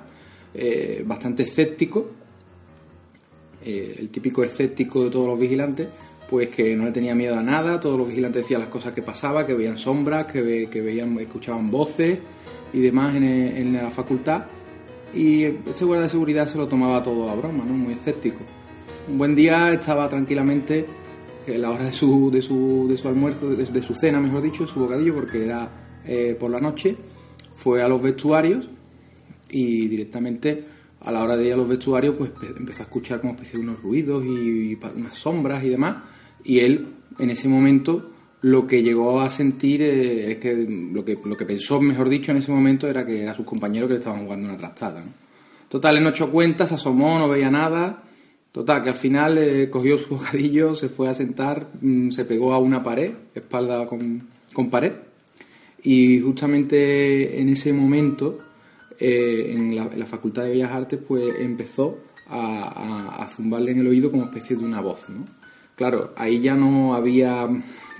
bastante 1.06 1.41
escéptico, 1.43 2.12
el 3.66 4.10
típico 4.10 4.43
escéptico 4.43 5.06
de 5.06 5.10
todos 5.10 5.28
los 5.28 5.39
vigilantes, 5.39 5.88
pues 6.34 6.50
que 6.50 6.76
no 6.76 6.86
le 6.86 6.92
tenía 6.92 7.14
miedo 7.14 7.36
a 7.38 7.44
nada, 7.44 7.80
todos 7.80 7.96
los 7.96 8.08
vigilantes 8.08 8.42
decían 8.42 8.60
las 8.62 8.70
cosas 8.70 8.92
que 8.92 9.04
pasaban, 9.04 9.46
que 9.46 9.54
veían 9.54 9.78
sombras, 9.78 10.26
que, 10.26 10.68
que 10.68 10.82
veían, 10.82 11.16
escuchaban 11.20 11.70
voces 11.70 12.18
y 12.74 12.80
demás 12.80 13.16
en, 13.16 13.24
el- 13.24 13.56
en 13.58 13.74
la 13.74 13.92
facultad. 13.92 14.46
Y 15.14 15.44
este 15.44 15.86
guardia 15.86 16.06
de 16.06 16.10
seguridad 16.10 16.48
se 16.48 16.58
lo 16.58 16.68
tomaba 16.68 17.04
todo 17.04 17.30
a 17.30 17.36
broma, 17.36 17.64
¿no? 17.66 17.74
Muy 17.76 17.94
escéptico. 17.94 18.40
Un 19.12 19.20
buen 19.20 19.36
día 19.36 19.72
estaba 19.74 20.10
tranquilamente 20.10 20.88
en 21.46 21.62
la 21.62 21.70
hora 21.70 21.84
de 21.86 21.94
su, 21.94 22.32
de 22.32 22.42
su, 22.42 22.88
de 22.90 22.98
su 22.98 23.08
almuerzo, 23.08 23.50
de, 23.52 23.82
su 23.84 23.94
cena, 23.94 24.20
mejor 24.20 24.42
dicho, 24.42 24.66
su 24.66 24.80
bocadillo, 24.80 25.14
porque 25.14 25.46
era 25.46 25.70
eh, 26.04 26.36
por 26.40 26.50
la 26.50 26.60
noche, 26.60 26.96
fue 27.54 27.84
a 27.84 27.88
los 27.88 28.02
vestuarios 28.02 28.68
y 29.52 29.88
directamente 29.88 30.66
a 31.02 31.12
la 31.12 31.24
hora 31.24 31.38
de 31.38 31.46
ir 31.46 31.54
a 31.54 31.58
los 31.58 31.68
vestuarios 31.68 32.16
pues 32.18 32.32
empe- 32.34 32.58
empezó 32.58 32.82
a 32.82 32.86
escuchar 32.86 33.22
como 33.22 33.34
especie 33.34 33.60
de 33.60 33.66
unos 33.66 33.84
ruidos 33.84 34.26
y, 34.26 34.76
unas 34.96 35.16
sombras 35.16 35.64
y 35.64 35.70
demás 35.70 35.98
y 36.44 36.60
él 36.60 36.88
en 37.20 37.30
ese 37.30 37.48
momento 37.48 38.10
lo 38.41 38.68
que 38.68 38.84
llegó 38.84 39.22
a 39.22 39.30
sentir 39.30 39.82
eh, 39.82 40.32
es 40.34 40.38
que 40.39 40.54
lo 40.54 41.06
que 41.06 41.18
lo 41.24 41.38
que 41.38 41.46
pensó 41.46 41.82
mejor 41.82 42.10
dicho 42.10 42.32
en 42.32 42.38
ese 42.38 42.52
momento 42.52 42.88
era 42.88 43.06
que 43.06 43.22
era 43.22 43.34
sus 43.34 43.46
compañeros 43.46 43.88
que 43.88 43.94
le 43.94 44.00
estaban 44.00 44.24
jugando 44.24 44.48
una 44.48 44.58
trastada 44.58 45.02
¿no? 45.02 45.12
total 45.70 45.98
él 45.98 46.04
no 46.04 46.10
echó 46.10 46.30
cuenta 46.30 46.68
se 46.68 46.76
asomó 46.76 47.18
no 47.20 47.30
veía 47.30 47.50
nada 47.50 48.04
total 48.52 48.84
que 48.84 48.89
al 48.89 48.96
final 48.96 49.38
eh, 49.38 49.70
cogió 49.70 49.98
su 49.98 50.10
bocadillo 50.16 50.76
se 50.76 50.89
fue 50.89 51.10
a 51.10 51.14
sentar 51.14 51.70
mm, 51.82 52.10
se 52.12 52.26
pegó 52.26 52.54
a 52.54 52.58
una 52.58 52.84
pared 52.84 53.12
espalda 53.34 53.86
con, 53.86 54.28
con 54.54 54.70
pared 54.70 54.94
y 55.84 56.22
justamente 56.22 57.41
en 57.41 57.50
ese 57.50 57.74
momento, 57.74 58.39
eh, 58.98 59.52
en, 59.54 59.76
la, 59.76 59.84
en 59.84 60.08
Facultad 60.08 60.44
de 60.44 60.52
Bellas 60.52 60.72
Artes, 60.72 61.00
pues 61.06 61.36
empezó 61.39 62.00
a, 62.28 63.28
zumbarle 63.30 63.72
en 63.72 63.80
el 63.80 63.88
oído 63.88 64.10
como 64.10 64.24
especie 64.24 64.56
de 64.56 64.64
una 64.64 64.80
voz. 64.80 65.08
Claro, 65.76 66.13
ahí 66.15 66.39
ya 66.39 66.55
no 66.55 66.93
había 66.93 67.47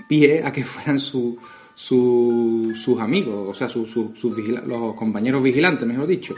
pie 0.08 0.42
a 0.44 0.52
que 0.52 0.62
fueran 0.64 0.98
su- 0.98 1.36
su- 1.74 2.72
sus 2.74 3.00
amigos, 3.00 3.48
o 3.48 3.54
sea, 3.54 3.68
su- 3.68 3.86
su- 3.86 4.12
sus 4.14 4.36
vigila- 4.36 4.62
los 4.64 4.94
compañeros 4.94 5.42
vigilantes, 5.42 5.86
mejor 5.86 6.06
dicho. 6.06 6.34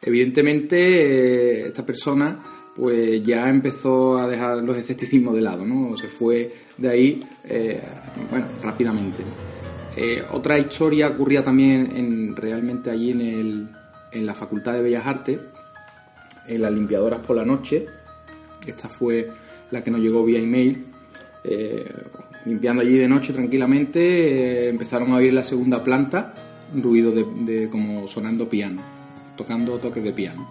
Evidentemente, 0.00 0.76
eh, 0.78 1.66
esta 1.68 1.84
persona 1.86 2.42
pues 2.74 3.22
ya 3.22 3.48
empezó 3.50 4.16
a 4.18 4.26
dejar 4.26 4.58
los 4.62 4.76
escepticismos 4.78 5.34
de 5.34 5.42
lado, 5.42 5.64
¿no? 5.66 5.94
Se 5.96 6.08
fue 6.08 6.50
de 6.78 6.88
ahí, 6.88 7.22
eh, 7.44 7.82
bueno, 8.30 8.46
rápidamente. 8.62 9.22
Eh, 9.94 10.22
otra 10.32 10.58
historia 10.58 11.08
ocurría 11.08 11.42
también 11.44 11.94
en, 11.94 12.34
realmente 12.34 12.90
allí 12.90 13.10
en, 13.10 13.20
el, 13.20 13.68
en 14.10 14.24
la 14.26 14.34
Facultad 14.34 14.72
de 14.72 14.82
Bellas 14.82 15.06
Artes, 15.06 15.38
en 16.48 16.62
las 16.62 16.72
limpiadoras 16.72 17.20
por 17.20 17.36
la 17.36 17.44
noche. 17.44 17.86
Esta 18.66 18.88
fue 18.88 19.30
la 19.72 19.82
que 19.82 19.90
nos 19.90 20.00
llegó 20.00 20.24
vía 20.24 20.38
email. 20.38 20.84
Eh, 21.42 21.90
limpiando 22.44 22.82
allí 22.82 22.96
de 22.96 23.08
noche 23.08 23.32
tranquilamente, 23.32 24.66
eh, 24.66 24.68
empezaron 24.68 25.12
a 25.12 25.16
oír 25.16 25.32
la 25.32 25.42
segunda 25.42 25.82
planta 25.82 26.34
ruido 26.74 27.10
de, 27.10 27.26
de 27.44 27.68
como 27.68 28.06
sonando 28.06 28.48
piano, 28.48 28.80
tocando 29.36 29.78
toques 29.78 30.04
de 30.04 30.12
piano. 30.12 30.48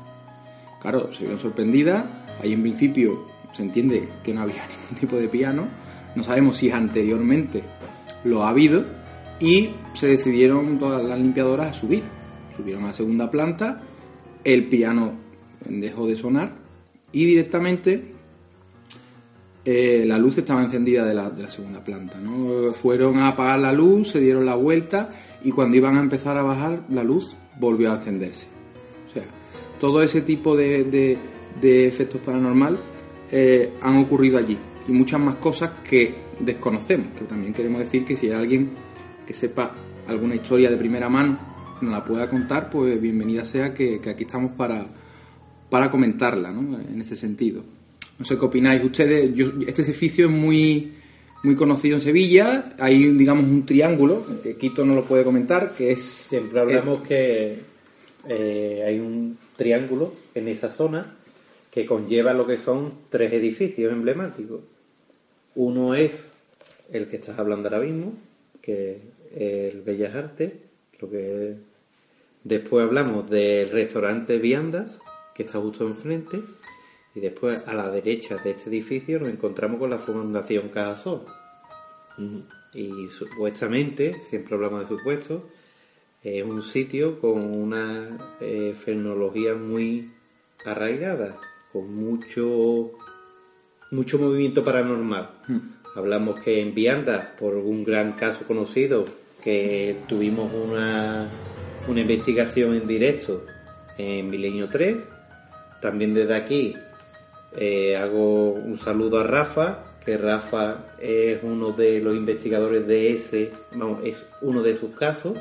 Claro, 0.82 1.14
se 1.14 1.22
vieron 1.22 1.40
sorprendidas. 1.40 2.04
Ahí 2.42 2.54
en 2.54 2.62
principio 2.62 3.28
se 3.54 3.64
entiende 3.64 4.10
que 4.24 4.34
no 4.34 4.42
había 4.42 4.68
ningún 4.82 5.00
tipo 5.00 5.16
de 5.16 5.30
piano. 5.30 5.68
No 6.16 6.24
sabemos 6.24 6.58
si 6.58 6.72
anteriormente 6.72 7.64
lo 8.24 8.44
ha 8.44 8.50
habido. 8.50 8.84
Y 9.40 9.72
se 9.94 10.08
decidieron 10.08 10.78
todas 10.78 11.04
las 11.04 11.18
limpiadoras 11.20 11.70
a 11.70 11.74
subir. 11.74 12.04
Subieron 12.56 12.84
a 12.84 12.88
la 12.88 12.94
segunda 12.94 13.32
planta. 13.32 13.82
El 14.44 14.68
piano 14.68 15.14
dejó 15.68 16.08
de 16.08 16.16
sonar. 16.16 16.54
Y 17.12 17.26
directamente 17.26 18.21
eh, 19.66 20.04
la 20.08 20.18
luz 20.18 20.38
estaba 20.38 20.64
encendida 20.64 21.06
de 21.06 21.14
la, 21.14 21.30
de 21.30 21.44
la 21.44 21.52
segunda 21.52 21.84
planta. 21.84 22.18
¿no? 22.20 22.72
Fueron 22.74 23.18
a 23.18 23.30
apagar 23.30 23.60
la 23.60 23.72
luz, 23.72 24.10
se 24.10 24.20
dieron 24.20 24.46
la 24.46 24.56
vuelta 24.56 25.10
y 25.44 25.52
cuando 25.52 25.78
iban 25.78 25.98
a 25.98 26.02
empezar 26.02 26.38
a 26.38 26.44
bajar, 26.44 26.84
la 26.90 27.04
luz 27.04 27.36
volvió 27.60 27.92
a 27.92 27.96
encenderse. 27.96 28.48
O 29.10 29.14
sea, 29.14 29.24
todo 29.80 30.02
ese 30.02 30.22
tipo 30.22 30.56
de, 30.56 30.84
de- 31.60 31.88
efectos 31.88 32.22
paranormal 32.22 32.78
eh, 33.32 33.74
han 33.82 33.98
ocurrido 33.98 34.38
allí 34.38 34.58
y 34.88 34.92
muchas 34.92 35.20
más 35.20 35.36
cosas 35.36 35.72
que 35.88 36.16
desconocemos. 36.40 37.08
Que 37.18 37.26
también 37.26 37.54
queremos 37.54 37.80
decir 37.80 38.04
que 38.06 38.16
si 38.16 38.28
hay 38.28 38.34
alguien 38.34 38.72
que 39.28 39.34
sepa 39.34 39.72
alguna 40.08 40.36
historia 40.36 40.70
de 40.70 40.78
primera 40.78 41.08
mano, 41.10 41.38
nos 41.82 41.92
la 41.92 42.04
pueda 42.04 42.28
contar, 42.30 42.70
pues 42.70 43.00
bienvenida 43.02 43.44
sea 43.46 43.74
que, 43.74 44.00
que 44.00 44.10
aquí 44.12 44.24
estamos 44.24 44.52
para, 44.52 44.86
para 45.70 45.90
comentarla, 45.92 46.52
¿no? 46.52 46.80
En 46.80 47.02
ese 47.02 47.16
sentido. 47.16 47.64
No 48.22 48.26
sé 48.26 48.38
qué 48.38 48.46
opináis 48.46 48.84
ustedes. 48.84 49.34
Yo- 49.34 49.52
este 49.66 49.82
edificio 49.82 50.26
es 50.28 50.32
muy, 50.32 50.92
muy 51.42 51.56
conocido 51.56 51.96
en 51.96 52.02
Sevilla. 52.02 52.76
Hay, 52.78 53.12
digamos, 53.14 53.46
un 53.46 53.66
triángulo, 53.66 54.24
que 54.44 54.56
Quito 54.58 54.86
no 54.86 54.94
lo 54.94 55.06
puede 55.06 55.24
comentar, 55.24 55.74
que 55.74 55.92
es... 55.94 56.04
Siempre 56.04 56.60
hablamos 56.60 57.02
que 57.02 57.56
eh, 58.30 58.84
hay 58.86 59.00
un 59.00 59.40
triángulo 59.58 60.14
en 60.36 60.48
esa 60.50 60.70
zona 60.72 61.16
que 61.72 61.88
conlleva 61.88 62.34
lo 62.34 62.46
que 62.46 62.58
son 62.60 62.94
tres 63.10 63.34
edificios 63.34 63.92
emblemáticos. 63.92 64.60
Uno 65.56 65.96
es 65.96 66.30
el 66.92 67.08
que 67.08 67.16
estás 67.16 67.40
hablando 67.40 67.70
ahora 67.70 67.84
mismo, 67.84 68.14
que 68.62 69.00
es 69.34 69.72
el 69.74 69.82
Bellas 69.82 70.14
Artes, 70.14 70.52
lo 71.00 71.10
que 71.10 71.56
después 72.44 72.86
hablamos 72.86 73.28
del 73.32 73.72
restaurante 73.72 74.38
Viandas, 74.38 75.00
que 75.34 75.42
está 75.42 75.58
justo 75.58 75.88
enfrente, 75.88 76.40
y 77.14 77.20
después 77.20 77.64
a 77.68 77.74
la 77.74 77.90
derecha 77.90 78.38
de 78.38 78.52
este 78.52 78.70
edificio 78.70 79.20
nos 79.20 79.30
encontramos 79.30 79.80
con 79.80 79.90
la 79.90 79.98
Fundación 79.98 80.70
Cajasol. 80.70 81.26
Y 82.74 83.08
supuestamente, 83.10 84.22
siempre 84.30 84.56
hablamos 84.56 84.82
de 84.82 84.98
supuestos, 84.98 85.44
es 86.24 86.44
un 86.44 86.64
sitio 86.64 87.20
con 87.20 87.42
una 87.44 88.36
eh, 88.40 88.76
fenología 88.76 89.56
muy 89.56 90.12
arraigada, 90.64 91.40
con 91.74 91.94
mucho 91.96 92.92
mucho 93.92 94.18
movimiento 94.20 94.64
paranormal. 94.64 95.32
Hablamos 95.96 96.40
que 96.40 96.62
en 96.62 96.74
Vianda, 96.74 97.36
por 97.38 97.56
un 97.56 97.84
gran 97.84 98.14
caso 98.14 98.46
conocido, 98.46 99.06
que 99.44 99.98
tuvimos 100.08 100.52
una, 100.54 101.30
una 101.88 102.00
investigación 102.00 102.76
en 102.76 102.88
directo 102.88 103.46
en 103.98 104.30
Milenio 104.30 104.70
3. 104.70 104.98
También 105.82 106.14
desde 106.14 106.36
aquí 106.36 106.76
eh, 107.56 107.98
hago 107.98 108.52
un 108.52 108.78
saludo 108.78 109.20
a 109.20 109.24
Rafa, 109.24 109.80
que 110.04 110.18
Rafa 110.18 110.86
es 111.00 111.40
uno 111.44 111.72
de 111.72 112.00
los 112.00 112.16
investigadores 112.16 112.88
de 112.88 113.14
ese, 113.14 113.52
es 114.04 114.26
uno 114.42 114.64
de 114.64 114.74
sus 114.78 114.96
casos, 114.96 115.38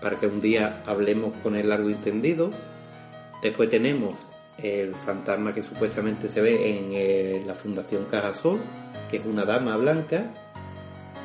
para 0.00 0.20
que 0.20 0.26
un 0.26 0.40
día 0.40 0.82
hablemos 0.86 1.34
con 1.42 1.56
el 1.56 1.68
largo 1.68 1.88
entendido. 1.88 2.50
Después 3.42 3.68
tenemos 3.68 4.14
el 4.62 4.94
fantasma 4.94 5.52
que 5.54 5.62
supuestamente 5.62 6.28
se 6.28 6.40
ve 6.40 6.78
en 6.78 6.88
eh, 6.92 7.42
la 7.46 7.54
Fundación 7.54 8.04
Cajasol, 8.10 8.60
que 9.10 9.16
es 9.18 9.24
una 9.26 9.44
dama 9.44 9.76
blanca, 9.76 10.32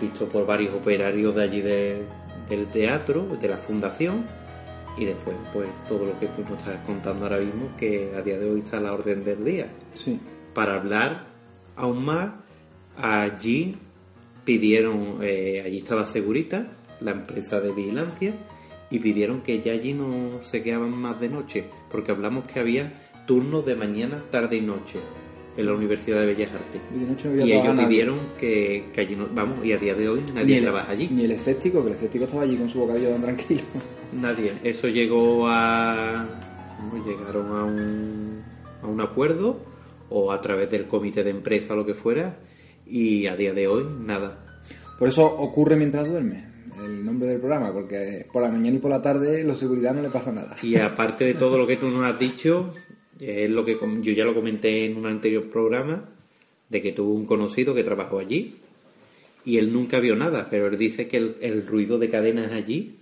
visto 0.01 0.27
por 0.27 0.45
varios 0.45 0.73
operarios 0.73 1.35
de 1.35 1.43
allí 1.43 1.61
de- 1.61 2.03
del 2.49 2.67
teatro, 2.67 3.25
de 3.39 3.47
la 3.47 3.57
fundación, 3.57 4.25
y 4.97 5.05
después 5.05 5.35
pues 5.51 5.69
todo 5.87 6.05
lo 6.05 6.19
que 6.19 6.27
tú 6.27 6.41
nos 6.41 6.59
estás 6.59 6.85
contando 6.85 7.25
ahora 7.25 7.39
mismo, 7.39 7.75
que 7.77 8.13
a 8.15 8.21
día 8.21 8.37
de 8.37 8.49
hoy 8.49 8.59
está 8.59 8.77
a 8.77 8.81
la 8.81 8.93
orden 8.93 9.23
del 9.23 9.43
día. 9.43 9.67
Sí. 9.93 10.19
Para 10.53 10.75
hablar 10.75 11.25
aún 11.75 12.05
más, 12.05 12.31
allí 12.97 13.77
pidieron, 14.45 15.17
eh, 15.21 15.63
allí 15.65 15.79
estaba 15.79 16.05
Segurita, 16.05 16.67
la 16.99 17.11
empresa 17.11 17.59
de 17.59 17.71
vigilancia, 17.71 18.33
y 18.89 18.99
pidieron 18.99 19.41
que 19.41 19.61
ya 19.61 19.71
allí 19.71 19.93
no 19.93 20.43
se 20.43 20.61
quedaban 20.61 20.95
más 20.95 21.19
de 21.19 21.29
noche, 21.29 21.65
porque 21.89 22.11
hablamos 22.11 22.45
que 22.45 22.59
había 22.59 22.93
turnos 23.25 23.65
de 23.65 23.75
mañana, 23.75 24.23
tarde 24.29 24.57
y 24.57 24.61
noche 24.61 24.99
en 25.55 25.65
la 25.65 25.73
Universidad 25.73 26.19
de 26.21 26.25
Bellas 26.27 26.51
Artes. 26.53 26.81
Y 26.95 26.99
de 26.99 27.05
noche 27.05 27.27
no 27.27 27.33
había 27.33 27.45
Y 27.45 27.51
ellos 27.59 27.79
pidieron 27.79 28.19
que, 28.39 28.85
que 28.93 29.01
allí 29.01 29.15
no, 29.15 29.27
vamos, 29.33 29.63
y 29.65 29.71
a 29.73 29.77
día 29.77 29.93
de 29.95 30.09
hoy 30.09 30.21
nadie 30.33 30.57
el- 30.57 30.63
trabaja 30.63 30.91
allí. 30.91 31.07
Ni 31.11 31.25
el 31.25 31.31
escéptico, 31.31 31.81
que 31.81 31.89
el 31.89 31.95
escéptico 31.95 32.25
estaba 32.25 32.43
allí 32.43 32.55
con 32.57 32.69
su 32.69 32.79
bocadillo 32.79 33.09
tan 33.09 33.21
tranquilo. 33.21 33.61
Nadie. 34.13 34.53
Eso 34.63 34.87
llegó 34.87 35.47
a. 35.47 36.27
llegaron 37.05 37.47
a 37.57 37.63
un, 37.63 38.43
a 38.81 38.87
un 38.87 39.01
acuerdo 39.01 39.59
o 40.09 40.31
a 40.31 40.39
través 40.41 40.69
del 40.69 40.85
comité 40.87 41.23
de 41.23 41.31
empresa 41.31 41.73
o 41.73 41.77
lo 41.77 41.85
que 41.85 41.93
fuera 41.95 42.37
y 42.85 43.25
a 43.27 43.35
día 43.35 43.53
de 43.53 43.67
hoy 43.67 43.85
nada. 43.99 44.45
Por 44.99 45.07
eso 45.09 45.25
ocurre 45.25 45.75
mientras 45.75 46.07
duerme, 46.07 46.45
el 46.85 47.03
nombre 47.03 47.27
del 47.27 47.39
programa, 47.39 47.73
porque 47.73 48.27
por 48.31 48.43
la 48.43 48.49
mañana 48.49 48.77
y 48.77 48.79
por 48.79 48.91
la 48.91 49.01
tarde 49.01 49.43
los 49.43 49.57
seguridad 49.57 49.93
no 49.95 50.01
le 50.03 50.09
pasa 50.09 50.31
nada. 50.31 50.55
Y 50.61 50.75
aparte 50.75 51.25
de 51.25 51.33
todo 51.33 51.57
lo 51.57 51.65
que 51.65 51.77
tú 51.77 51.89
nos 51.89 52.03
has 52.05 52.19
dicho, 52.19 52.71
es 53.27 53.49
lo 53.49 53.65
que 53.65 53.77
com- 53.77 54.01
yo 54.01 54.13
ya 54.13 54.25
lo 54.25 54.33
comenté 54.33 54.85
en 54.85 54.97
un 54.97 55.05
anterior 55.05 55.49
programa, 55.49 56.09
de 56.69 56.81
que 56.81 56.91
tuvo 56.91 57.13
un 57.13 57.25
conocido 57.25 57.75
que 57.75 57.83
trabajó 57.83 58.19
allí 58.19 58.55
y 59.45 59.57
él 59.57 59.71
nunca 59.73 59.99
vio 59.99 60.15
nada, 60.15 60.47
pero 60.49 60.67
él 60.67 60.77
dice 60.77 61.07
que 61.07 61.17
el, 61.17 61.35
el 61.41 61.67
ruido 61.67 61.99
de 61.99 62.09
cadenas 62.09 62.51
allí 62.51 62.95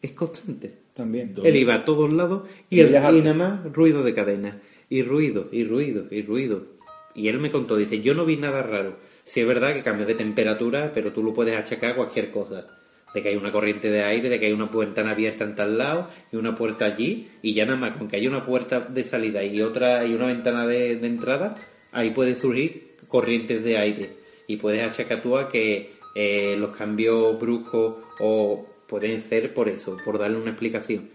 es 0.00 0.12
constante. 0.12 0.82
También. 0.94 1.34
Él 1.42 1.56
iba 1.56 1.74
a 1.74 1.84
todos 1.84 2.12
lados 2.12 2.42
y, 2.68 2.82
Bellas 2.82 3.14
y 3.14 3.20
nada 3.20 3.34
más 3.34 3.72
ruido 3.72 4.02
de 4.02 4.12
cadena. 4.12 4.60
Y 4.90 5.02
ruido, 5.02 5.48
y 5.50 5.64
ruido, 5.64 6.04
y 6.10 6.22
ruido. 6.22 6.66
Y 7.14 7.28
él 7.28 7.38
me 7.38 7.50
contó, 7.50 7.76
dice, 7.76 8.00
yo 8.00 8.14
no 8.14 8.26
vi 8.26 8.36
nada 8.36 8.62
raro. 8.62 8.96
Sí 9.24 9.40
es 9.40 9.46
verdad 9.46 9.74
que 9.74 9.82
cambia 9.82 10.04
de 10.04 10.14
temperatura, 10.14 10.92
pero 10.92 11.12
tú 11.12 11.22
lo 11.22 11.32
puedes 11.32 11.56
achacar 11.56 11.92
a 11.92 11.96
cualquier 11.96 12.30
cosa. 12.30 12.66
De 13.14 13.22
que 13.22 13.28
hay 13.28 13.36
una 13.36 13.52
corriente 13.52 13.90
de 13.90 14.02
aire, 14.02 14.28
de 14.28 14.40
que 14.40 14.46
hay 14.46 14.52
una 14.52 14.70
puerta 14.70 15.08
abierta 15.08 15.44
en 15.44 15.54
tal 15.54 15.76
lado 15.76 16.08
y 16.32 16.36
una 16.36 16.54
puerta 16.54 16.86
allí. 16.86 17.28
Y 17.42 17.52
ya 17.52 17.66
nada 17.66 17.78
más, 17.78 17.96
con 17.96 18.08
que 18.08 18.16
haya 18.16 18.28
una 18.28 18.46
puerta 18.46 18.80
de 18.80 19.04
salida 19.04 19.44
y 19.44 19.60
otra 19.60 20.04
y 20.04 20.14
una 20.14 20.26
ventana 20.26 20.66
de, 20.66 20.92
entrada, 20.92 21.56
ahí 21.92 22.10
pueden 22.10 22.38
surgir 22.38 22.96
corrientes 23.08 23.62
de 23.62 23.76
aire. 23.76 24.10
Y 24.46 24.56
puedes 24.56 24.82
achacar 24.82 25.22
a 25.38 25.48
que 25.48 25.92
eh, 26.14 26.56
los 26.58 26.76
cambios 26.76 27.38
bruscos 27.38 27.96
o 28.18 28.66
pueden 28.86 29.22
ser 29.22 29.54
por 29.54 29.68
eso, 29.68 29.96
por 30.04 30.18
darle 30.18 30.36
una 30.36 30.50
explicación. 30.50 31.08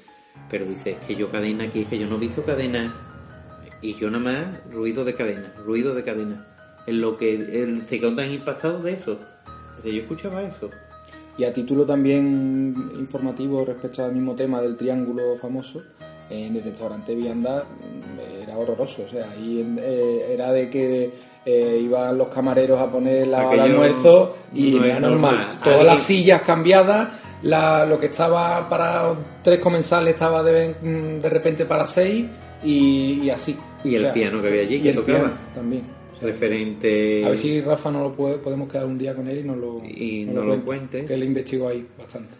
Pero 0.49 0.65
dice, 0.65 0.91
es 0.91 1.05
que 1.05 1.15
yo 1.15 1.29
cadena 1.29 1.65
aquí, 1.65 1.81
es 1.81 1.87
que 1.87 1.99
yo 1.99 2.07
no 2.07 2.15
he 2.15 2.19
visto 2.19 2.43
cadena. 2.43 2.95
Y 3.81 3.93
yo 3.95 4.09
nada 4.09 4.23
más 4.23 4.73
ruido 4.73 5.05
de 5.05 5.13
cadena, 5.13 5.53
ruido 5.63 5.93
de 5.93 6.03
cadena. 6.03 6.47
En 6.87 7.01
lo 7.01 7.17
que 7.17 7.33
él 7.33 7.83
se 7.85 7.99
quedó 7.99 8.15
tan 8.15 8.31
impactado 8.31 8.81
de 8.81 8.93
eso. 8.93 9.19
Yo 9.83 9.91
escuchaba 9.91 10.41
eso. 10.43 10.71
Y 11.37 11.43
a 11.43 11.53
título 11.53 11.85
también 11.85 12.73
informativo 12.99 13.63
respecto 13.63 14.03
al 14.03 14.11
mismo 14.13 14.33
tema 14.33 14.59
del 14.61 14.75
triángulo 14.75 15.35
famoso, 15.39 15.83
en 16.29 16.55
el 16.55 16.63
restaurante 16.63 17.13
Vianda 17.15 17.63
mm, 17.63 18.41
era 18.43 18.57
horroroso. 18.57 19.03
O 19.05 19.09
sea, 19.09 19.29
ahí 19.31 19.63
eh, 19.79 20.31
era 20.33 20.51
de 20.51 20.69
que 20.69 21.11
eh, 21.45 21.79
iban 21.81 22.17
los 22.17 22.29
camareros 22.29 22.79
a 22.79 22.91
poner 22.91 23.27
la 23.27 23.47
Aquello 23.47 23.63
almuerzo 23.63 24.35
y 24.53 24.71
no 24.71 24.83
era 24.83 24.99
normal. 24.99 25.35
normal. 25.35 25.59
Todas 25.63 25.83
las 25.85 25.99
sillas 26.01 26.41
cambiadas, 26.41 27.07
la- 27.43 27.85
lo 27.85 27.99
que 27.99 28.07
estaba 28.07 28.67
para 28.67 29.13
tres 29.43 29.59
comensales 29.59 30.15
estaba 30.15 30.41
de, 30.43 30.75
mm, 30.81 31.21
de 31.21 31.29
repente 31.29 31.65
para 31.65 31.85
seis 31.85 32.25
y, 32.63 33.21
y 33.21 33.29
así. 33.29 33.55
Y 33.83 33.93
el 33.95 34.01
sea, 34.05 34.13
piano 34.13 34.41
que 34.41 34.47
había 34.47 34.61
allí, 34.63 34.81
que 34.81 34.89
el 34.89 34.95
tocaba. 34.95 35.31
también. 35.53 35.83
Referente. 36.21 37.23
a 37.25 37.29
ver 37.29 37.37
si 37.37 37.61
Rafa 37.61 37.91
no 37.91 38.03
lo 38.03 38.13
puede, 38.13 38.37
podemos 38.37 38.69
quedar 38.71 38.85
un 38.85 38.97
día 38.97 39.15
con 39.15 39.27
él 39.27 39.39
y 39.39 39.43
nos 39.43 39.57
lo, 39.57 39.83
Y 39.85 40.25
nos 40.25 40.35
nos 40.35 40.45
lo 40.45 40.65
cuente. 40.65 41.05
Que 41.05 41.13
él 41.13 41.23
investigó 41.23 41.69
ahí 41.69 41.85
bastante. 41.97 42.33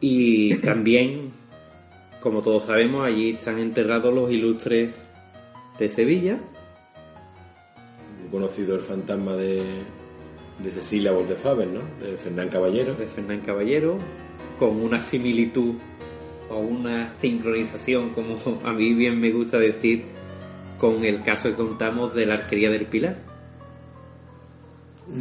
Y 0.00 0.56
también, 0.56 1.30
como 2.20 2.42
todos 2.42 2.64
sabemos, 2.64 3.06
allí 3.06 3.30
están 3.30 3.58
enterrados 3.58 4.14
los 4.14 4.30
ilustres 4.30 4.90
de 5.78 5.88
Sevilla. 5.88 6.38
Muy 8.20 8.30
conocido 8.30 8.74
el 8.76 8.82
fantasma 8.82 9.34
de, 9.36 9.62
de 10.62 10.70
Cecilia 10.70 11.12
Boldefaber, 11.12 11.68
¿no? 11.68 11.80
De 12.04 12.16
Fernán 12.16 12.48
Caballero. 12.48 12.94
de 12.94 13.06
Fernán 13.06 13.40
Caballero, 13.40 13.98
con 14.58 14.80
una 14.80 15.00
similitud 15.02 15.74
o 16.48 16.58
una 16.58 17.14
sincronización, 17.20 18.10
como 18.10 18.36
a 18.64 18.72
mí 18.72 18.94
bien 18.94 19.18
me 19.20 19.30
gusta 19.30 19.58
decir, 19.58 20.04
con 20.78 21.04
el 21.04 21.22
caso 21.22 21.50
que 21.50 21.56
contamos 21.56 22.14
de 22.14 22.26
la 22.26 22.34
arquería 22.34 22.70
del 22.70 22.86
Pilar. 22.86 23.18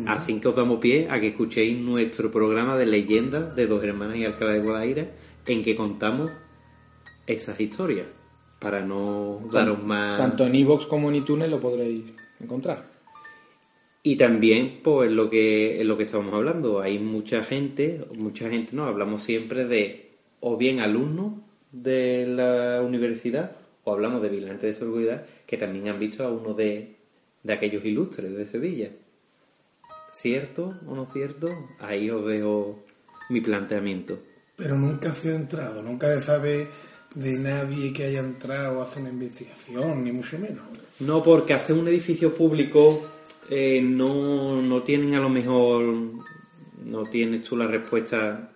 Así 0.08 0.40
que 0.40 0.48
os 0.48 0.56
damos 0.56 0.80
pie 0.80 1.08
a 1.10 1.20
que 1.20 1.28
escuchéis 1.28 1.78
nuestro 1.80 2.32
programa 2.32 2.76
de 2.76 2.88
leyendas 2.88 3.56
de 3.56 3.68
dos 3.68 3.84
hermanas 3.84 4.18
y 4.18 4.26
Alcalá 4.26 4.54
de 4.54 4.62
Guadaira, 4.62 5.08
en 5.46 5.62
que 5.62 5.76
contamos 5.76 6.32
esas 7.28 7.60
historias, 7.60 8.08
para 8.60 8.82
no 8.82 9.42
daros 9.52 9.84
más... 9.84 10.18
Tanto 10.18 10.46
en 10.48 10.56
iVoox 10.56 10.88
como 10.88 11.10
en 11.10 11.18
iTunes 11.18 11.50
lo 11.50 11.60
podréis 11.60 12.06
encontrar. 12.40 12.96
Y 14.02 14.18
también, 14.18 14.80
pues, 14.84 15.12
lo 15.12 15.30
que, 15.30 15.82
lo 15.84 15.98
que 15.98 16.04
estábamos 16.04 16.34
hablando, 16.34 16.80
hay 16.80 17.00
mucha 17.00 17.44
gente, 17.44 18.06
mucha 18.18 18.50
gente, 18.50 18.76
¿no? 18.76 18.86
Hablamos 18.86 19.24
siempre 19.24 19.66
de, 19.66 20.18
o 20.40 20.58
bien 20.58 20.80
alumnos 20.80 21.34
de 21.72 22.28
la 22.28 22.82
universidad, 22.84 23.56
o 23.86 23.94
hablamos 23.94 24.22
de 24.22 24.30
vigilantes 24.30 24.74
de 24.76 24.80
seguridad, 24.86 25.26
que 25.46 25.58
también 25.58 25.88
han 25.88 26.00
visto 26.00 26.26
a 26.26 26.30
uno 26.30 26.54
de, 26.54 26.96
de 27.44 27.54
aquellos 27.54 27.86
ilustres 27.86 28.36
de 28.36 28.46
Sevilla. 28.46 28.90
¿Cierto 30.12 30.74
o 30.88 30.96
no 30.96 31.08
cierto? 31.14 31.50
Ahí 31.80 32.10
os 32.10 32.26
dejo 32.26 32.84
mi 33.30 33.42
planteamiento. 33.42 34.20
Pero 34.56 34.76
nunca 34.76 35.14
se 35.14 35.32
ha 35.32 35.36
entrado, 35.36 35.82
nunca 35.82 36.08
se 36.08 36.22
sabe 36.22 36.68
de 37.14 37.38
nadie 37.38 37.94
que 37.94 38.06
haya 38.06 38.20
entrado 38.20 38.82
a 38.82 38.84
hacer 38.84 39.04
una 39.04 39.12
investigación, 39.12 40.04
ni 40.04 40.12
mucho 40.12 40.40
menos. 40.40 40.66
No, 41.00 41.22
porque 41.22 41.54
hacer 41.54 41.76
un 41.76 41.88
edificio 41.88 42.34
público 42.34 43.06
eh, 43.50 43.82
no, 43.82 44.62
no 44.62 44.84
tienen 44.84 45.14
a 45.14 45.20
lo 45.20 45.30
mejor, 45.30 45.96
no 46.86 47.04
tienes 47.10 47.44
tú 47.44 47.56
la 47.56 47.68
respuesta 47.68 48.52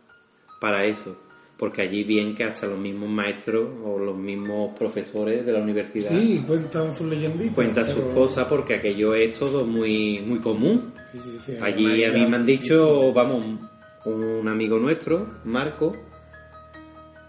para 0.60 0.86
eso. 0.86 1.29
Porque 1.60 1.82
allí 1.82 2.06
bien 2.06 2.34
que 2.34 2.46
hasta 2.46 2.66
los 2.68 2.80
mismos 2.80 3.10
maestros 3.10 3.68
o 3.84 4.00
los 4.00 4.16
mismos 4.16 4.74
profesores 4.80 5.46
de 5.46 5.52
la 5.52 5.60
universidad 5.60 6.18
Sí, 6.18 6.42
cuentan 6.48 6.96
sus 6.96 7.06
leyenditas. 7.06 7.54
cuentan 7.54 7.86
sus 7.86 8.06
cosas 8.14 8.46
porque 8.48 8.76
aquello 8.76 9.14
es 9.14 9.38
todo 9.38 9.66
muy, 9.66 10.22
muy 10.22 10.40
común. 10.40 10.94
Sí, 11.12 11.20
sí, 11.20 11.38
sí, 11.46 11.58
Allí 11.62 12.06
a 12.06 12.14
mí 12.14 12.26
me 12.26 12.38
han 12.38 12.46
dicho, 12.46 13.12
vamos, 13.12 13.60
un 14.06 14.48
amigo 14.48 14.80
nuestro, 14.80 15.28
Marco, 15.44 15.98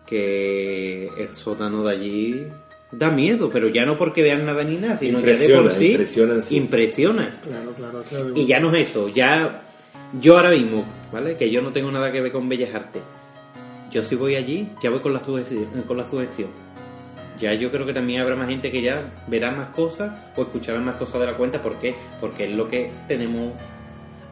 que 0.06 1.08
el 1.18 1.34
sótano 1.34 1.82
de 1.82 1.90
allí 1.92 2.46
da 2.92 3.10
miedo, 3.10 3.50
pero 3.50 3.68
ya 3.68 3.84
no 3.84 3.96
porque 3.96 4.22
vean 4.22 4.46
nada 4.46 4.62
ni 4.62 4.76
nada, 4.76 4.98
sino 4.98 5.20
ya 5.20 5.36
de 5.36 5.48
por 5.48 5.64
Impresiona, 5.64 5.70
sí 5.72 5.92
impresiona 5.92 6.34
impresiona. 6.50 7.40
Claro, 7.42 7.72
claro. 7.72 8.04
claro. 8.08 8.32
Y 8.36 8.46
ya 8.46 8.60
no 8.60 8.72
es 8.74 8.90
eso, 8.90 9.08
ya 9.08 9.62
yo 10.20 10.36
ahora 10.36 10.50
mismo, 10.50 10.84
¿vale? 11.12 11.36
Que 11.36 11.50
yo 11.50 11.62
no 11.62 11.72
tengo 11.72 11.90
nada 11.90 12.10
que 12.12 12.20
ver 12.20 12.32
con 12.32 12.48
Bellas 12.48 12.74
Artes. 12.74 13.02
Yo 13.90 14.04
si 14.04 14.14
voy 14.14 14.36
allí, 14.36 14.68
ya 14.82 14.90
voy 14.90 15.00
con 15.00 15.12
la 15.12 15.24
sugestión, 15.24 15.66
con 15.86 15.96
la 15.96 16.08
sugestión. 16.08 16.48
Ya 17.38 17.54
yo 17.54 17.70
creo 17.70 17.86
que 17.86 17.94
también 17.94 18.20
habrá 18.20 18.36
más 18.36 18.48
gente 18.48 18.70
que 18.70 18.82
ya 18.82 19.24
verá 19.26 19.50
más 19.50 19.68
cosas 19.68 20.12
o 20.36 20.42
escuchará 20.42 20.78
más 20.78 20.96
cosas 20.96 21.20
de 21.20 21.26
la 21.26 21.36
cuenta. 21.36 21.60
¿Por 21.62 21.78
qué? 21.78 21.94
Porque 22.20 22.44
es 22.44 22.52
lo 22.52 22.68
que 22.68 22.90
tenemos. 23.08 23.54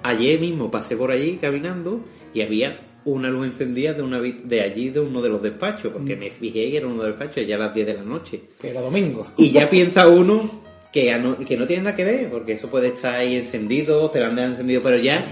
Ayer 0.03 0.39
mismo 0.39 0.71
pasé 0.71 0.97
por 0.97 1.11
allí 1.11 1.39
caminando 1.39 2.01
y 2.33 2.43
había 2.43 2.81
una 3.05 3.31
luz 3.31 3.47
encendida 3.47 3.95
de 3.95 4.03
una 4.03 4.21
de 4.21 4.61
allí 4.61 4.91
de 4.91 5.01
uno 5.01 5.23
de 5.23 5.29
los 5.31 5.43
despachos, 5.43 5.93
porque 5.93 6.17
me 6.17 6.31
fijé 6.31 6.67
y 6.67 6.77
era 6.77 6.87
uno 6.87 7.03
de 7.03 7.09
los 7.09 7.19
despachos 7.19 7.47
ya 7.47 7.57
a 7.57 7.59
las 7.59 7.75
10 7.75 7.87
de 7.87 7.95
la 7.95 8.03
noche. 8.03 8.41
Que 8.61 8.71
era 8.71 8.81
domingo. 8.81 9.27
Y 9.37 9.51
ya 9.51 9.69
piensa 9.69 10.07
uno 10.09 10.63
que, 10.93 11.17
no, 11.19 11.39
que 11.39 11.57
no 11.57 11.67
tiene 11.67 11.85
nada 11.85 11.97
que 11.97 12.05
ver, 12.05 12.31
porque 12.31 12.53
eso 12.53 12.69
puede 12.69 12.89
estar 12.89 13.17
ahí 13.17 13.37
encendido, 13.37 14.11
te 14.11 14.21
lo 14.21 14.27
han 14.27 14.39
encendido, 14.39 14.83
pero 14.83 14.99
ya 14.99 15.25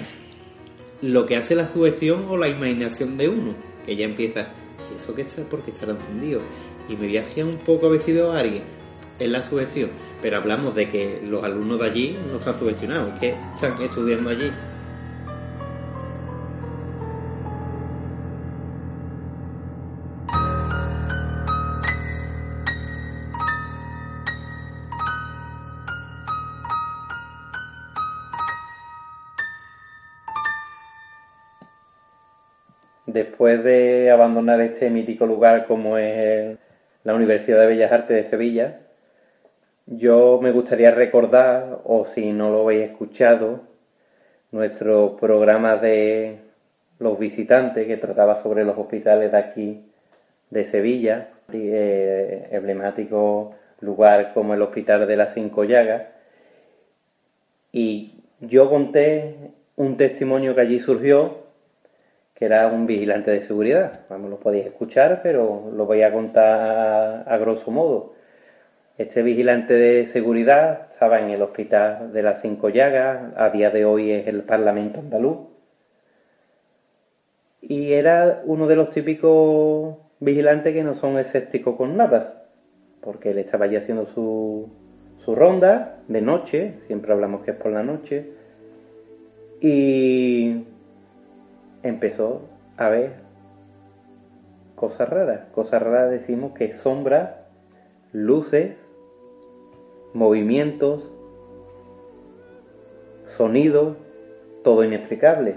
lo 1.03 1.27
que 1.27 1.37
hace 1.37 1.55
la 1.55 1.71
sugestión 1.71 2.27
o 2.29 2.37
la 2.37 2.49
imaginación 2.49 3.17
de 3.17 3.29
uno, 3.29 3.55
que 3.87 3.97
ya 3.97 4.05
empieza, 4.05 4.49
¿y 4.93 5.03
eso 5.03 5.15
que 5.15 5.23
está? 5.23 5.43
porque 5.45 5.71
estará 5.71 5.93
encendido? 5.93 6.41
Y 6.89 6.97
me 6.97 7.07
viajé 7.07 7.43
un 7.45 7.59
poco 7.59 7.87
a 7.87 7.91
ver 7.91 8.03
si 8.03 8.13
veo 8.13 8.33
a 8.33 8.41
alguien. 8.41 8.65
Es 9.19 9.31
la 9.31 9.43
sugestión, 9.43 9.91
pero 10.21 10.37
hablamos 10.37 10.75
de 10.75 10.91
que 10.91 11.23
los 11.25 11.43
alumnos 11.43 11.81
de 11.81 11.87
allí 11.87 12.19
no 12.31 12.39
están 12.39 12.59
sugestionados, 12.59 13.15
es 13.15 13.21
que 13.21 13.35
están 13.55 13.81
estudiando 13.81 14.29
allí. 14.29 14.51
Después 33.37 33.63
de 33.65 34.11
abandonar 34.11 34.63
este 34.63 34.89
mítico 34.89 35.27
lugar 35.27 35.67
como 35.67 35.99
es 35.99 36.57
la 37.05 37.15
Universidad 37.15 37.61
de 37.61 37.67
Bellas 37.67 37.93
Artes 37.93 38.17
de 38.17 38.31
Sevilla, 38.31 38.79
yo 39.85 40.41
me 40.43 40.53
gustaría 40.53 40.91
recordar, 40.91 41.81
o 41.85 42.07
si 42.07 42.33
no 42.33 42.49
lo 42.49 42.63
habéis 42.63 42.93
escuchado, 42.93 43.61
nuestro 44.53 45.19
programa 45.19 45.77
de 45.77 46.39
los 46.99 47.19
visitantes 47.19 47.87
que 47.87 47.99
trataba 47.99 48.43
sobre 48.43 48.65
los 48.65 48.79
hospitales 48.79 49.31
de 49.31 49.39
aquí 49.39 49.85
de 50.49 50.65
Sevilla, 50.65 51.29
eh, 51.53 52.49
emblemático 52.53 53.55
lugar 53.81 54.33
como 54.33 54.55
el 54.55 54.63
Hospital 54.63 55.07
de 55.07 55.17
las 55.19 55.35
Cinco 55.35 55.65
Llagas. 55.65 56.05
Y 57.71 58.15
yo 58.41 58.71
conté 58.71 59.37
un 59.77 59.99
testimonio 59.99 60.55
que 60.55 60.63
allí 60.63 60.81
surgió, 60.81 61.45
que 62.37 62.45
era 62.45 62.69
un 62.69 62.87
vigilante 62.87 63.31
de 63.31 63.41
seguridad. 63.43 64.01
Vamos, 64.11 64.31
lo 64.31 64.39
podéis 64.39 64.67
escuchar, 64.67 65.21
pero 65.23 65.71
lo 65.75 65.87
voy 65.87 66.03
a 66.03 66.13
contar 66.13 67.25
a, 67.27 67.37
grosso 67.39 67.71
modo. 67.71 68.13
Este 68.99 69.23
vigilante 69.23 69.73
de 69.73 70.07
seguridad 70.07 70.89
estaba 70.93 71.19
en 71.19 71.31
el 71.31 71.41
hospital 71.41 72.13
de 72.13 72.23
las 72.23 72.43
Cinco 72.43 72.69
Llagas, 72.69 73.33
a 73.37 73.49
día 73.51 73.71
de 73.71 73.87
hoy 73.87 74.13
es 74.13 74.27
el 74.27 74.43
Parlamento 74.43 75.01
andaluz, 75.01 75.39
y 77.63 77.93
era 77.93 78.43
uno 78.45 78.67
de 78.67 78.77
los 78.77 78.91
típicos 78.91 79.97
vigilantes 80.21 80.75
que 80.75 80.85
no 80.85 80.95
son 80.95 81.19
escépticos 81.19 81.77
con 81.77 81.97
nada, 81.97 82.45
porque 83.01 83.31
él 83.31 83.39
estaba 83.39 83.65
allí 83.65 83.77
haciendo 83.77 84.07
su, 84.07 84.69
su 85.25 85.35
ronda 85.35 86.01
de 86.09 86.21
noche, 86.21 86.75
siempre 86.87 87.13
hablamos 87.13 87.45
que 87.45 87.53
es 87.53 87.57
por 87.57 87.73
la 87.73 87.83
noche, 87.83 88.31
y 89.61 90.65
empezó 91.89 92.43
a 92.77 92.89
ver 92.89 93.13
cosas 94.75 95.09
raras. 95.09 95.41
Cosas 95.55 95.83
raras 95.83 96.11
decimos 96.11 96.53
que 96.53 96.77
sombras, 96.77 97.31
luces, 98.13 98.77
movimientos, 100.15 101.11
sonidos, 103.37 103.97
todo 104.63 104.85
inexplicable. 104.85 105.57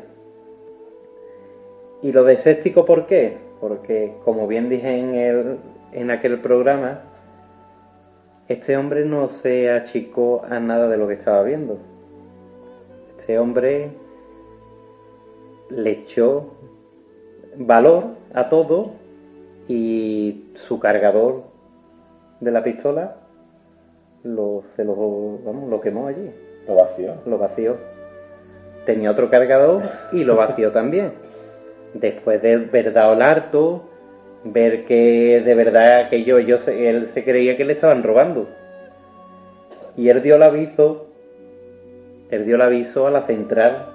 ¿Y 2.01 2.11
lo 2.11 2.23
de 2.23 2.33
escéptico 2.33 2.85
por 2.85 3.05
qué? 3.07 3.37
Porque, 3.59 4.13
como 4.23 4.47
bien 4.47 4.69
dije 4.69 4.97
en, 4.97 5.15
el, 5.15 5.57
en 5.91 6.11
aquel 6.11 6.39
programa, 6.39 7.01
este 8.47 8.77
hombre 8.77 9.05
no 9.05 9.29
se 9.29 9.69
achicó 9.69 10.43
a 10.49 10.59
nada 10.59 10.87
de 10.87 10.97
lo 10.97 11.07
que 11.07 11.13
estaba 11.15 11.43
viendo. 11.43 11.77
Este 13.17 13.37
hombre 13.37 13.91
le 15.69 15.91
echó 15.91 16.53
valor 17.57 18.03
a 18.33 18.49
todo 18.49 18.91
y 19.67 20.45
su 20.55 20.79
cargador 20.79 21.43
de 22.39 22.51
la 22.51 22.63
pistola 22.63 23.15
lo, 24.23 24.63
se 24.75 24.83
lo, 24.83 24.95
vamos, 25.45 25.69
lo 25.69 25.79
quemó 25.81 26.07
allí. 26.07 26.29
Lo 26.67 26.75
vació. 26.75 27.15
Lo 27.25 27.37
vació. 27.37 27.77
Tenía 28.85 29.11
otro 29.11 29.29
cargador 29.29 29.83
y 30.11 30.23
lo 30.23 30.35
vació 30.35 30.71
también. 30.73 31.13
Después 31.93 32.41
de 32.41 32.57
ver 32.57 32.93
dado 32.93 33.13
el 33.13 33.21
harto, 33.21 33.83
ver 34.43 34.85
que 34.85 35.41
de 35.43 35.55
verdad 35.55 36.09
que 36.09 36.23
yo, 36.23 36.39
yo 36.39 36.59
se- 36.59 36.89
él 36.89 37.09
se 37.13 37.23
creía 37.23 37.57
que 37.57 37.65
le 37.65 37.73
estaban 37.73 38.03
robando. 38.03 38.47
Y 39.97 40.09
él 40.09 40.21
dio 40.21 40.35
el 40.35 40.43
aviso, 40.43 41.07
él 42.29 42.45
dio 42.45 42.55
el 42.55 42.61
aviso 42.61 43.07
a 43.07 43.11
la 43.11 43.23
central 43.23 43.87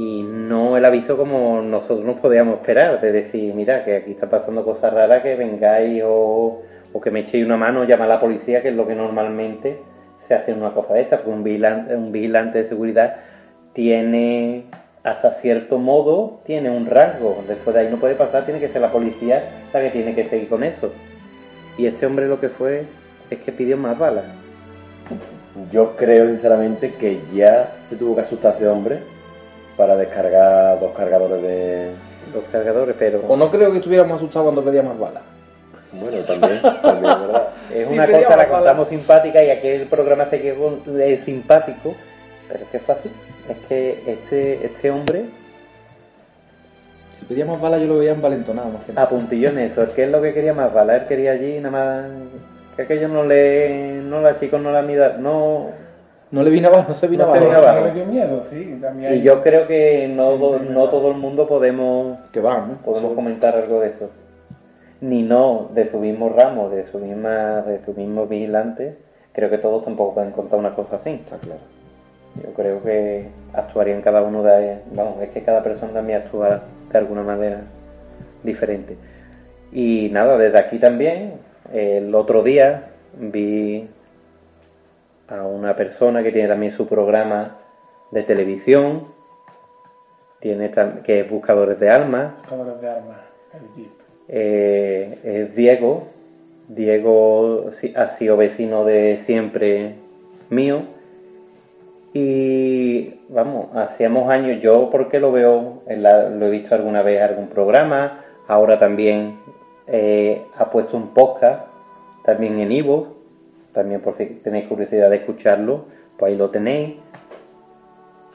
y 0.00 0.22
no 0.22 0.78
el 0.78 0.84
aviso 0.86 1.18
como 1.18 1.60
nosotros 1.60 2.06
nos 2.06 2.16
podíamos 2.20 2.54
esperar, 2.56 3.02
de 3.02 3.12
decir, 3.12 3.52
mira, 3.54 3.84
que 3.84 3.96
aquí 3.96 4.12
está 4.12 4.30
pasando 4.30 4.64
cosas 4.64 4.94
raras, 4.94 5.22
que 5.22 5.36
vengáis 5.36 6.02
o, 6.06 6.62
o 6.92 7.00
que 7.00 7.10
me 7.10 7.20
echéis 7.20 7.44
una 7.44 7.58
mano, 7.58 7.84
llama 7.84 8.06
a 8.06 8.08
la 8.08 8.20
policía, 8.20 8.62
que 8.62 8.70
es 8.70 8.74
lo 8.74 8.86
que 8.86 8.94
normalmente 8.94 9.78
se 10.26 10.34
hace 10.34 10.52
en 10.52 10.58
una 10.58 10.72
cosa 10.72 10.94
de 10.94 11.02
estas, 11.02 11.20
porque 11.20 11.36
un 11.36 11.44
vigilante, 11.44 11.94
un 11.94 12.12
vigilante 12.12 12.58
de 12.62 12.64
seguridad 12.64 13.16
tiene, 13.74 14.64
hasta 15.04 15.32
cierto 15.34 15.78
modo, 15.78 16.40
tiene 16.46 16.70
un 16.70 16.86
rasgo, 16.86 17.44
después 17.46 17.74
de 17.74 17.82
ahí 17.82 17.88
no 17.90 17.98
puede 17.98 18.14
pasar, 18.14 18.46
tiene 18.46 18.60
que 18.60 18.68
ser 18.68 18.80
la 18.80 18.90
policía 18.90 19.42
la 19.74 19.80
que 19.82 19.90
tiene 19.90 20.14
que 20.14 20.24
seguir 20.24 20.48
con 20.48 20.64
eso. 20.64 20.90
Y 21.76 21.86
este 21.86 22.06
hombre 22.06 22.26
lo 22.26 22.40
que 22.40 22.48
fue 22.48 22.84
es 23.28 23.38
que 23.40 23.52
pidió 23.52 23.76
más 23.76 23.98
balas. 23.98 24.24
Yo 25.70 25.94
creo 25.96 26.28
sinceramente 26.28 26.94
que 26.98 27.20
ya 27.34 27.74
se 27.88 27.96
tuvo 27.96 28.14
que 28.14 28.22
asustar 28.22 28.54
ese 28.54 28.66
hombre 28.66 29.00
para 29.76 29.96
descargar 29.96 30.78
dos 30.80 30.92
cargadores 30.96 31.42
de. 31.42 31.90
Dos 32.32 32.44
cargadores, 32.52 32.94
pero... 32.98 33.20
O 33.26 33.36
no 33.36 33.50
creo 33.50 33.72
que 33.72 33.78
estuviéramos 33.78 34.18
asustados 34.18 34.46
cuando 34.46 34.62
pedía 34.62 34.82
más 34.82 34.98
balas. 34.98 35.22
Bueno, 35.92 36.18
también, 36.18 36.62
también, 36.62 37.12
es 37.12 37.20
¿verdad? 37.20 37.48
Es 37.74 37.88
Sí, 37.88 37.94
una 37.94 38.06
cosa, 38.06 38.36
la 38.36 38.48
contamos 38.48 38.88
simpática 38.88 39.42
y 39.42 39.50
aquel 39.50 39.86
programa 39.86 40.26
se 40.26 40.40
quedó 40.40 40.78
es 40.98 41.20
simpático, 41.22 41.94
pero 42.48 42.64
es 42.64 42.70
que 42.70 42.76
es 42.76 42.82
fácil. 42.84 43.10
Es 43.48 43.56
que 43.68 44.02
este, 44.06 44.64
este 44.66 44.90
hombre 44.90 45.24
Si 47.18 47.24
pedía 47.26 47.44
más 47.44 47.60
balas 47.60 47.80
yo 47.80 47.88
lo 47.88 47.98
veía 47.98 48.12
envalentonado 48.12 48.68
más 48.70 48.84
que 48.84 48.92
nada. 48.92 49.06
a 49.06 49.10
puntillo 49.10 49.48
en 49.48 49.58
eso, 49.58 49.82
es 49.82 49.90
que 49.90 50.04
es 50.04 50.10
lo 50.10 50.22
que 50.22 50.32
quería 50.34 50.54
más 50.54 50.72
balas, 50.72 51.02
él 51.02 51.08
quería 51.08 51.32
allí 51.32 51.58
nada 51.58 51.70
más 51.70 52.04
que 52.76 52.82
aquello 52.82 53.08
no 53.08 53.24
le, 53.24 54.00
no 54.02 54.20
la 54.20 54.38
chicos 54.38 54.60
no 54.60 54.70
la 54.70 54.82
mida, 54.82 55.16
no, 55.18 55.70
No 56.30 56.42
le 56.44 56.50
vino 56.50 56.68
abajo, 56.68 56.90
no 56.90 56.94
se 56.94 57.08
vino 57.08 57.24
No 57.26 57.32
se 57.32 57.38
abajo. 57.38 57.48
vino 57.50 57.58
abajo. 57.58 57.80
No 57.80 57.86
le 57.86 57.92
dio 57.92 58.06
miedo, 58.06 58.44
sí. 58.50 58.78
También 58.80 59.14
y 59.14 59.22
yo 59.22 59.42
creo 59.42 59.66
que 59.66 60.08
no, 60.08 60.36
no 60.58 60.88
todo 60.88 61.10
el 61.10 61.16
mundo 61.16 61.48
podemos, 61.48 62.18
Que 62.32 62.40
van, 62.40 62.68
¿no? 62.68 62.74
podemos 62.84 63.14
comentar 63.14 63.56
algo 63.56 63.80
de 63.80 63.88
eso. 63.88 64.10
Ni 65.00 65.22
no 65.22 65.70
de 65.74 65.88
su 65.90 65.98
mismo 65.98 66.28
ramo, 66.28 66.68
de 66.68 66.86
su 66.90 66.98
misma, 66.98 67.62
de 67.62 67.82
su 67.84 67.94
mismo 67.94 68.26
vigilante, 68.26 68.96
creo 69.32 69.50
que 69.50 69.58
todos 69.58 69.84
tampoco 69.84 70.14
pueden 70.14 70.30
contar 70.32 70.58
una 70.58 70.74
cosa 70.74 70.96
así. 70.96 71.10
Está 71.10 71.38
claro. 71.38 71.60
Yo 72.44 72.52
creo 72.54 72.82
que 72.82 73.26
actuarían 73.54 74.02
cada 74.02 74.22
uno 74.22 74.42
de 74.42 74.78
vamos, 74.92 75.20
es 75.22 75.30
que 75.30 75.42
cada 75.42 75.62
persona 75.64 75.92
también 75.92 76.22
actúa 76.22 76.62
de 76.92 76.98
alguna 76.98 77.22
manera 77.22 77.62
diferente. 78.44 78.96
Y 79.72 80.10
nada, 80.12 80.36
desde 80.38 80.58
aquí 80.58 80.78
también, 80.78 81.34
el 81.72 82.14
otro 82.14 82.42
día 82.42 82.84
vi 83.18 83.88
a 85.30 85.46
una 85.46 85.76
persona 85.76 86.22
que 86.22 86.32
tiene 86.32 86.48
también 86.48 86.72
su 86.72 86.86
programa 86.86 87.56
de 88.10 88.22
televisión, 88.24 89.04
tiene 90.40 90.70
que 91.04 91.20
es 91.20 91.30
Buscadores 91.30 91.78
de 91.78 91.90
Almas, 91.90 92.32
Buscadores 92.38 92.80
de 92.80 92.88
Jeep. 93.76 93.90
eh, 94.28 95.18
es 95.22 95.54
Diego. 95.54 96.04
Diego 96.68 97.70
ha 97.96 98.10
sido 98.10 98.36
vecino 98.36 98.84
de 98.84 99.22
siempre 99.26 99.94
mío. 100.50 100.82
Y 102.12 103.20
vamos, 103.28 103.68
hacíamos 103.76 104.30
años, 104.30 104.60
yo 104.60 104.90
porque 104.90 105.20
lo 105.20 105.30
veo, 105.30 105.82
en 105.86 106.02
la- 106.02 106.28
lo 106.28 106.46
he 106.46 106.50
visto 106.50 106.74
alguna 106.74 107.02
vez 107.02 107.18
en 107.18 107.22
algún 107.28 107.48
programa, 107.48 108.24
ahora 108.48 108.78
también 108.78 109.38
eh, 109.92 110.42
ha 110.56 110.70
puesto 110.70 110.96
un 110.96 111.08
podcast, 111.14 111.66
también 112.24 112.60
en 112.60 112.70
Ivo, 112.70 113.16
también 113.72 114.00
por 114.00 114.16
si 114.16 114.26
tenéis 114.26 114.66
curiosidad 114.66 115.10
de 115.10 115.16
escucharlo, 115.16 115.86
pues 116.18 116.32
ahí 116.32 116.38
lo 116.38 116.50
tenéis. 116.50 116.96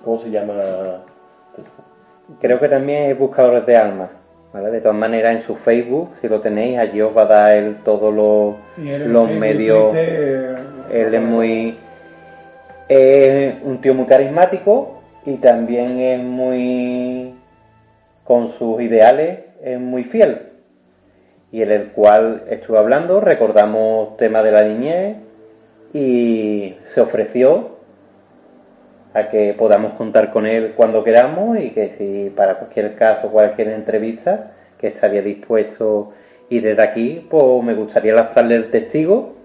¿Cómo 0.04 0.18
se 0.20 0.30
llama? 0.30 1.04
Creo 2.40 2.60
que 2.60 2.70
también 2.70 3.12
es 3.12 3.18
Buscadores 3.18 3.66
de 3.66 3.76
Almas. 3.76 4.10
¿vale? 4.56 4.72
De 4.72 4.82
todas 4.82 4.98
maneras, 4.98 5.36
en 5.36 5.44
su 5.44 5.56
Facebook, 5.56 6.12
si 6.22 6.30
lo 6.30 6.40
tenéis, 6.42 6.80
allí 6.80 7.02
os 7.02 7.16
va 7.16 7.24
a 7.24 7.26
dar 7.26 7.52
él 7.54 7.78
todos 7.84 8.14
los, 8.14 8.56
Sí, 8.76 8.90
los 9.08 9.30
medios. 9.32 9.94
Él 9.96 11.14
es 11.14 11.22
muy. 11.22 11.78
Es 12.88 13.56
un 13.64 13.82
tío 13.82 13.94
muy 13.94 14.06
carismático 14.06 15.02
y 15.26 15.36
también 15.36 16.00
es 16.00 16.24
muy. 16.24 17.34
Con 18.24 18.54
sus 18.54 18.82
ideales, 18.82 19.40
es 19.62 19.80
muy 19.80 20.04
fiel. 20.04 20.55
Y 21.56 21.62
en 21.62 21.72
el 21.72 21.92
cual 21.92 22.44
estuve 22.50 22.80
hablando, 22.80 23.22
recordamos 23.22 24.18
temas 24.18 24.44
de 24.44 24.52
la 24.52 24.64
niñez 24.64 25.16
y 25.94 26.76
se 26.84 27.00
ofreció 27.00 27.78
a 29.14 29.30
que 29.30 29.56
podamos 29.58 29.94
contar 29.94 30.34
con 30.34 30.46
él 30.48 30.74
cuando 30.76 31.02
queramos 31.06 31.58
y 31.58 31.70
que 31.70 31.96
si 31.98 32.30
para 32.36 32.56
cualquier 32.56 32.96
caso, 32.96 33.30
cualquier 33.30 33.70
entrevista, 33.70 34.52
que 34.78 34.88
estaría 34.88 35.22
dispuesto 35.22 36.12
y 36.50 36.60
desde 36.60 36.84
aquí, 36.84 37.26
pues 37.30 37.64
me 37.64 37.74
gustaría 37.74 38.14
lanzarle 38.14 38.58
el 38.58 38.70
testigo 38.70 39.36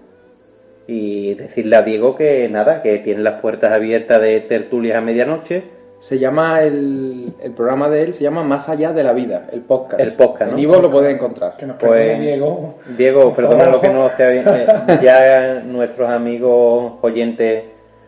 y 0.87 1.35
decirle 1.35 1.77
a 1.77 1.81
Diego 1.81 2.17
que 2.17 2.49
nada, 2.49 2.81
que 2.81 2.97
tiene 2.97 3.21
las 3.21 3.39
puertas 3.39 3.69
abiertas 3.69 4.19
de 4.19 4.41
tertulias 4.41 4.97
a 4.97 5.01
medianoche. 5.01 5.63
Se 6.01 6.17
llama 6.17 6.63
el, 6.63 7.33
el 7.41 7.51
programa 7.53 7.87
de 7.87 8.01
él, 8.01 8.13
se 8.15 8.23
llama 8.23 8.43
Más 8.43 8.67
allá 8.69 8.91
de 8.91 9.03
la 9.03 9.13
vida, 9.13 9.47
el 9.51 9.61
podcast. 9.61 10.01
El 10.01 10.13
podcast, 10.13 10.51
¿no? 10.51 10.57
En 10.57 10.63
Ivo 10.63 10.81
lo 10.81 10.89
pueden 10.89 11.15
encontrar. 11.15 11.55
Que 11.57 11.65
nos 11.67 11.77
Pues- 11.77 12.19
Diego. 12.19 12.75
Diego, 12.97 13.33
perdona 13.33 13.67
lo 13.67 13.79
que 13.79 13.89
no 13.89 14.09
sea 14.09 14.29
bien. 14.29 14.43
eh, 14.47 14.65
ya 15.03 15.61
nuestros 15.63 16.09
amigos 16.09 16.93
oyentes, 17.01 17.65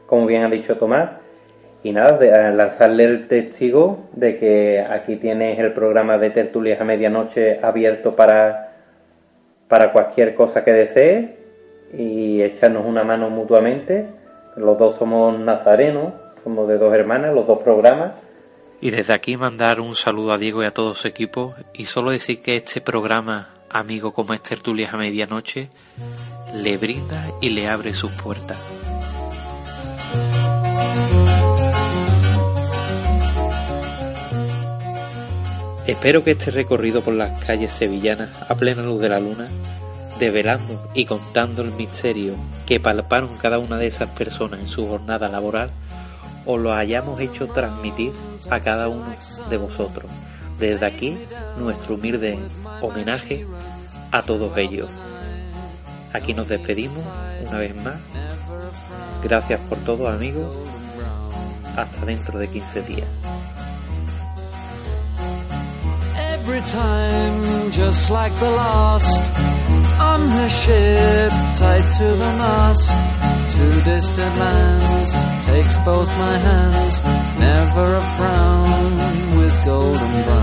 como 0.07 0.25
bien 0.25 0.43
ha 0.43 0.49
dicho 0.49 0.75
Tomás, 0.77 1.11
y 1.83 1.91
nada, 1.91 2.17
de, 2.17 2.31
lanzarle 2.53 3.03
el 3.03 3.27
testigo 3.27 3.99
de 4.13 4.37
que 4.39 4.79
aquí 4.89 5.17
tienes 5.17 5.59
el 5.59 5.73
programa 5.73 6.17
de 6.17 6.31
tertulias 6.31 6.81
a 6.81 6.85
medianoche 6.85 7.59
abierto 7.61 8.15
para, 8.15 8.71
para 9.67 9.91
cualquier 9.91 10.33
cosa 10.33 10.63
que 10.63 10.71
desees 10.73 11.29
y 11.95 12.41
echarnos 12.41 12.85
una 12.87 13.03
mano 13.03 13.29
mutuamente. 13.29 14.07
Los 14.55 14.77
dos 14.79 14.95
somos 14.95 15.37
nazarenos, 15.39 16.13
somos 16.43 16.67
de 16.67 16.77
dos 16.77 16.93
hermanas, 16.93 17.33
los 17.33 17.47
dos 17.47 17.59
programas. 17.59 18.13
Y 18.81 18.91
desde 18.91 19.13
aquí 19.13 19.37
mandar 19.37 19.79
un 19.79 19.95
saludo 19.95 20.33
a 20.33 20.37
Diego 20.37 20.61
y 20.61 20.65
a 20.65 20.73
todo 20.73 20.93
su 20.95 21.07
equipo 21.07 21.55
y 21.73 21.85
solo 21.85 22.11
decir 22.11 22.41
que 22.41 22.57
este 22.57 22.81
programa, 22.81 23.49
amigo 23.69 24.13
como 24.13 24.33
es 24.33 24.41
Tertulias 24.41 24.93
a 24.93 24.97
Medianoche, 24.97 25.69
le 26.53 26.77
brinda 26.77 27.29
y 27.39 27.49
le 27.49 27.67
abre 27.67 27.93
sus 27.93 28.11
puertas. 28.11 28.61
Espero 35.87 36.23
que 36.23 36.31
este 36.31 36.51
recorrido 36.51 37.01
por 37.01 37.13
las 37.13 37.43
calles 37.43 37.73
sevillanas 37.73 38.49
a 38.49 38.55
plena 38.55 38.83
luz 38.83 39.01
de 39.01 39.09
la 39.09 39.19
luna, 39.19 39.49
develando 40.17 40.87
y 40.93 41.05
contando 41.05 41.61
el 41.61 41.71
misterio 41.71 42.35
que 42.65 42.79
palparon 42.79 43.37
cada 43.37 43.59
una 43.59 43.77
de 43.77 43.87
esas 43.87 44.09
personas 44.09 44.61
en 44.61 44.67
su 44.67 44.87
jornada 44.87 45.27
laboral, 45.27 45.71
os 46.45 46.59
lo 46.59 46.73
hayamos 46.73 47.19
hecho 47.19 47.47
transmitir 47.47 48.13
a 48.49 48.59
cada 48.59 48.87
uno 48.87 49.05
de 49.49 49.57
vosotros. 49.57 50.11
Desde 50.59 50.85
aquí, 50.85 51.17
nuestro 51.57 51.95
humilde 51.95 52.37
homenaje 52.81 53.45
a 54.11 54.21
todos 54.21 54.55
ellos. 54.57 54.89
Aquí 56.13 56.33
nos 56.33 56.47
despedimos 56.47 57.03
una 57.47 57.57
vez 57.57 57.75
más. 57.83 57.95
Gracias 59.23 59.59
por 59.61 59.77
todo, 59.79 60.07
amigos. 60.07 60.55
Hasta 61.75 62.05
dentro 62.05 62.37
de 62.37 62.47
15 62.47 62.81
días. 62.83 63.07
Time, 66.65 67.71
just 67.71 68.09
like 68.09 68.33
the 68.35 68.49
last, 68.49 69.21
on 69.99 70.29
her 70.29 70.49
ship, 70.49 71.31
tied 71.59 71.87
to 71.99 72.07
the 72.23 72.31
mast, 72.41 72.89
to 73.53 73.63
distant 73.83 74.35
lands, 74.39 75.11
takes 75.45 75.77
both 75.79 76.09
my 76.17 76.37
hands, 76.37 76.95
never 77.39 77.95
a 77.95 78.05
frown, 78.17 79.37
with 79.37 79.55
golden 79.65 80.23
brown. 80.23 80.42